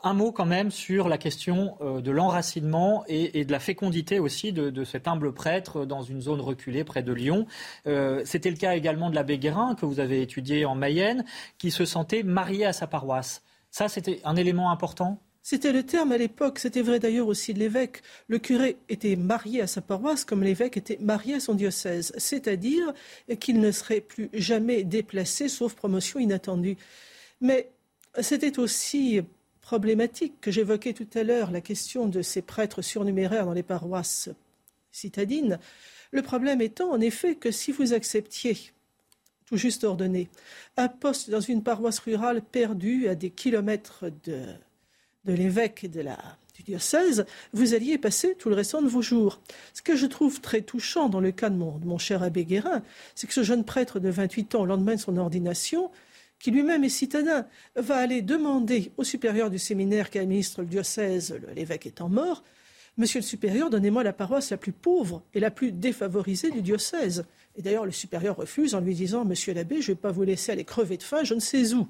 Un 0.03 0.13
mot 0.13 0.31
quand 0.31 0.45
même 0.45 0.71
sur 0.71 1.07
la 1.10 1.17
question 1.17 1.77
euh, 1.81 2.01
de 2.01 2.12
l'enracinement 2.12 3.03
et, 3.07 3.43
de 3.45 3.51
la 3.51 3.60
fécondité 3.60 4.19
aussi 4.19 4.53
de, 4.53 4.83
cet 4.83 5.07
humble 5.07 5.33
prêtre 5.33 5.86
dans 5.86 6.01
une 6.01 6.21
zone 6.21 6.39
reculée 6.39 6.83
près 6.83 7.03
de 7.03 7.12
Lyon. 7.13 7.47
Euh, 7.88 8.21
c'était 8.25 8.49
le 8.51 8.57
cas 8.57 8.75
également 8.75 9.10
de 9.10 9.15
l'abbé 9.15 9.38
Guérin 9.38 9.75
que 9.75 9.86
vous 9.86 9.99
avez 9.99 10.21
étudié 10.21 10.65
en 10.65 10.75
Mayenne, 10.75 11.25
qui 11.57 11.71
se 11.71 11.86
sentait 11.86 12.23
marié 12.23 12.65
à 12.65 12.73
sa 12.73 12.88
paroisse. 12.88 13.43
Ça, 13.71 13.89
c'était 13.89 14.21
un 14.23 14.36
élément 14.36 14.71
important? 14.71 15.19
C'était 15.49 15.71
le 15.71 15.83
terme 15.83 16.12
à 16.12 16.17
l'époque, 16.17 16.60
c'était 16.60 16.81
vrai 16.81 16.99
d'ailleurs 16.99 17.27
aussi 17.27 17.53
de 17.53 17.60
l'évêque. 17.60 18.01
Le 18.27 18.38
curé 18.38 18.75
était 18.89 19.15
marié 19.15 19.62
à 19.62 19.67
sa 19.67 19.79
paroisse 19.79 20.25
comme 20.25 20.43
l'évêque 20.43 20.75
était 20.75 20.97
marié 20.99 21.36
à 21.36 21.39
son 21.39 21.53
diocèse, 21.53 22.12
c'est-à-dire 22.17 22.93
qu'il 23.39 23.62
ne 23.62 23.71
serait 23.71 24.01
plus 24.01 24.29
jamais 24.33 24.83
déplacé 24.83 25.47
sauf 25.47 25.73
promotion 25.73 26.19
inattendue. 26.19 26.75
Mais 27.39 27.69
c'était 28.19 28.60
aussi 28.60 29.21
problématique 29.67 30.39
que 30.39 30.49
j'évoquais 30.49 30.93
tout 30.93 31.10
à 31.13 31.23
l'heure, 31.23 31.51
la 31.51 31.60
question 31.60 32.06
de 32.06 32.21
ces 32.21 32.41
prêtres 32.41 32.82
surnuméraires 32.82 33.45
dans 33.45 33.51
les 33.51 33.63
paroisses 33.63 34.30
citadines. 34.93 35.60
Le 36.12 36.21
problème 36.21 36.62
étant 36.62 36.89
en 36.89 37.01
effet 37.01 37.36
que 37.36 37.51
si 37.51 37.73
vous 37.73 37.91
acceptiez, 37.91 38.58
tout 39.45 39.58
juste 39.58 39.84
ordonné, 39.84 40.30
un 40.77 40.88
poste 40.88 41.30
dans 41.30 41.41
une 41.41 41.63
paroisse 41.63 41.99
rurale 41.99 42.41
perdue 42.41 43.10
à 43.10 43.15
des 43.15 43.30
kilomètres 43.30 44.06
de, 44.23 44.45
de 45.25 45.34
l'évêque 45.34 45.84
et 45.84 45.89
de 45.89 46.00
la, 46.00 46.17
du 46.56 46.63
diocèse, 46.63 47.25
vous 47.52 47.73
alliez 47.73 47.98
passer 47.98 48.35
tout 48.35 48.48
le 48.48 48.56
restant 48.56 48.81
de 48.81 48.87
vos 48.87 49.02
jours. 49.02 49.41
Ce 49.73 49.81
que 49.81 49.98
je 49.98 50.06
trouve 50.06 50.39
très 50.39 50.62
touchant 50.62 51.10
dans 51.10 51.19
le 51.19 51.33
cas 51.33 51.50
de 51.50 51.58
mon, 51.58 51.77
de 51.77 51.85
mon 51.85 51.98
cher 51.98 52.23
abbé 52.23 52.46
Guérin, 52.46 52.83
c'est 53.15 53.27
que 53.27 53.33
ce 53.33 53.44
jeune 53.44 53.65
prêtre 53.65 54.00
de 54.00 54.10
28 54.10 54.56
ans, 54.56 54.62
au 54.62 54.65
lendemain 54.65 54.96
de 54.96 55.02
son 55.02 55.17
ordination, 55.17 55.91
qui 56.40 56.52
lui-même 56.52 56.83
est 56.83 56.90
citadin, 56.90 57.48
va 57.75 57.98
aller 57.98 58.21
demander 58.21 58.92
au 58.98 59.04
supérieur 59.04 59.50
du 59.50 59.60
séminaire 59.60 60.10
qui 60.10 60.19
administre 60.19 60.62
le 60.62 60.67
diocèse, 60.67 61.40
l'évêque 61.56 61.88
étant 61.88 62.10
mort, 62.10 62.44
Monsieur 63.00 63.19
le 63.19 63.25
supérieur, 63.25 63.69
donnez-moi 63.69 64.04
la 64.04 64.12
paroisse 64.12 64.50
la 64.50 64.58
plus 64.58 64.71
pauvre 64.71 65.21
et 65.35 65.40
la 65.40 65.52
plus 65.52 65.71
défavorisée 65.71 66.50
du 66.50 66.63
diocèse. 66.63 67.25
Et 67.56 67.62
d'ailleurs, 67.62 67.85
le 67.85 67.92
supérieur 67.92 68.35
refuse 68.35 68.73
en 68.73 68.79
lui 68.79 68.96
disant 68.96 69.23
Monsieur 69.23 69.54
l'abbé, 69.54 69.83
je 69.83 69.92
ne 69.92 69.96
vais 69.96 70.02
pas 70.02 70.12
vous 70.12 70.23
laisser 70.23 70.52
aller 70.52 70.63
crever 70.63 70.98
de 70.98 71.04
faim, 71.04 71.23
je 71.23 71.35
ne 71.35 71.40
sais 71.40 71.73
où. 71.73 71.88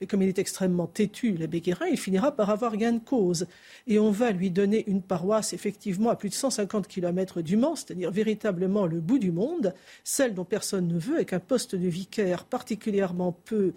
Mais 0.00 0.06
comme 0.06 0.22
il 0.22 0.28
est 0.28 0.38
extrêmement 0.38 0.86
têtu, 0.86 1.36
l'abbé 1.36 1.60
Guérin, 1.60 1.86
il 1.86 1.96
finira 1.96 2.32
par 2.32 2.50
avoir 2.50 2.76
gain 2.76 2.92
de 2.92 2.98
cause. 2.98 3.46
Et 3.86 3.98
on 3.98 4.10
va 4.10 4.32
lui 4.32 4.50
donner 4.50 4.84
une 4.88 5.02
paroisse, 5.02 5.52
effectivement, 5.52 6.10
à 6.10 6.16
plus 6.16 6.28
de 6.28 6.34
150 6.34 6.88
km 6.88 7.42
du 7.42 7.56
Mans, 7.56 7.76
c'est-à-dire 7.76 8.10
véritablement 8.10 8.86
le 8.86 9.00
bout 9.00 9.18
du 9.18 9.30
monde, 9.30 9.74
celle 10.02 10.34
dont 10.34 10.44
personne 10.44 10.88
ne 10.88 10.98
veut, 10.98 11.16
avec 11.16 11.32
un 11.32 11.40
poste 11.40 11.74
de 11.74 11.88
vicaire 11.88 12.44
particulièrement 12.44 13.32
peu 13.44 13.72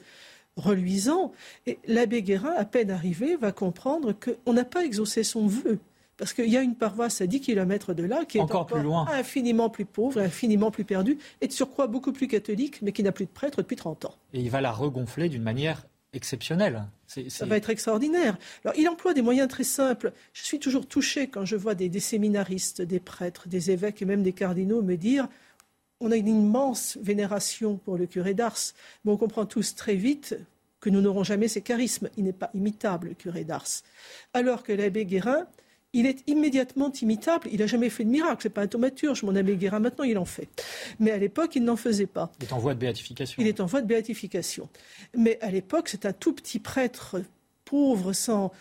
reluisant. 0.56 1.32
Et 1.66 1.80
l'abbé 1.88 2.24
Guérin, 2.24 2.54
à 2.58 2.66
peine 2.66 2.92
arrivé, 2.92 3.36
va 3.36 3.52
comprendre 3.52 4.14
qu'on 4.14 4.54
n'a 4.54 4.66
pas 4.66 4.84
exaucé 4.84 5.24
son 5.24 5.48
vœu. 5.48 5.80
Parce 6.18 6.34
qu'il 6.34 6.50
y 6.50 6.58
a 6.58 6.62
une 6.62 6.74
paroisse 6.74 7.22
à 7.22 7.28
10 7.28 7.42
km 7.42 7.94
de 7.94 8.04
là 8.04 8.26
qui 8.26 8.40
est 8.40 8.42
encore, 8.42 8.66
plus 8.66 8.82
loin. 8.82 9.06
infiniment 9.14 9.70
plus 9.70 9.86
pauvre, 9.86 10.20
infiniment 10.20 10.72
plus 10.72 10.84
perdue, 10.84 11.20
et 11.42 11.48
de 11.48 11.54
surcroît 11.54 11.86
beaucoup 11.86 12.12
plus 12.12 12.28
catholique, 12.28 12.82
mais 12.82 12.92
qui 12.92 13.04
n'a 13.04 13.12
plus 13.12 13.26
de 13.26 13.32
prêtre 13.32 13.62
depuis 13.62 13.76
30 13.76 14.06
ans. 14.06 14.16
Et 14.34 14.40
il 14.40 14.50
va 14.50 14.60
la 14.60 14.72
regonfler 14.72 15.30
d'une 15.30 15.44
manière 15.44 15.86
exceptionnelle. 16.18 16.86
Ça 17.08 17.46
va 17.46 17.56
être 17.56 17.70
extraordinaire. 17.70 18.38
Alors, 18.66 18.78
il 18.78 18.90
emploie 18.90 19.14
des 19.14 19.22
moyens 19.22 19.48
très 19.48 19.64
simples. 19.64 20.12
Je 20.34 20.44
suis 20.44 20.60
toujours 20.60 20.86
touché 20.86 21.28
quand 21.28 21.46
je 21.46 21.56
vois 21.56 21.74
des, 21.74 21.88
des 21.88 22.02
séminaristes, 22.02 22.82
des 22.82 23.00
prêtres, 23.00 23.48
des 23.48 23.72
évêques 23.72 24.02
et 24.02 24.06
même 24.06 24.24
des 24.24 24.34
cardinaux 24.34 24.82
me 24.82 24.98
dire 24.98 25.30
on 26.00 26.12
a 26.12 26.16
une 26.16 26.28
immense 26.28 26.98
vénération 27.02 27.78
pour 27.78 27.98
le 27.98 28.06
curé 28.06 28.34
d'Ars, 28.34 28.74
mais 29.04 29.12
on 29.12 29.18
comprend 29.18 29.46
tous 29.46 29.76
très 29.76 29.96
vite 29.96 30.38
que 30.80 30.90
nous 30.90 31.02
n'aurons 31.02 31.24
jamais 31.24 31.48
ses 31.48 31.62
charismes. 31.62 32.10
Il 32.18 32.26
n'est 32.26 32.34
pas 32.34 32.52
imitable, 32.54 33.10
le 33.10 33.14
curé 33.16 33.44
d'Ars. 33.44 33.82
Alors 34.34 34.64
que 34.64 34.74
l'abbé 34.74 35.06
Guérin, 35.06 35.48
il 35.98 36.06
est 36.06 36.24
immédiatement 36.28 36.92
imitable. 37.02 37.50
Il 37.52 37.60
n'a 37.60 37.66
jamais 37.66 37.90
fait 37.90 38.04
de 38.04 38.10
miracle. 38.10 38.44
Ce 38.44 38.48
n'est 38.48 38.54
pas 38.54 38.62
un 38.62 38.68
thaumaturge. 38.68 39.24
Mon 39.24 39.36
abbé 39.36 39.56
Guérin, 39.56 39.80
maintenant, 39.80 40.04
il 40.04 40.20
en 40.20 40.26
fait. 40.26 40.48
Mais 41.00 41.10
à 41.10 41.18
l'époque, 41.18 41.56
il 41.56 41.64
n'en 41.64 41.76
faisait 41.76 42.06
pas. 42.06 42.32
Il 42.40 42.46
est 42.46 42.54
en 42.54 42.60
voie 42.60 42.76
de 42.76 42.80
béatification. 42.80 43.42
Il 43.42 43.48
est 43.48 43.60
en 43.60 43.66
voie 43.66 43.82
de 43.82 43.88
béatification. 43.88 44.70
Mais 45.16 45.40
à 45.42 45.50
l'époque, 45.50 45.90
c'est 45.90 46.06
un 46.06 46.14
tout 46.14 46.34
petit 46.34 46.60
prêtre 46.60 47.20
pauvre, 47.66 48.14
sans, 48.14 48.52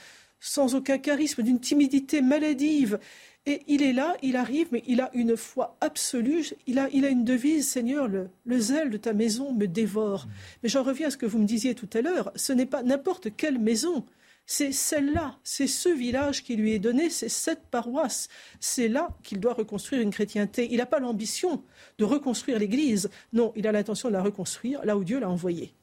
sans 0.41 0.75
aucun 0.75 0.97
charisme, 0.97 1.43
d'une 1.43 1.61
timidité 1.61 2.23
maladive. 2.23 2.99
Et 3.45 3.63
il 3.69 3.83
est 3.83 3.93
là, 3.93 4.17
il 4.23 4.35
arrive, 4.35 4.69
mais 4.73 4.83
il 4.87 5.03
a 5.03 5.11
une 5.13 5.37
foi 5.37 5.77
absolue. 5.83 6.55
Il 6.67 6.79
a, 6.79 6.89
il 6.95 7.05
a 7.05 7.11
une 7.11 7.25
devise, 7.25 7.69
Seigneur, 7.69 8.09
le, 8.09 8.31
le 8.47 8.59
zèle 8.59 8.89
de 8.89 8.97
ta 8.97 9.13
maison 9.13 9.53
me 9.53 9.67
dévore. 9.67 10.27
Mais 10.63 10.71
j'en 10.71 10.83
reviens 10.83 11.09
à 11.09 11.11
ce 11.11 11.19
que 11.19 11.27
vous 11.27 11.39
me 11.39 11.45
disiez 11.45 11.75
tout 11.75 11.91
à 11.93 12.01
l'heure. 12.01 12.33
Ce 12.35 12.55
n'est 12.55 12.65
pas 12.65 12.83
n'importe 12.83 13.29
quelle 13.37 13.59
maison. 13.59 14.07
C'est 14.49 14.71
celle-là, 14.71 15.37
c'est 15.43 15.67
ce 15.67 15.89
village 15.89 16.45
qui 16.45 16.55
lui 16.55 16.73
est 16.73 16.79
donné, 16.79 17.11
c'est 17.11 17.29
cette 17.29 17.67
paroisse. 17.67 18.29
C'est 18.61 18.87
là 18.87 19.09
qu'il 19.25 19.41
doit 19.41 19.55
reconstruire 19.55 20.01
une 20.01 20.13
chrétienté. 20.13 20.69
Il 20.71 20.77
n'a 20.77 20.87
pas 20.87 21.01
l'ambition 21.01 21.65
de 21.99 22.05
reconstruire 22.05 22.61
l'Église. 22.61 23.11
Non, 23.33 23.53
il 23.57 23.67
a 23.67 23.73
l'intention 23.73 24.09
de 24.09 24.15
la 24.15 24.23
reconstruire 24.23 24.85
là 24.85 24.97
où 24.97 25.03
Dieu 25.03 25.19
l'a 25.19 25.29
envoyé. 25.29 25.75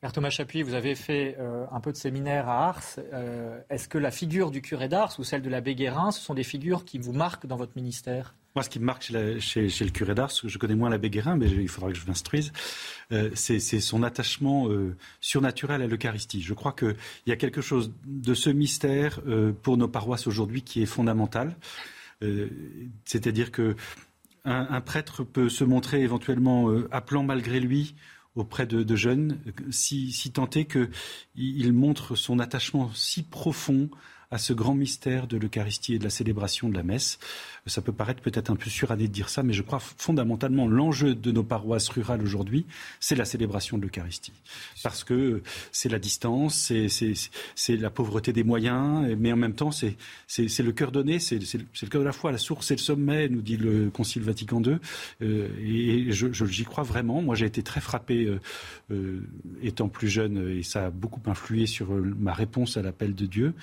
Père 0.00 0.12
Thomas 0.12 0.30
Chapuis, 0.30 0.62
vous 0.62 0.74
avez 0.74 0.94
fait 0.94 1.34
euh, 1.40 1.64
un 1.72 1.80
peu 1.80 1.90
de 1.90 1.96
séminaire 1.96 2.48
à 2.48 2.68
Ars. 2.68 2.84
Euh, 3.12 3.58
Est-ce 3.68 3.88
que 3.88 3.98
la 3.98 4.12
figure 4.12 4.52
du 4.52 4.62
curé 4.62 4.86
d'Ars 4.86 5.16
ou 5.18 5.24
celle 5.24 5.42
de 5.42 5.48
l'abbé 5.48 5.74
Guérin, 5.74 6.12
ce 6.12 6.20
sont 6.20 6.34
des 6.34 6.44
figures 6.44 6.84
qui 6.84 6.98
vous 6.98 7.12
marquent 7.12 7.46
dans 7.46 7.56
votre 7.56 7.72
ministère? 7.74 8.36
Moi, 8.54 8.62
ce 8.62 8.70
qui 8.70 8.78
me 8.78 8.84
marque 8.84 9.02
chez, 9.02 9.62
le 9.66 9.90
curé 9.90 10.14
d'Ars, 10.14 10.30
je 10.44 10.58
connais 10.58 10.76
moins 10.76 10.88
l'abbé 10.88 11.10
Guérin, 11.10 11.36
mais 11.36 11.50
il 11.50 11.68
faudra 11.68 11.90
que 11.90 11.98
je 11.98 12.06
m'instruise, 12.06 12.52
euh, 13.10 13.30
c'est 13.34 13.58
son 13.58 14.04
attachement 14.04 14.68
euh, 14.68 14.96
surnaturel 15.20 15.82
à 15.82 15.88
l'Eucharistie. 15.88 16.40
Je 16.40 16.54
crois 16.54 16.72
qu'il 16.72 16.96
y 17.26 17.32
a 17.32 17.36
quelque 17.36 17.60
chose 17.60 17.92
de 18.06 18.32
ce 18.34 18.50
mystère 18.50 19.20
euh, 19.26 19.52
pour 19.52 19.76
nos 19.76 19.88
paroisses 19.88 20.28
aujourd'hui 20.28 20.62
qui 20.62 20.82
est 20.82 20.86
fondamental. 20.86 21.56
C'est-à-dire 23.04 23.52
que 23.52 23.76
un, 24.46 24.80
prêtre 24.80 25.24
peut 25.24 25.50
se 25.50 25.62
montrer 25.62 26.00
éventuellement 26.00 26.70
appelant 26.90 27.22
malgré 27.22 27.60
lui 27.60 27.96
auprès 28.34 28.66
de, 28.66 28.96
jeunes, 28.96 29.38
si, 29.70 30.10
si 30.10 30.32
est 30.54 30.64
qu'il 30.64 30.90
il 31.36 31.74
montre 31.74 32.14
son 32.14 32.38
attachement 32.38 32.90
si 32.94 33.24
profond 33.24 33.90
à 34.30 34.38
ce 34.38 34.52
grand 34.52 34.74
mystère 34.74 35.26
de 35.26 35.36
l'Eucharistie 35.36 35.94
et 35.94 35.98
de 35.98 36.04
la 36.04 36.10
célébration 36.10 36.68
de 36.68 36.74
la 36.74 36.82
messe. 36.82 37.18
Ça 37.66 37.82
peut 37.82 37.92
paraître 37.92 38.20
peut-être 38.20 38.50
un 38.50 38.56
peu 38.56 38.68
suranné 38.70 39.08
de 39.08 39.12
dire 39.12 39.28
ça, 39.28 39.42
mais 39.42 39.52
je 39.52 39.62
crois 39.62 39.80
fondamentalement 39.80 40.66
l'enjeu 40.68 41.14
de 41.14 41.32
nos 41.32 41.44
paroisses 41.44 41.88
rurales 41.88 42.22
aujourd'hui, 42.22 42.66
c'est 43.00 43.14
la 43.14 43.24
célébration 43.24 43.78
de 43.78 43.82
l'Eucharistie. 43.82 44.32
Parce 44.82 45.04
que 45.04 45.42
c'est 45.72 45.88
la 45.88 45.98
distance, 45.98 46.72
c'est 47.54 47.76
la 47.76 47.90
pauvreté 47.90 48.32
des 48.32 48.44
moyens, 48.44 49.06
mais 49.18 49.32
en 49.32 49.36
même 49.36 49.54
temps, 49.54 49.70
c'est 49.70 49.96
le 50.38 50.72
cœur 50.72 50.92
donné, 50.92 51.18
c'est 51.18 51.38
le 51.38 51.88
cœur 51.88 52.00
de 52.00 52.06
la 52.06 52.12
foi. 52.12 52.32
La 52.32 52.38
source 52.38 52.70
et 52.70 52.74
le 52.74 52.80
sommet, 52.80 53.28
nous 53.28 53.42
dit 53.42 53.56
le 53.56 53.90
Concile 53.90 54.22
Vatican 54.22 54.62
II. 54.62 54.76
Euh, 55.22 55.48
et 55.60 56.10
j'y 56.10 56.64
crois 56.64 56.84
vraiment. 56.84 57.22
Moi, 57.22 57.34
j'ai 57.34 57.46
été 57.46 57.62
très 57.62 57.80
frappé 57.80 58.24
euh, 58.24 58.40
euh, 58.90 59.20
étant 59.62 59.88
plus 59.88 60.08
jeune, 60.08 60.58
et 60.58 60.62
ça 60.62 60.86
a 60.86 60.90
beaucoup 60.90 61.20
influé 61.26 61.66
sur 61.66 61.90
ma 61.90 62.32
réponse 62.32 62.76
à 62.76 62.82
l'appel 62.82 63.14
de 63.14 63.26
Dieu 63.26 63.54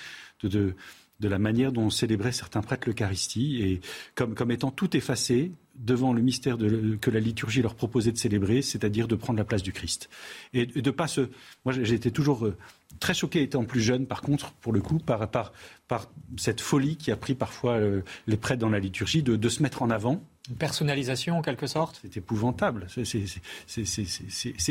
de, 0.43 0.75
la 1.21 1.39
manière 1.39 1.71
dont 1.71 1.89
célébraient 1.89 2.31
certains 2.31 2.61
prêtres 2.61 2.87
l'Eucharistie, 2.87 3.61
et 3.61 3.81
comme, 4.15 4.33
comme 4.33 4.51
étant 4.51 4.71
tout 4.71 4.95
effacé 4.97 5.51
devant 5.75 6.13
le 6.13 6.21
mystère 6.21 6.57
que 6.57 7.09
la 7.09 7.19
liturgie 7.19 7.61
leur 7.61 7.75
proposait 7.75 8.11
de 8.11 8.17
célébrer, 8.17 8.61
c'est-à-dire 8.61 9.07
de 9.07 9.15
prendre 9.15 9.37
la 9.37 9.45
place 9.45 9.63
du 9.63 9.71
Christ. 9.71 10.09
De 10.53 10.91
pas 10.91 11.07
se... 11.07 11.29
Moi, 11.65 11.75
été 11.77 12.11
toujours 12.11 12.45
euh, 12.45 12.57
très 12.99 13.13
choqué 13.13 13.41
étant 13.41 13.63
plus 13.63 13.81
jeune, 13.81 14.05
par 14.05 14.21
contre, 14.21 14.51
pour 14.53 14.73
le 14.73 14.81
coup, 14.81 14.99
par, 14.99 15.29
par, 15.31 15.53
par 15.87 16.11
cette 16.37 16.61
folie 16.61 16.97
qui 16.97 17.11
a 17.11 17.15
pris 17.15 17.35
parfois 17.35 17.73
euh, 17.73 18.01
les 18.27 18.37
prêtres 18.37 18.61
dans 18.61 18.69
la 18.69 18.79
liturgie 18.79 19.23
de, 19.23 19.35
de 19.35 19.49
se 19.49 19.63
mettre 19.63 19.81
en 19.81 19.89
avant 19.89 20.23
une 20.49 20.55
personnalisation 20.55 21.37
en 21.37 21.41
quelque 21.41 21.67
sorte? 21.67 21.99
C'est 22.01 22.17
épouvantable. 22.17 22.87
C'est 22.87 23.05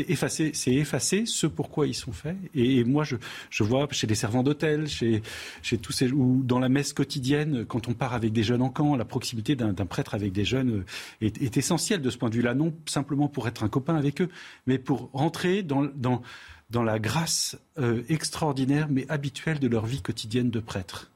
effacer, 0.09 0.51
effacer 0.67 1.25
ce 1.25 1.47
pourquoi 1.47 1.87
ils 1.87 1.93
sont 1.93 2.11
faits. 2.11 2.35
Et, 2.53 2.83
moi, 2.83 3.03
je, 3.03 3.15
je, 3.49 3.63
vois 3.63 3.87
chez 3.91 4.05
les 4.07 4.15
servants 4.15 4.43
d'hôtel, 4.43 4.87
chez, 4.87 5.21
chez 5.61 5.77
tous 5.77 5.93
ces, 5.93 6.11
ou 6.11 6.43
dans 6.43 6.59
la 6.59 6.69
messe 6.69 6.93
quotidienne, 6.93 7.65
quand 7.65 7.87
on 7.87 7.93
part 7.93 8.13
avec 8.13 8.33
des 8.33 8.43
jeunes 8.43 8.61
en 8.61 8.69
camp, 8.69 8.95
la 8.95 9.05
proximité 9.05 9.55
d'un 9.55 9.73
prêtre 9.85 10.13
avec 10.13 10.33
des 10.33 10.45
jeunes 10.45 10.83
est, 11.21 11.41
est 11.41 11.57
essentielle 11.57 12.01
de 12.01 12.09
ce 12.09 12.17
point 12.17 12.29
de 12.29 12.35
vue-là, 12.35 12.53
non 12.53 12.73
simplement 12.85 13.27
pour 13.27 13.47
être 13.47 13.63
un 13.63 13.69
copain 13.69 13.95
avec 13.95 14.21
eux, 14.21 14.29
mais 14.67 14.77
pour 14.77 15.09
rentrer 15.13 15.63
dans, 15.63 15.85
dans, 15.95 16.21
dans 16.69 16.83
la 16.83 16.99
grâce 16.99 17.57
euh, 17.77 18.03
extraordinaire 18.09 18.87
mais 18.89 19.05
habituelle 19.09 19.59
de 19.59 19.67
leur 19.67 19.85
vie 19.85 20.01
quotidienne 20.01 20.49
de 20.49 20.59
prêtre. 20.59 21.10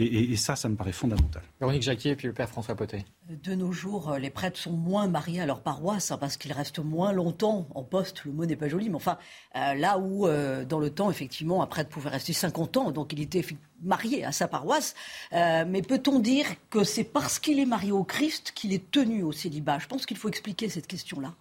Et, 0.00 0.04
et, 0.04 0.32
et, 0.32 0.36
ça, 0.36 0.54
ça 0.54 0.68
me 0.68 0.76
paraît 0.76 0.92
fondamental. 0.92 1.42
Véronique 1.58 1.82
Jacquier 1.82 2.12
et 2.12 2.16
puis 2.16 2.28
le 2.28 2.32
père 2.32 2.48
François 2.48 2.76
Potet. 2.76 3.04
De 3.28 3.56
nos 3.56 3.72
jours, 3.72 4.14
les 4.16 4.30
prêtres 4.30 4.56
sont 4.56 4.72
moins 4.72 5.08
mariés 5.08 5.40
à 5.40 5.46
leur 5.46 5.60
paroisse 5.60 6.12
hein, 6.12 6.18
parce 6.18 6.36
qu'ils 6.36 6.52
restent 6.52 6.78
moins 6.78 7.12
longtemps 7.12 7.66
en 7.74 7.82
poste. 7.82 8.24
Le 8.24 8.30
mot 8.30 8.46
n'est 8.46 8.54
pas 8.54 8.68
joli, 8.68 8.88
mais 8.90 8.94
enfin, 8.94 9.18
euh, 9.56 9.74
là 9.74 9.98
où 9.98 10.28
euh, 10.28 10.64
dans 10.64 10.78
le 10.78 10.90
temps, 10.90 11.10
effectivement, 11.10 11.64
un 11.64 11.66
prêtre 11.66 11.90
pouvait 11.90 12.10
rester 12.10 12.32
50 12.32 12.76
ans, 12.76 12.90
donc 12.92 13.12
il 13.12 13.20
était 13.20 13.44
marié 13.82 14.24
à 14.24 14.30
sa 14.30 14.46
paroisse. 14.46 14.94
Euh, 15.32 15.64
mais 15.66 15.82
peut-on 15.82 16.20
dire 16.20 16.46
que 16.70 16.84
c'est 16.84 17.02
parce 17.02 17.40
qu'il 17.40 17.58
est 17.58 17.66
marié 17.66 17.90
au 17.90 18.04
Christ 18.04 18.52
qu'il 18.54 18.72
est 18.72 18.92
tenu 18.92 19.24
au 19.24 19.32
célibat? 19.32 19.80
Je 19.80 19.88
pense 19.88 20.06
qu'il 20.06 20.16
faut 20.16 20.28
expliquer 20.28 20.68
cette 20.68 20.86
question-là. 20.86 21.34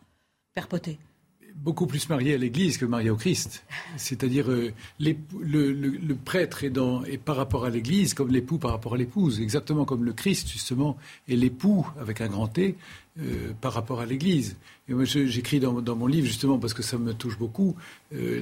Père 0.56 0.68
Potet 0.68 0.98
beaucoup 1.64 1.88
plus 1.88 2.08
marié 2.10 2.36
à 2.36 2.38
l'Église 2.38 2.78
que 2.78 2.86
marié 2.86 3.10
au 3.10 3.16
Christ. 3.16 3.64
C'est-à-dire 3.98 4.50
euh, 4.50 4.72
le, 5.00 5.16
le, 5.42 5.72
le, 5.74 6.16
prêtre 6.16 6.64
est, 6.64 6.70
dans, 6.70 7.04
est 7.04 7.18
par 7.18 7.36
rapport 7.36 7.66
à 7.66 7.70
l'Église 7.70 8.14
comme 8.14 8.30
l'époux 8.30 8.58
par 8.58 8.72
rapport 8.72 8.94
à 8.94 8.98
l'épouse, 8.98 9.42
exactement 9.42 9.86
comme 9.86 10.04
le 10.04 10.14
Christ 10.14 10.50
justement 10.50 10.98
est 11.28 11.36
l'époux 11.36 11.88
avec 12.00 12.22
un 12.22 12.28
grand 12.28 12.48
T 12.48 12.76
euh, 13.20 13.52
par 13.60 13.74
rapport 13.74 14.00
à 14.00 14.06
l'Église. 14.06 14.56
Et 14.88 14.94
moi 14.94 15.04
j'écris 15.06 15.60
dans, 15.60 15.82
dans, 15.82 15.96
mon 15.96 16.08
livre 16.08 16.28
justement 16.28 16.60
parce 16.60 16.74
que 16.74 16.84
ça 16.84 16.98
me 16.98 17.14
touche 17.14 17.38
beaucoup. 17.38 17.76
Euh, 18.14 18.42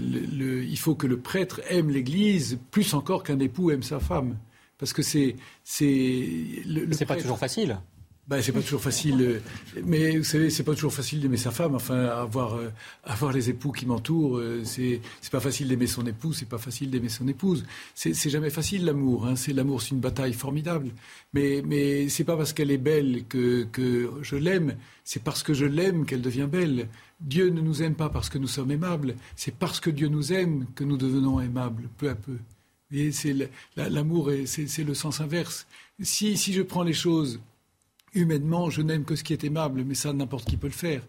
il 0.68 0.78
faut 0.78 0.96
que 0.96 1.08
le 1.08 1.18
prêtre 1.18 1.62
aime 1.70 1.90
l'Église 1.90 2.60
plus 2.72 2.94
encore 2.94 3.24
qu'un 3.24 3.40
époux 3.40 3.72
aime 3.72 3.84
sa 3.84 4.00
femme, 4.00 4.36
parce 4.78 4.94
que 4.94 5.02
c'est 5.02 5.36
c'est 5.64 6.64
c'est 6.92 7.06
pas 7.06 7.16
toujours 7.16 7.40
facile. 7.40 7.80
Ben, 8.28 8.42
c'est 8.42 8.52
pas 8.52 8.62
toujours 8.64 8.82
facile, 8.82 9.22
euh, 9.22 9.40
mais 9.86 10.18
vous 10.18 10.24
savez, 10.24 10.50
c'est 10.50 10.64
pas 10.64 10.74
toujours 10.74 10.92
facile 10.92 11.20
d'aimer 11.20 11.38
sa 11.38 11.52
femme. 11.52 11.76
Enfin, 11.76 12.06
avoir, 12.06 12.56
euh, 12.56 13.32
les 13.32 13.52
époux 13.52 13.72
qui 13.72 13.86
m'entourent, 13.86 14.40
euh, 14.40 14.64
c'est, 14.64 15.00
pas 15.32 15.40
facile 15.40 15.68
d'aimer 15.68 15.86
son 15.86 16.08
époux, 16.08 16.34
c'est 16.34 16.50
pas 16.50 16.58
facile 16.58 16.90
d'aimer 16.90 17.10
son 17.10 17.28
épouse. 17.28 17.66
C'est, 17.94 18.16
jamais 18.32 18.50
facile 18.50 18.84
l'amour. 18.84 19.28
Hein. 19.28 19.36
C'est 19.36 19.54
l'amour, 19.54 19.84
c'est 19.84 19.92
une 19.92 20.00
bataille 20.00 20.34
formidable. 20.34 20.90
Mais, 21.34 21.62
mais 21.64 22.10
c'est 22.10 22.24
pas 22.24 22.36
parce 22.36 22.52
qu'elle 22.52 22.72
est 22.72 22.80
belle 22.80 23.26
que, 23.30 23.68
je 24.24 24.36
l'aime. 24.36 24.76
C'est 25.04 25.22
parce 25.22 25.44
que 25.44 25.54
je 25.54 25.66
l'aime 25.66 26.08
qu'elle 26.08 26.22
devient 26.24 26.48
belle. 26.52 26.90
Dieu 27.22 27.50
ne 27.50 27.62
nous 27.62 27.84
aime 27.84 27.94
pas 27.94 28.10
parce 28.10 28.30
que 28.30 28.40
nous 28.40 28.48
sommes 28.48 28.72
aimables. 28.72 29.16
C'est 29.36 29.54
parce 29.54 29.80
que 29.80 29.92
Dieu 29.92 30.08
nous 30.08 30.34
aime 30.34 30.66
que 30.74 30.84
nous 30.84 30.98
devenons 30.98 31.40
aimables, 31.40 31.90
peu 31.98 32.10
à 32.10 32.16
peu. 32.16 32.38
Et 32.92 33.12
c'est 33.12 33.36
l'amour, 33.76 34.32
c'est, 34.46 34.84
le 34.84 34.96
sens 34.96 35.22
inverse. 35.22 35.68
Si 36.02 36.36
je 36.36 36.64
prends 36.64 36.84
les 36.84 36.94
choses 36.94 37.40
humainement, 38.16 38.70
je 38.70 38.82
n'aime 38.82 39.04
que 39.04 39.16
ce 39.16 39.24
qui 39.24 39.34
est 39.34 39.44
aimable, 39.44 39.84
mais 39.84 39.96
ça, 39.96 40.14
n'importe 40.14 40.46
qui 40.50 40.58
peut 40.58 40.68
le 40.68 40.74
faire. 40.74 41.02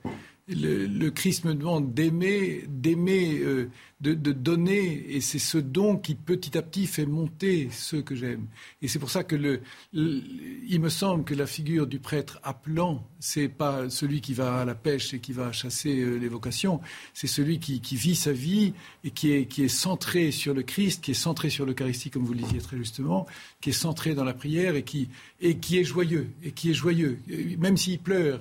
Le, 0.48 1.08
Christ 1.10 1.44
me 1.44 1.54
demande 1.54 1.92
d'aimer, 1.92 2.62
d'aimer, 2.68 3.40
euh, 3.40 3.68
de, 4.00 4.14
donner, 4.14 5.04
et 5.08 5.20
c'est 5.20 5.40
ce 5.40 5.58
don 5.58 5.96
qui 5.96 6.14
petit 6.14 6.56
à 6.56 6.62
petit 6.62 6.86
fait 6.86 7.04
monter 7.04 7.68
ceux 7.72 8.00
que 8.00 8.14
j'aime. 8.14 8.46
Et 8.80 8.86
c'est 8.86 9.00
pour 9.00 9.10
ça 9.10 9.24
que 9.24 9.34
le, 9.34 9.60
il 9.92 10.80
me 10.80 10.88
semble 10.88 11.24
que 11.24 11.34
la 11.34 11.46
figure 11.46 11.88
du 11.88 11.98
prêtre 11.98 12.38
appelant, 12.44 13.08
c'est 13.18 13.48
pas 13.48 13.90
celui 13.90 14.20
qui 14.20 14.34
va 14.34 14.60
à 14.60 14.64
la 14.64 14.76
pêche 14.76 15.14
et 15.14 15.18
qui 15.18 15.32
va 15.32 15.50
chasser 15.50 16.00
euh, 16.00 16.16
les 16.16 16.28
vocations, 16.28 16.80
c'est 17.12 17.26
celui 17.26 17.58
qui, 17.58 17.80
vit 17.96 18.14
sa 18.14 18.32
vie 18.32 18.72
et 19.02 19.10
qui 19.10 19.32
est, 19.32 19.68
centré 19.68 20.30
sur 20.30 20.54
le 20.54 20.62
Christ, 20.62 21.02
qui 21.02 21.10
est 21.10 21.14
centré 21.14 21.50
sur 21.50 21.66
l'Eucharistie, 21.66 22.10
comme 22.10 22.24
vous 22.24 22.34
le 22.34 22.42
disiez 22.42 22.60
très 22.60 22.76
justement, 22.76 23.26
qui 23.60 23.70
est 23.70 23.72
centré 23.72 24.14
dans 24.14 24.24
la 24.24 24.34
prière 24.34 24.76
et 24.76 24.84
qui, 24.84 25.08
est 25.40 25.84
joyeux, 25.84 26.28
et 26.44 26.52
qui 26.52 26.70
est 26.70 26.74
joyeux. 26.74 27.18
Même 27.58 27.76
s'il 27.76 27.98
pleure, 27.98 28.40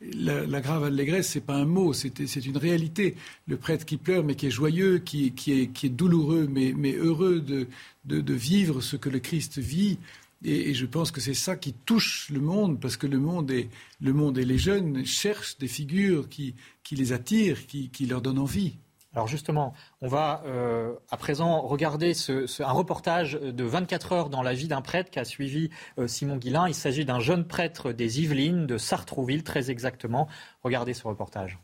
la, 0.00 0.46
la, 0.46 0.60
grave 0.60 0.84
allégresse, 1.02 1.28
c'est 1.28 1.40
pas 1.40 1.56
un 1.56 1.64
mot, 1.64 1.92
c'est 1.92 2.46
une 2.46 2.56
réalité. 2.56 3.16
Le 3.46 3.56
prêtre 3.56 3.84
qui 3.84 3.96
pleure, 3.96 4.24
mais 4.24 4.34
qui 4.34 4.46
est 4.46 4.50
joyeux, 4.50 4.98
qui, 4.98 5.32
est, 5.46 5.88
douloureux, 5.88 6.48
mais, 6.48 6.92
heureux 6.92 7.40
de, 7.40 8.34
vivre 8.34 8.80
ce 8.80 8.96
que 8.96 9.08
le 9.08 9.18
Christ 9.18 9.58
vit. 9.58 9.98
Et, 10.44 10.74
je 10.74 10.86
pense 10.86 11.10
que 11.10 11.20
c'est 11.20 11.34
ça 11.34 11.56
qui 11.56 11.72
touche 11.72 12.30
le 12.30 12.40
monde, 12.40 12.80
parce 12.80 12.96
que 12.96 13.06
le 13.06 13.18
monde 13.18 13.52
le 14.00 14.12
monde 14.12 14.38
et 14.38 14.44
les 14.44 14.58
jeunes 14.58 15.04
cherchent 15.04 15.58
des 15.58 15.68
figures 15.68 16.28
qui, 16.28 16.54
les 16.90 17.12
attirent, 17.12 17.66
qui, 17.66 18.06
leur 18.06 18.22
donnent 18.22 18.38
envie. 18.38 18.74
Alors 19.14 19.28
justement, 19.28 19.74
on 20.00 20.08
va 20.08 20.42
euh, 20.46 20.94
à 21.10 21.16
présent 21.16 21.60
regarder 21.60 22.12
un 22.60 22.72
reportage 22.72 23.34
de 23.34 23.64
24 23.64 24.12
heures 24.12 24.28
dans 24.30 24.42
la 24.42 24.54
vie 24.54 24.68
d'un 24.68 24.80
prêtre 24.80 25.10
qu'a 25.10 25.24
suivi 25.24 25.68
euh, 25.98 26.06
Simon 26.08 26.36
Guillain. 26.36 26.66
Il 26.66 26.74
s'agit 26.74 27.04
d'un 27.04 27.20
jeune 27.20 27.46
prêtre 27.46 27.92
des 27.92 28.20
Yvelines, 28.20 28.66
de 28.66 28.78
Sartrouville 28.78 29.42
très 29.42 29.70
exactement. 29.70 30.28
Regardez 30.62 30.94
ce 30.94 31.06
reportage. 31.06 31.58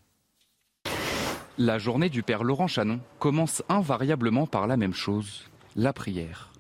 La 1.57 1.79
journée 1.79 2.11
du 2.11 2.23
Père 2.23 2.45
Laurent 2.45 2.69
Chanon 2.69 3.01
commence 3.19 3.63
invariablement 3.69 4.47
par 4.47 4.67
la 4.67 4.77
même 4.77 4.95
chose, 4.95 5.49
la 5.75 5.93
prière. 5.93 6.53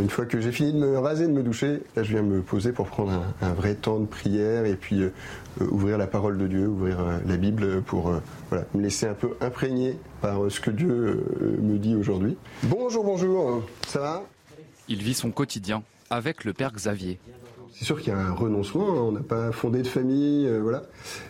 Une 0.00 0.08
fois 0.08 0.24
que 0.24 0.40
j'ai 0.40 0.50
fini 0.50 0.72
de 0.72 0.78
me 0.78 0.98
raser, 0.98 1.26
de 1.26 1.32
me 1.32 1.42
doucher, 1.42 1.82
là 1.94 2.02
je 2.02 2.12
viens 2.12 2.22
me 2.22 2.40
poser 2.40 2.72
pour 2.72 2.86
prendre 2.86 3.22
un, 3.42 3.52
vrai 3.52 3.74
temps 3.74 3.98
de 3.98 4.06
prière 4.06 4.64
et 4.64 4.74
puis 4.74 5.02
euh, 5.02 5.10
ouvrir 5.60 5.98
la 5.98 6.06
parole 6.06 6.38
de 6.38 6.46
Dieu, 6.46 6.66
ouvrir 6.68 7.00
euh, 7.00 7.18
la 7.26 7.36
Bible 7.36 7.82
pour 7.82 8.08
euh, 8.08 8.20
me 8.74 8.80
laisser 8.80 9.06
un 9.06 9.14
peu 9.14 9.36
imprégner 9.42 9.98
par 10.22 10.50
ce 10.50 10.58
que 10.58 10.70
Dieu 10.70 11.22
me 11.60 11.76
dit 11.76 11.94
aujourd'hui. 11.94 12.38
Bonjour, 12.62 13.04
bonjour, 13.04 13.62
ça 13.86 14.00
va? 14.00 14.24
Il 14.88 15.02
vit 15.02 15.14
son 15.14 15.30
quotidien 15.30 15.82
avec 16.08 16.44
le 16.44 16.54
Père 16.54 16.72
Xavier. 16.72 17.18
C'est 17.72 17.84
sûr 17.84 18.00
qu'il 18.00 18.12
y 18.12 18.16
a 18.16 18.18
un 18.18 18.32
renoncement, 18.32 18.90
hein. 18.90 19.00
on 19.00 19.12
n'a 19.12 19.20
pas 19.20 19.52
fondé 19.52 19.82
de 19.82 19.86
famille, 19.86 20.46
euh, 20.46 20.60
voilà. 20.60 20.82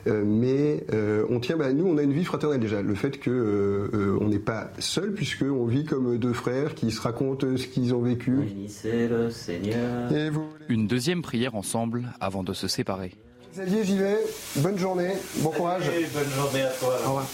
Euh, 0.06 0.24
mais 0.24 0.84
euh, 0.92 1.24
on 1.30 1.38
tient, 1.38 1.56
bah, 1.56 1.72
nous, 1.72 1.86
on 1.86 1.98
a 1.98 2.02
une 2.02 2.12
vie 2.12 2.24
fraternelle 2.24 2.60
déjà. 2.60 2.82
Le 2.82 2.94
fait 2.94 3.18
que 3.18 4.18
on 4.20 4.28
n'est 4.28 4.38
pas 4.38 4.70
seul, 4.78 5.12
puisque 5.12 5.42
on 5.42 5.66
vit 5.66 5.84
comme 5.84 6.18
deux 6.18 6.32
frères 6.32 6.74
qui 6.74 6.90
se 6.90 7.00
racontent 7.00 7.46
ce 7.56 7.66
qu'ils 7.66 7.94
ont 7.94 8.02
vécu. 8.02 8.38
le 8.84 9.30
Seigneur. 9.30 10.10
Une 10.68 10.86
deuxième 10.86 11.22
prière 11.22 11.54
ensemble 11.54 12.12
avant 12.20 12.42
de 12.42 12.52
se 12.52 12.68
séparer. 12.68 13.12
Xavier, 13.52 13.84
j'y 13.84 13.98
vais. 13.98 14.18
Bonne 14.56 14.78
journée, 14.78 15.12
bon 15.38 15.50
courage. 15.50 15.84
bonne 16.14 16.30
journée 16.32 16.62
à 16.62 16.70
toi. 16.70 16.94
Au 17.04 17.08
revoir. 17.08 17.26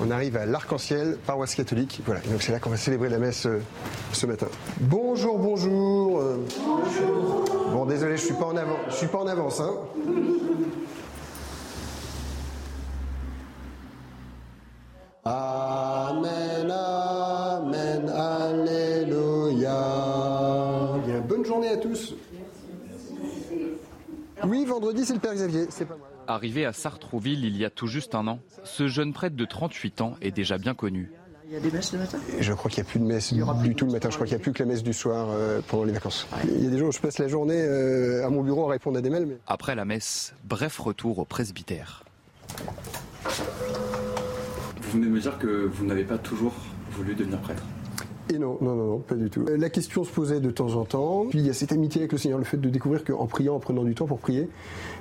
On 0.00 0.10
arrive 0.10 0.36
à 0.36 0.46
l'Arc-en-Ciel, 0.46 1.18
paroisse 1.26 1.54
catholique. 1.54 2.00
Voilà, 2.04 2.20
donc 2.22 2.42
c'est 2.42 2.52
là 2.52 2.58
qu'on 2.58 2.70
va 2.70 2.76
célébrer 2.76 3.08
la 3.08 3.18
messe 3.18 3.46
euh, 3.46 3.60
ce 4.12 4.26
matin. 4.26 4.48
Bonjour, 4.80 5.38
bonjour. 5.38 6.22
bonjour. 6.66 7.44
Bon, 7.72 7.86
désolé, 7.86 8.16
je 8.16 8.24
suis 8.24 8.34
pas 8.34 8.46
en 8.46 8.56
avance. 8.56 8.78
Je 8.90 8.94
suis 8.94 9.06
pas 9.06 9.18
en 9.18 9.26
avance, 9.26 9.60
hein. 9.60 9.74
Amen, 15.24 16.70
Amen, 16.70 18.08
Alléluia. 18.08 19.74
Bien, 21.04 21.20
bonne 21.20 21.44
journée 21.44 21.68
à 21.68 21.76
tous. 21.76 22.14
Oui, 24.44 24.64
vendredi, 24.64 25.04
c'est 25.04 25.14
le 25.14 25.18
Père 25.18 25.34
Xavier, 25.34 25.66
c'est 25.70 25.84
pas 25.84 25.96
moi. 25.96 26.05
Arrivé 26.28 26.66
à 26.66 26.72
Sartrouville 26.72 27.44
il 27.44 27.56
y 27.56 27.64
a 27.64 27.70
tout 27.70 27.86
juste 27.86 28.14
un 28.14 28.26
an, 28.26 28.40
ce 28.64 28.88
jeune 28.88 29.12
prêtre 29.12 29.36
de 29.36 29.44
38 29.44 30.00
ans 30.00 30.14
est 30.20 30.30
déjà 30.30 30.58
bien 30.58 30.74
connu. 30.74 31.10
Il 31.46 31.52
y 31.52 31.56
a 31.56 31.60
des 31.60 31.70
messes 31.70 31.92
le 31.92 32.00
matin? 32.00 32.18
Je 32.40 32.52
crois 32.52 32.68
qu'il 32.68 32.82
n'y 32.82 32.88
a 32.88 32.90
plus 32.90 32.98
de 32.98 33.04
messe 33.04 33.32
du 33.32 33.74
tout 33.76 33.86
le 33.86 33.92
matin. 33.92 34.10
Je 34.10 34.16
crois 34.16 34.26
qu'il 34.26 34.36
n'y 34.36 34.40
a 34.40 34.42
plus 34.42 34.52
que 34.52 34.62
la 34.64 34.68
messe 34.68 34.82
du 34.82 34.92
soir 34.92 35.28
euh, 35.30 35.60
pendant 35.68 35.84
les 35.84 35.92
vacances. 35.92 36.26
Il 36.44 36.64
y 36.64 36.66
a 36.66 36.70
des 36.70 36.78
jours 36.78 36.88
où 36.88 36.92
je 36.92 36.98
passe 36.98 37.18
la 37.18 37.28
journée 37.28 37.60
euh, 37.60 38.26
à 38.26 38.30
mon 38.30 38.42
bureau 38.42 38.66
à 38.66 38.72
répondre 38.72 38.98
à 38.98 39.00
des 39.00 39.10
mails. 39.10 39.38
Après 39.46 39.76
la 39.76 39.84
messe, 39.84 40.34
bref 40.42 40.76
retour 40.78 41.20
au 41.20 41.24
presbytère. 41.24 42.02
Vous 44.82 44.92
venez 44.92 45.06
de 45.06 45.10
me 45.10 45.20
dire 45.20 45.38
que 45.38 45.46
vous 45.46 45.86
n'avez 45.86 46.04
pas 46.04 46.18
toujours 46.18 46.54
voulu 46.90 47.14
devenir 47.14 47.38
prêtre. 47.40 47.62
Et 48.28 48.38
non, 48.38 48.58
non, 48.60 48.74
non, 48.74 48.98
pas 48.98 49.14
du 49.14 49.30
tout. 49.30 49.44
Euh, 49.48 49.56
la 49.56 49.70
question 49.70 50.02
se 50.02 50.10
posait 50.10 50.40
de 50.40 50.50
temps 50.50 50.74
en 50.74 50.84
temps. 50.84 51.26
Puis 51.30 51.38
il 51.38 51.46
y 51.46 51.50
a 51.50 51.52
cette 51.52 51.70
amitié 51.70 52.00
avec 52.00 52.12
le 52.12 52.18
Seigneur, 52.18 52.38
le 52.38 52.44
fait 52.44 52.56
de 52.56 52.68
découvrir 52.68 53.04
qu'en 53.04 53.26
priant, 53.26 53.54
en 53.54 53.60
prenant 53.60 53.84
du 53.84 53.94
temps 53.94 54.06
pour 54.06 54.18
prier, 54.18 54.48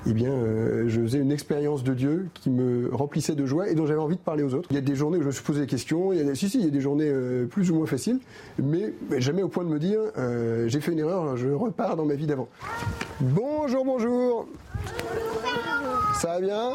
eh 0.08 0.14
bien, 0.14 0.32
euh, 0.32 0.86
je 0.88 1.02
faisais 1.02 1.18
une 1.18 1.32
expérience 1.32 1.84
de 1.84 1.94
Dieu 1.94 2.28
qui 2.36 2.52
me 2.52 2.94
remplissait 2.94 3.36
de 3.36 3.46
joie 3.46 3.70
et 3.70 3.74
dont 3.74 3.88
j'avais 3.88 4.00
envie 4.00 4.16
de 4.16 4.22
parler 4.22 4.44
aux 4.44 4.54
autres. 4.54 4.68
Il 4.70 4.76
y 4.76 4.78
a 4.78 4.82
des 4.82 4.96
journées 4.96 5.18
où 5.18 5.22
je 5.22 5.28
me 5.28 5.32
suis 5.32 5.44
posé 5.44 5.62
des 5.62 5.68
questions. 5.68 6.14
Il 6.14 6.24
y 6.24 6.30
a 6.30 6.36
si, 6.36 6.50
si, 6.50 6.60
il 6.60 6.66
y 6.66 6.68
a 6.68 6.72
des 6.72 6.82
journées 6.82 7.10
euh, 7.10 7.46
plus 7.46 7.72
ou 7.72 7.76
moins 7.76 7.88
faciles, 7.88 8.20
mais, 8.62 8.94
jamais 9.18 9.42
au 9.42 9.48
point 9.48 9.64
de 9.64 9.70
me 9.70 9.80
dire 9.80 10.00
j'ai 10.68 10.80
fait 10.80 10.92
une 10.92 11.00
erreur, 11.00 11.36
je 11.38 11.48
repars 11.48 11.96
dans 11.96 12.06
ma 12.06 12.16
vie 12.16 12.28
d'avant. 12.28 12.48
Bonjour, 13.20 13.86
bonjour. 13.86 14.48
Ça 16.14 16.28
va 16.28 16.40
bien 16.40 16.74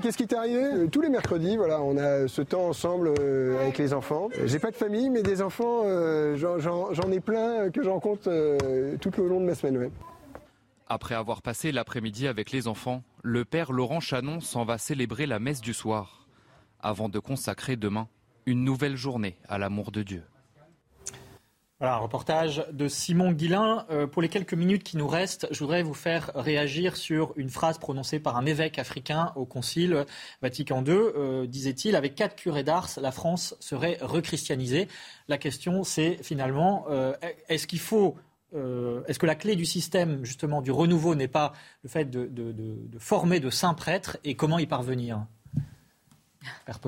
qu'est-ce 0.00 0.16
qui 0.16 0.26
t'est 0.26 0.36
arrivé 0.36 0.88
Tous 0.90 1.00
les 1.00 1.08
mercredis, 1.08 1.56
voilà, 1.56 1.80
on 1.80 1.96
a 1.96 2.28
ce 2.28 2.42
temps 2.42 2.68
ensemble 2.68 3.12
avec 3.60 3.78
les 3.78 3.92
enfants. 3.92 4.28
J'ai 4.44 4.58
pas 4.58 4.70
de 4.70 4.76
famille, 4.76 5.10
mais 5.10 5.22
des 5.22 5.42
enfants 5.42 5.82
euh, 5.84 6.36
j'en 6.36 7.12
ai 7.12 7.20
plein 7.20 7.70
que 7.70 7.82
j'en 7.82 8.00
compte 8.00 8.26
euh, 8.26 8.96
tout 9.00 9.10
le 9.18 9.28
long 9.28 9.40
de 9.40 9.46
ma 9.46 9.54
semaine. 9.54 9.90
Après 10.88 11.14
avoir 11.14 11.42
passé 11.42 11.72
l'après-midi 11.72 12.26
avec 12.26 12.50
les 12.52 12.68
enfants, 12.68 13.02
le 13.22 13.44
père 13.44 13.72
Laurent 13.72 14.00
Chanon 14.00 14.40
s'en 14.40 14.64
va 14.64 14.78
célébrer 14.78 15.26
la 15.26 15.38
messe 15.38 15.60
du 15.60 15.72
soir, 15.72 16.26
avant 16.80 17.08
de 17.08 17.18
consacrer 17.18 17.76
demain 17.76 18.08
une 18.46 18.64
nouvelle 18.64 18.96
journée 18.96 19.36
à 19.48 19.58
l'amour 19.58 19.90
de 19.90 20.02
Dieu. 20.02 20.22
Voilà, 21.80 21.96
un 21.96 21.98
reportage 21.98 22.64
de 22.72 22.86
Simon 22.86 23.32
Guillain. 23.32 23.84
Euh, 23.90 24.06
pour 24.06 24.22
les 24.22 24.28
quelques 24.28 24.54
minutes 24.54 24.84
qui 24.84 24.96
nous 24.96 25.08
restent, 25.08 25.48
je 25.50 25.58
voudrais 25.58 25.82
vous 25.82 25.92
faire 25.92 26.30
réagir 26.36 26.96
sur 26.96 27.32
une 27.34 27.50
phrase 27.50 27.78
prononcée 27.78 28.20
par 28.20 28.36
un 28.36 28.46
évêque 28.46 28.78
africain 28.78 29.32
au 29.34 29.44
Concile 29.44 30.06
Vatican 30.40 30.84
II. 30.84 30.92
Euh, 30.92 31.46
disait-il, 31.48 31.96
avec 31.96 32.14
quatre 32.14 32.36
curés 32.36 32.62
d'Ars, 32.62 32.90
la 32.98 33.10
France 33.10 33.56
serait 33.58 33.98
rechristianisée. 34.00 34.86
La 35.26 35.36
question, 35.36 35.82
c'est 35.82 36.22
finalement, 36.22 36.86
euh, 36.90 37.12
est-ce 37.48 37.66
qu'il 37.66 37.80
faut 37.80 38.16
est-ce 39.08 39.18
que 39.18 39.26
la 39.26 39.34
clé 39.34 39.56
du 39.56 39.64
système, 39.64 40.24
justement, 40.24 40.62
du 40.62 40.70
renouveau 40.70 41.16
n'est 41.16 41.26
pas 41.26 41.54
le 41.82 41.88
fait 41.88 42.04
de, 42.04 42.30
former 43.00 43.40
de 43.40 43.50
saints 43.50 43.74
prêtres 43.74 44.16
et 44.22 44.36
comment 44.36 44.60
y 44.60 44.66
parvenir? 44.68 45.26
Père. 46.64 46.78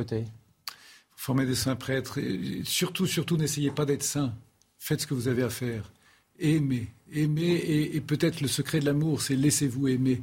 Former 1.17 1.45
des 1.45 1.57
saints 1.57 1.75
prêtres. 1.75 2.19
Et 2.19 2.63
surtout, 2.63 3.07
surtout, 3.07 3.37
n'essayez 3.37 3.73
pas 3.73 3.85
d'être 3.85 4.05
saint 4.05 4.33
faites 4.79 5.01
ce 5.01 5.07
que 5.07 5.15
vous 5.15 5.29
avez 5.29 5.43
à 5.43 5.51
faire. 5.51 5.93
Aimez, 6.39 6.89
aimez, 7.15 7.55
et, 7.95 8.01
peut-être 8.01 8.41
le 8.41 8.49
secret 8.49 8.81
de 8.81 8.85
l'amour, 8.85 9.23
c'est 9.23 9.37
laissez-vous 9.37 9.89
aimer. 9.89 10.23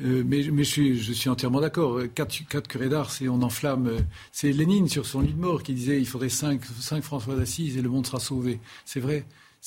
Euh, 0.00 0.22
mais, 0.26 0.42
je, 0.42 1.12
suis, 1.12 1.28
entièrement 1.28 1.60
d'accord. 1.60 2.00
Quatre, 2.14 2.46
quatre 2.48 2.68
curés 2.68 2.88
d'art, 2.88 3.10
c'est 3.10 3.28
on 3.28 3.42
enflamme. 3.42 3.86
Euh, 3.88 4.00
c'est 4.32 4.52
Lénine 4.52 4.88
sur 4.88 5.04
son 5.04 5.20
lit 5.20 5.34
de 5.34 5.40
mort 5.40 5.62
qui 5.62 5.74
disait 5.74 5.98
il 5.98 6.06
faudrait 6.06 6.30
cinq, 6.30 6.64
cinq 6.80 7.02
François 7.02 7.36
d'Assise 7.36 7.76
et 7.76 7.82
le 7.82 7.90
monde 7.90 8.06
sera 8.06 8.20
sauvé. 8.20 8.60
C'est 8.86 9.00
vrai. 9.00 9.26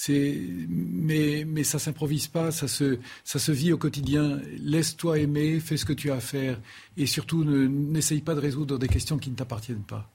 mais, 0.10 1.46
mais 1.46 1.64
ça 1.64 1.78
s'improvise 1.78 2.28
pas, 2.28 2.52
ça 2.52 2.68
se, 2.68 2.98
ça 3.24 3.38
se 3.38 3.52
vit 3.52 3.74
au 3.74 3.78
quotidien. 3.78 4.41
Laisse-toi 4.60 5.20
aimer, 5.20 5.60
fais 5.60 5.78
ce 5.78 5.86
que 5.86 5.94
tu 5.94 6.10
as 6.10 6.16
à 6.16 6.20
faire, 6.20 6.60
et 6.98 7.06
surtout 7.06 7.44
n'essaye 7.44 8.22
pas 8.22 8.34
de 8.34 8.39
résoudre 8.39 8.80
des 8.80 8.88
questions 8.88 9.20
qui 9.20 9.30
ne 9.30 9.36
t'appartiennent 9.36 9.84
pas. 9.84 10.12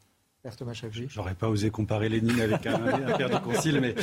J'aurais 1.09 1.35
pas 1.35 1.49
osé 1.49 1.71
comparer 1.71 2.09
Lénine 2.09 2.41
avec 2.41 2.67
un, 2.67 2.79
père 3.17 3.31
de 3.31 3.39
concile, 3.45 3.81
mais, 3.81 3.95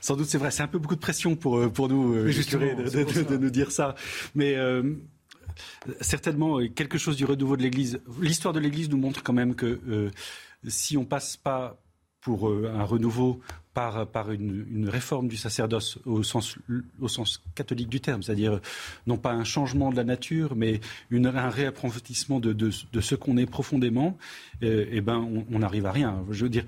sans 0.00 0.16
doute 0.16 0.26
c'est 0.26 0.38
vrai. 0.38 0.50
C'est 0.50 0.62
un 0.62 0.68
peu 0.68 0.78
beaucoup 0.78 0.94
de 0.94 1.00
pression 1.00 1.36
pour, 1.36 1.58
euh, 1.58 1.68
pour 1.68 1.88
nous, 1.88 2.14
euh, 2.14 2.24
de, 2.24 3.22
de, 3.22 3.36
nous 3.36 3.50
dire 3.50 3.70
ça. 3.70 3.94
Mais 4.34 4.56
euh, 4.56 4.94
certainement, 6.00 6.58
quelque 6.74 6.98
chose 6.98 7.16
du 7.16 7.24
renouveau 7.24 7.56
de 7.56 7.62
l'Église. 7.62 8.00
L'histoire 8.20 8.54
de 8.54 8.60
l'Église 8.60 8.88
nous 8.90 8.98
montre 8.98 9.22
quand 9.22 9.32
même 9.32 9.54
que 9.54 10.10
si 10.66 10.96
on 10.96 11.04
passe 11.04 11.36
pas 11.36 11.80
pour 12.20 12.50
un 12.50 12.84
renouveau 12.84 13.40
par, 13.74 14.06
par 14.06 14.32
une, 14.32 14.88
réforme 14.88 15.28
du 15.28 15.36
sacerdoce 15.36 15.98
au 16.04 16.22
sens, 16.22 16.56
au 17.00 17.08
sens 17.08 17.42
catholique 17.54 17.88
du 17.88 18.00
terme, 18.00 18.22
c'est-à-dire 18.22 18.60
non 19.06 19.16
pas 19.16 19.32
un 19.32 19.44
changement 19.44 19.90
de 19.90 19.96
la 19.96 20.04
nature, 20.04 20.56
mais 20.56 20.80
une, 21.10 21.26
un 21.26 21.50
réapprofondissement 21.50 22.40
de, 22.40 22.52
de, 22.52 22.70
de 22.92 23.00
ce 23.00 23.14
qu'on 23.14 23.36
est 23.36 23.46
profondément, 23.46 24.18
eh, 24.60 24.88
eh 24.90 25.00
ben, 25.00 25.44
on 25.50 25.58
n'arrive 25.58 25.86
à 25.86 25.92
rien. 25.92 26.24
Je 26.30 26.44
veux 26.44 26.50
dire, 26.50 26.64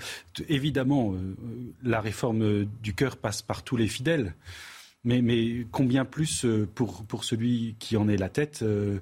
évidemment, 0.49 1.13
euh, 1.13 1.37
la 1.83 2.01
réforme 2.01 2.65
du 2.83 2.95
cœur 2.95 3.17
passe 3.17 3.43
par 3.43 3.63
tous 3.63 3.77
les 3.77 3.89
fidèles. 3.89 4.35
Mais, 5.05 5.21
mais, 5.21 5.67
combien 5.73 6.05
plus 6.05 6.45
euh, 6.45 6.69
pour, 6.73 7.05
pour 7.05 7.25
celui 7.25 7.75
qui 7.81 7.97
en 7.97 8.09
est 8.09 8.17
la 8.17 8.29
tête 8.29 8.61
euh, 8.63 9.01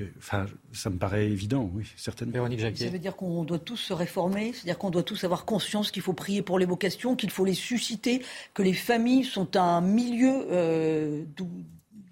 euh, 0.00 0.06
Enfin, 0.18 0.46
ça 0.72 0.90
me 0.90 0.98
paraît 0.98 1.26
évident, 1.26 1.70
oui, 1.72 1.84
certainement. 1.96 2.32
Véronique 2.32 2.60
Ça 2.76 2.88
veut 2.88 2.98
dire 2.98 3.14
qu'on 3.14 3.44
doit 3.44 3.60
tous 3.60 3.76
se 3.76 3.92
réformer, 3.92 4.52
c'est-à-dire 4.52 4.76
qu'on 4.76 4.90
doit 4.90 5.04
tous 5.04 5.22
avoir 5.22 5.44
conscience 5.44 5.92
qu'il 5.92 6.02
faut 6.02 6.14
prier 6.14 6.42
pour 6.42 6.58
les 6.58 6.66
vocations, 6.66 7.14
qu'il 7.14 7.30
faut 7.30 7.44
les 7.44 7.54
susciter, 7.54 8.22
que 8.54 8.62
les 8.62 8.72
familles 8.72 9.22
sont 9.22 9.56
un 9.56 9.80
milieu 9.80 10.46
euh, 10.50 11.22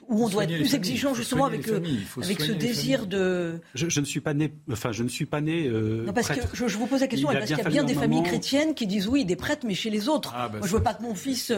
où 0.09 0.25
on 0.25 0.29
doit 0.29 0.45
être 0.45 0.55
plus 0.55 0.77
exigeant 0.77 1.13
justement 1.15 1.47
avec, 1.47 1.67
avec 1.69 2.41
ce 2.41 2.53
désir 2.53 3.09
de. 3.09 3.61
Je, 3.75 3.99
ne 3.99 4.05
suis 4.05 4.21
pas 4.21 4.35
né, 4.35 4.53
enfin 4.71 4.93
je 4.93 5.03
ne 5.03 5.09
suis 5.09 5.27
pas 5.27 5.41
né. 5.41 5.69
non 5.69 6.13
parce 6.13 6.29
que 6.29 6.41
je, 6.53 6.77
vous 6.77 6.87
pose 6.87 7.01
la 7.01 7.09
question 7.09 7.29
parce 7.33 7.47
qu'il 7.47 7.59
y 7.59 7.61
a 7.61 7.69
bien 7.69 7.83
des 7.83 7.95
familles 7.95 8.23
chrétiennes 8.23 8.75
qui 8.75 8.87
disent 8.87 9.09
oui 9.09 9.25
des 9.25 9.35
prêtres 9.35 9.67
mais 9.67 9.75
chez 9.75 9.91
les 9.91 10.09
autres. 10.09 10.33
Ah, 10.37 10.49
bah 10.49 10.59
Moi 10.59 10.69
je 10.69 10.73
veux 10.73 10.83
pas 10.83 10.95
que 10.95 11.03
mon 11.03 11.17
fils, 11.17 11.53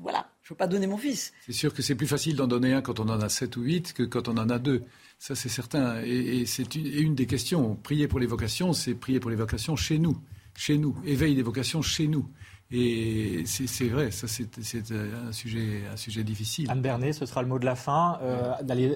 voilà. 0.00 0.28
Je 0.46 0.52
ne 0.52 0.54
veux 0.54 0.58
pas 0.58 0.68
donner 0.68 0.86
mon 0.86 0.96
fils. 0.96 1.32
C'est 1.44 1.52
sûr 1.52 1.74
que 1.74 1.82
c'est 1.82 1.96
plus 1.96 2.06
facile 2.06 2.36
d'en 2.36 2.46
donner 2.46 2.72
un 2.72 2.80
quand 2.80 3.00
on 3.00 3.08
en 3.08 3.20
a 3.20 3.28
sept 3.28 3.56
ou 3.56 3.62
huit 3.62 3.92
que 3.92 4.04
quand 4.04 4.28
on 4.28 4.38
en 4.38 4.48
a 4.48 4.60
deux. 4.60 4.84
Ça, 5.18 5.34
c'est 5.34 5.48
certain. 5.48 6.00
Et, 6.04 6.46
c'est 6.46 6.76
une, 6.76 7.16
des 7.16 7.26
questions. 7.26 7.74
Prier 7.74 8.06
pour 8.06 8.20
les 8.20 8.28
vocations, 8.28 8.72
c'est 8.72 8.94
prier 8.94 9.18
pour 9.18 9.30
les 9.30 9.36
vocations 9.36 9.74
chez 9.74 9.98
nous. 9.98 10.16
Chez 10.54 10.78
nous. 10.78 10.94
Éveil 11.04 11.34
des 11.34 11.42
vocations 11.42 11.82
chez 11.82 12.06
nous. 12.06 12.28
Et 12.70 13.42
c'est 13.44 13.88
vrai, 13.88 14.12
ça 14.12 14.28
c'est 14.28 14.92
un 14.92 15.32
sujet, 15.32 15.82
un 15.92 15.96
sujet 15.96 16.22
difficile. 16.22 16.70
Anne 16.70 16.80
Bernet, 16.80 17.12
ce 17.12 17.26
sera 17.26 17.42
le 17.42 17.48
mot 17.48 17.58
de 17.58 17.64
la 17.64 17.74
fin. 17.74 18.20
Euh, 18.22 18.52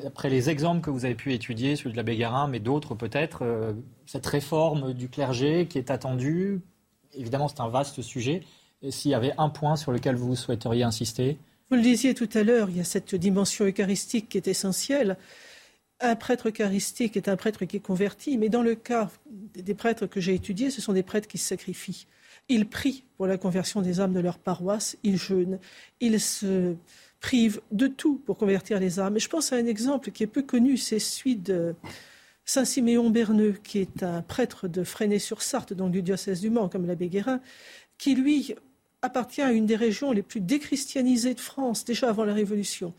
après 0.07 0.30
les 0.30 0.51
exemples 0.51 0.82
que 0.82 0.90
vous 0.90 1.05
avez 1.05 1.16
pu 1.16 1.32
étudier, 1.32 1.74
celui 1.74 1.92
de 1.92 1.96
la 1.96 2.05
Guérin, 2.05 2.46
mais 2.46 2.61
d'autres 2.61 2.94
peut-être, 2.94 3.42
euh, 3.42 3.72
cette 4.07 4.26
réforme 4.26 4.92
du 4.92 5.09
clergé 5.09 5.66
qui 5.66 5.78
est 5.78 5.90
attendue, 5.90 6.61
évidemment 7.12 7.48
c'est 7.48 7.61
un 7.61 7.68
vaste 7.68 8.03
sujet. 8.03 8.44
S'il 8.88 9.10
y 9.10 9.14
avait 9.14 9.34
un 9.36 9.50
point 9.50 9.76
sur 9.76 9.92
lequel 9.92 10.16
vous 10.16 10.34
souhaiteriez 10.34 10.84
insister 10.84 11.38
Vous 11.68 11.76
le 11.76 11.82
disiez 11.82 12.14
tout 12.14 12.28
à 12.32 12.42
l'heure, 12.42 12.70
il 12.70 12.78
y 12.78 12.80
a 12.80 12.84
cette 12.84 13.14
dimension 13.14 13.66
eucharistique 13.66 14.30
qui 14.30 14.38
est 14.38 14.48
essentielle. 14.48 15.18
Un 16.00 16.16
prêtre 16.16 16.48
eucharistique 16.48 17.16
est 17.18 17.28
un 17.28 17.36
prêtre 17.36 17.66
qui 17.66 17.76
est 17.76 17.80
converti, 17.80 18.38
mais 18.38 18.48
dans 18.48 18.62
le 18.62 18.74
cas 18.74 19.10
des 19.30 19.74
prêtres 19.74 20.06
que 20.06 20.18
j'ai 20.18 20.34
étudiés, 20.34 20.70
ce 20.70 20.80
sont 20.80 20.94
des 20.94 21.02
prêtres 21.02 21.28
qui 21.28 21.36
se 21.36 21.48
sacrifient. 21.48 22.06
Ils 22.48 22.66
prient 22.66 23.04
pour 23.18 23.26
la 23.26 23.36
conversion 23.36 23.82
des 23.82 24.00
âmes 24.00 24.14
de 24.14 24.20
leur 24.20 24.38
paroisse, 24.38 24.96
ils 25.02 25.18
jeûnent, 25.18 25.58
ils 26.00 26.18
se 26.18 26.74
privent 27.20 27.60
de 27.70 27.86
tout 27.86 28.16
pour 28.24 28.38
convertir 28.38 28.80
les 28.80 28.98
âmes. 28.98 29.18
Et 29.18 29.20
je 29.20 29.28
pense 29.28 29.52
à 29.52 29.56
un 29.56 29.66
exemple 29.66 30.10
qui 30.10 30.22
est 30.22 30.26
peu 30.26 30.42
connu, 30.42 30.78
c'est 30.78 30.98
celui 30.98 31.36
de 31.36 31.74
Saint 32.46 32.64
Siméon 32.64 33.10
Berneux, 33.10 33.56
qui 33.62 33.78
est 33.78 34.02
un 34.02 34.22
prêtre 34.22 34.68
de 34.68 34.84
Fresnay-sur-Sarthe, 34.84 35.74
donc 35.74 35.92
du 35.92 36.00
diocèse 36.00 36.40
du 36.40 36.48
Mans, 36.48 36.70
comme 36.70 36.86
l'abbé 36.86 37.08
Guérin, 37.08 37.40
qui 37.98 38.14
lui 38.14 38.54
appartient 39.03 39.42
à 39.42 39.53
une 39.53 39.66
des 39.66 39.76
régions 39.76 40.12
les 40.12 40.22
plus 40.22 40.40
déchristianisées 40.40 41.34
de 41.34 41.40
France, 41.40 41.84
déjà 41.84 42.09
avant 42.09 42.24
la 42.24 42.34
Révolution. 42.34 42.94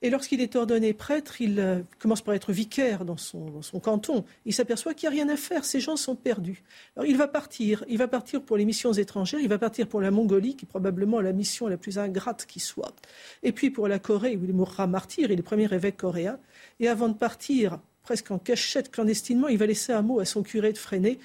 Et 0.00 0.10
lorsqu'il 0.10 0.40
est 0.40 0.54
ordonné 0.54 0.92
prêtre, 0.92 1.40
il 1.40 1.58
euh, 1.58 1.80
commence 1.98 2.22
par 2.22 2.32
être 2.34 2.52
vicaire 2.52 3.04
dans 3.04 3.16
son, 3.16 3.60
canton. 3.82 4.24
Il 4.46 4.54
s'aperçoit 4.54 4.94
qu'il 4.94 5.08
n'y 5.08 5.16
a 5.16 5.22
rien 5.24 5.28
à 5.28 5.36
faire, 5.36 5.64
ces 5.64 5.80
gens 5.80 5.96
sont 5.96 6.14
perdus. 6.14 6.62
Alors 6.96 7.06
il 7.06 7.16
va 7.16 7.26
partir, 7.26 7.84
il 7.88 7.98
va 7.98 8.06
partir 8.06 8.40
pour 8.42 8.56
les 8.56 8.64
missions 8.64 8.92
étrangères, 8.92 9.40
il 9.40 9.48
va 9.48 9.58
partir 9.58 9.88
pour 9.88 10.00
la 10.00 10.12
Mongolie, 10.12 10.54
qui 10.54 10.66
est 10.66 10.68
probablement 10.68 11.20
la 11.20 11.32
mission 11.32 11.66
la 11.66 11.76
plus 11.76 11.98
ingrate 11.98 12.46
qui 12.46 12.60
soit. 12.60 12.94
Et 13.42 13.50
puis 13.50 13.70
pour 13.70 13.88
la 13.88 13.98
Corée, 13.98 14.36
où 14.36 14.44
il 14.44 14.52
mourra 14.52 14.86
martyr, 14.86 15.24
il 15.24 15.32
est 15.32 15.36
le 15.36 15.42
premier 15.42 15.72
évêque 15.74 15.96
coréen. 15.96 16.38
Et 16.78 16.86
avant 16.86 17.08
de 17.08 17.14
partir, 17.14 17.80
presque 18.04 18.30
en 18.30 18.38
cachette 18.38 18.92
clandestinement, 18.92 19.48
il 19.48 19.58
va 19.58 19.66
laisser 19.66 19.92
un 19.92 20.02
mot 20.02 20.20
à 20.20 20.24
son 20.24 20.44
curé 20.44 20.72
de 20.72 20.78
Freinet 20.78 21.18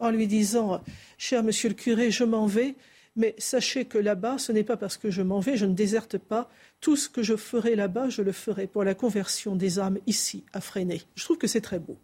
en 0.00 0.10
lui 0.10 0.26
disant 0.26 0.82
Cher 1.16 1.44
monsieur 1.44 1.68
le 1.68 1.76
curé, 1.76 2.10
je 2.10 2.24
m'en 2.24 2.46
vais 2.46 2.74
mais 3.16 3.34
sachez 3.38 3.86
que 3.86 3.98
là-bas, 3.98 4.38
ce 4.38 4.52
n'est 4.52 4.64
pas 4.64 4.76
parce 4.76 4.96
que 4.96 5.10
je 5.10 5.22
m'en 5.22 5.40
vais, 5.40 5.56
je 5.56 5.66
ne 5.66 5.74
déserte 5.74 6.18
pas. 6.18 6.48
Tout 6.80 6.96
ce 6.96 7.08
que 7.08 7.22
je 7.22 7.36
ferai 7.36 7.74
là-bas, 7.74 8.08
je 8.08 8.22
le 8.22 8.32
ferai 8.32 8.66
pour 8.66 8.84
la 8.84 8.94
conversion 8.94 9.56
des 9.56 9.78
âmes 9.78 9.98
ici, 10.06 10.44
à 10.52 10.60
Freinet. 10.60 11.00
Je 11.14 11.24
trouve 11.24 11.38
que 11.38 11.46
c'est 11.46 11.60
très 11.60 11.78
beau. 11.78 11.98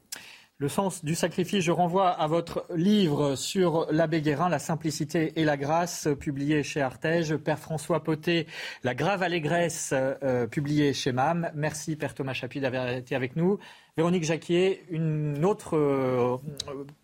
Le 0.63 0.69
sens 0.69 1.05
du 1.05 1.17
sacrifice, 1.17 1.65
je 1.65 1.73
renvoie 1.73 2.11
à 2.11 2.29
votre 2.29 2.67
livre 2.73 3.35
sur 3.35 3.89
l'abbé 3.91 4.23
Guérin, 4.23 4.49
La 4.49 4.61
simplicité 4.61 5.33
et 5.35 5.45
la 5.45 5.57
grâce, 5.57 6.07
publié 6.21 6.63
chez 6.63 6.81
Artege. 6.81 7.35
Père 7.37 7.59
François 7.59 8.05
Poté, 8.05 8.47
La 8.85 8.95
grave 8.95 9.25
allégresse, 9.25 9.93
euh, 9.93 10.47
publié 10.47 10.93
chez 10.93 11.11
MAM. 11.11 11.51
Merci, 11.57 11.97
Père 11.97 12.15
Thomas 12.15 12.33
Chapuis, 12.33 12.61
d'avoir 12.61 12.89
été 12.91 13.17
avec 13.17 13.35
nous. 13.35 13.59
Véronique 13.99 14.25
Jacquier, 14.25 14.87
une 14.89 15.45
autre, 15.45 15.77
euh, 15.77 16.39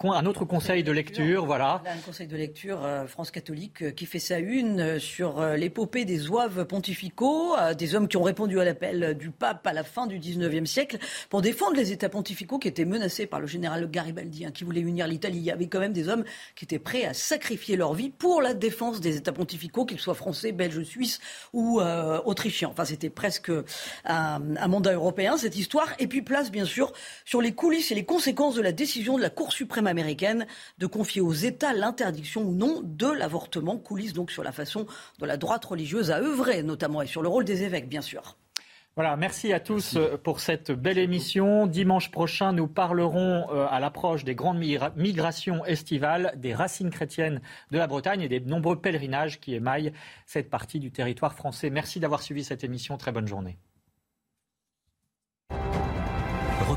un 0.05 0.25
autre 0.25 0.47
conseil 0.47 0.83
de 0.83 0.91
lecture, 0.91 1.45
voilà. 1.45 1.83
un 1.85 1.99
conseil 1.99 2.27
de 2.27 2.35
lecture 2.35 2.83
euh, 2.83 3.07
France 3.07 3.31
catholique 3.31 3.83
euh, 3.83 3.91
qui 3.91 4.07
fait 4.07 4.19
sa 4.19 4.39
une 4.39 4.99
sur 4.99 5.45
l'épopée 5.49 6.07
des 6.07 6.17
zouaves 6.17 6.65
pontificaux, 6.65 7.55
des 7.77 7.95
hommes 7.95 8.09
qui 8.09 8.17
ont 8.17 8.23
répondu 8.23 8.59
à 8.59 8.65
l'appel 8.65 9.19
du 9.19 9.31
pape 9.31 9.67
à 9.67 9.75
la 9.75 9.85
fin 9.85 10.07
du 10.07 10.19
19e 10.19 10.65
siècle 10.65 10.97
pour 11.29 11.43
défendre 11.43 11.77
les 11.77 11.93
États 11.93 12.09
pontificaux 12.09 12.59
qui 12.59 12.69
étaient 12.69 12.87
menacés 12.87 13.27
par 13.27 13.41
le 13.41 13.47
général 13.47 13.91
Garibaldi, 13.91 14.47
hein, 14.47 14.51
qui 14.51 14.65
voulait 14.65 14.81
unir 14.81 15.07
l'Italie. 15.07 15.41
Il 15.41 15.45
y 15.45 15.51
avait 15.51 15.67
quand 15.67 15.81
même 15.81 15.93
des 15.93 16.09
hommes 16.09 16.25
qui 16.57 16.65
étaient 16.65 16.79
prêts 16.79 17.05
à 17.05 17.13
sacrifier 17.13 17.77
leur 17.77 17.93
vie 17.93 18.09
pour 18.09 18.41
la 18.41 18.55
défense 18.55 19.03
des 19.03 19.19
États 19.19 19.33
pontificaux, 19.33 19.85
qu'ils 19.85 20.01
soient 20.01 20.15
français, 20.15 20.53
belges, 20.53 20.83
suisses 20.85 21.21
ou 21.53 21.83
autrichiens. 22.25 22.71
Enfin, 22.71 22.87
c'était 22.87 23.11
presque 23.11 23.53
un, 24.07 24.57
un 24.57 24.69
mandat 24.69 24.95
européen, 24.95 25.37
cette 25.37 25.57
histoire. 25.57 25.93
Et 25.99 26.07
puis 26.07 26.23
place, 26.23 26.51
bien 26.51 26.65
sûr, 26.65 26.78
sur, 27.25 27.41
les 27.41 27.53
coulisses 27.53 27.91
et 27.91 27.95
les 27.95 28.05
conséquences 28.05 28.55
de 28.55 28.63
la 28.63 28.73
décision 28.73 29.17
de 29.17 29.23
la 29.23 29.31
Cour 29.31 29.53
suprême 29.53 29.87
américaine 29.87 30.47
de 30.79 30.87
confier 30.87 31.21
aux 31.21 31.33
États 31.33 31.73
l'interdiction 31.73 32.43
ou 32.43 32.55
non 32.55 32.81
de 32.83 33.11
l'avortement. 33.11 33.79
Coulisses 33.79 34.13
donc 34.13 34.31
sur 34.31 34.45
la 34.45 34.53
façon 34.53 34.87
dont 35.19 35.27
la 35.27 35.37
droite 35.37 35.65
religieuse 35.65 36.11
a 36.11 36.21
œuvré, 36.21 36.63
notamment, 36.63 37.03
et 37.03 37.07
sur 37.07 37.23
le 37.23 37.29
rôle 37.29 37.45
des 37.45 37.63
évêques, 37.63 37.89
bien 37.89 38.03
sûr. 38.03 38.37
Voilà, 38.99 39.17
merci 39.17 39.53
à 39.53 39.61
tous 39.61 39.95
euh, 39.95 40.17
pour 40.17 40.41
cette 40.41 40.73
belle 40.73 40.99
émission. 40.99 41.69
Dimanche 41.69 42.11
prochain, 42.11 42.53
nous 42.53 42.67
parlerons 42.67 43.47
euh, 43.53 43.65
à 43.71 43.79
l'approche 43.79 44.25
des 44.25 44.35
grandes 44.35 44.59
migrations 44.59 45.65
estivales 45.65 46.33
des 46.37 46.53
racines 46.53 46.91
chrétiennes 46.91 47.41
de 47.71 47.79
la 47.79 47.87
Bretagne 47.87 48.23
et 48.23 48.29
des 48.29 48.41
nombreux 48.41 48.81
pèlerinages 48.81 49.39
qui 49.39 49.55
émaillent 49.55 49.93
cette 50.27 50.51
partie 50.51 50.81
du 50.81 50.91
territoire 50.91 51.35
français. 51.35 51.71
Merci 51.71 52.01
d'avoir 52.01 52.23
suivi 52.23 52.43
cette 52.43 52.65
émission. 52.65 52.97
Très 52.97 53.13
bonne 53.13 53.29
journée. 53.29 53.57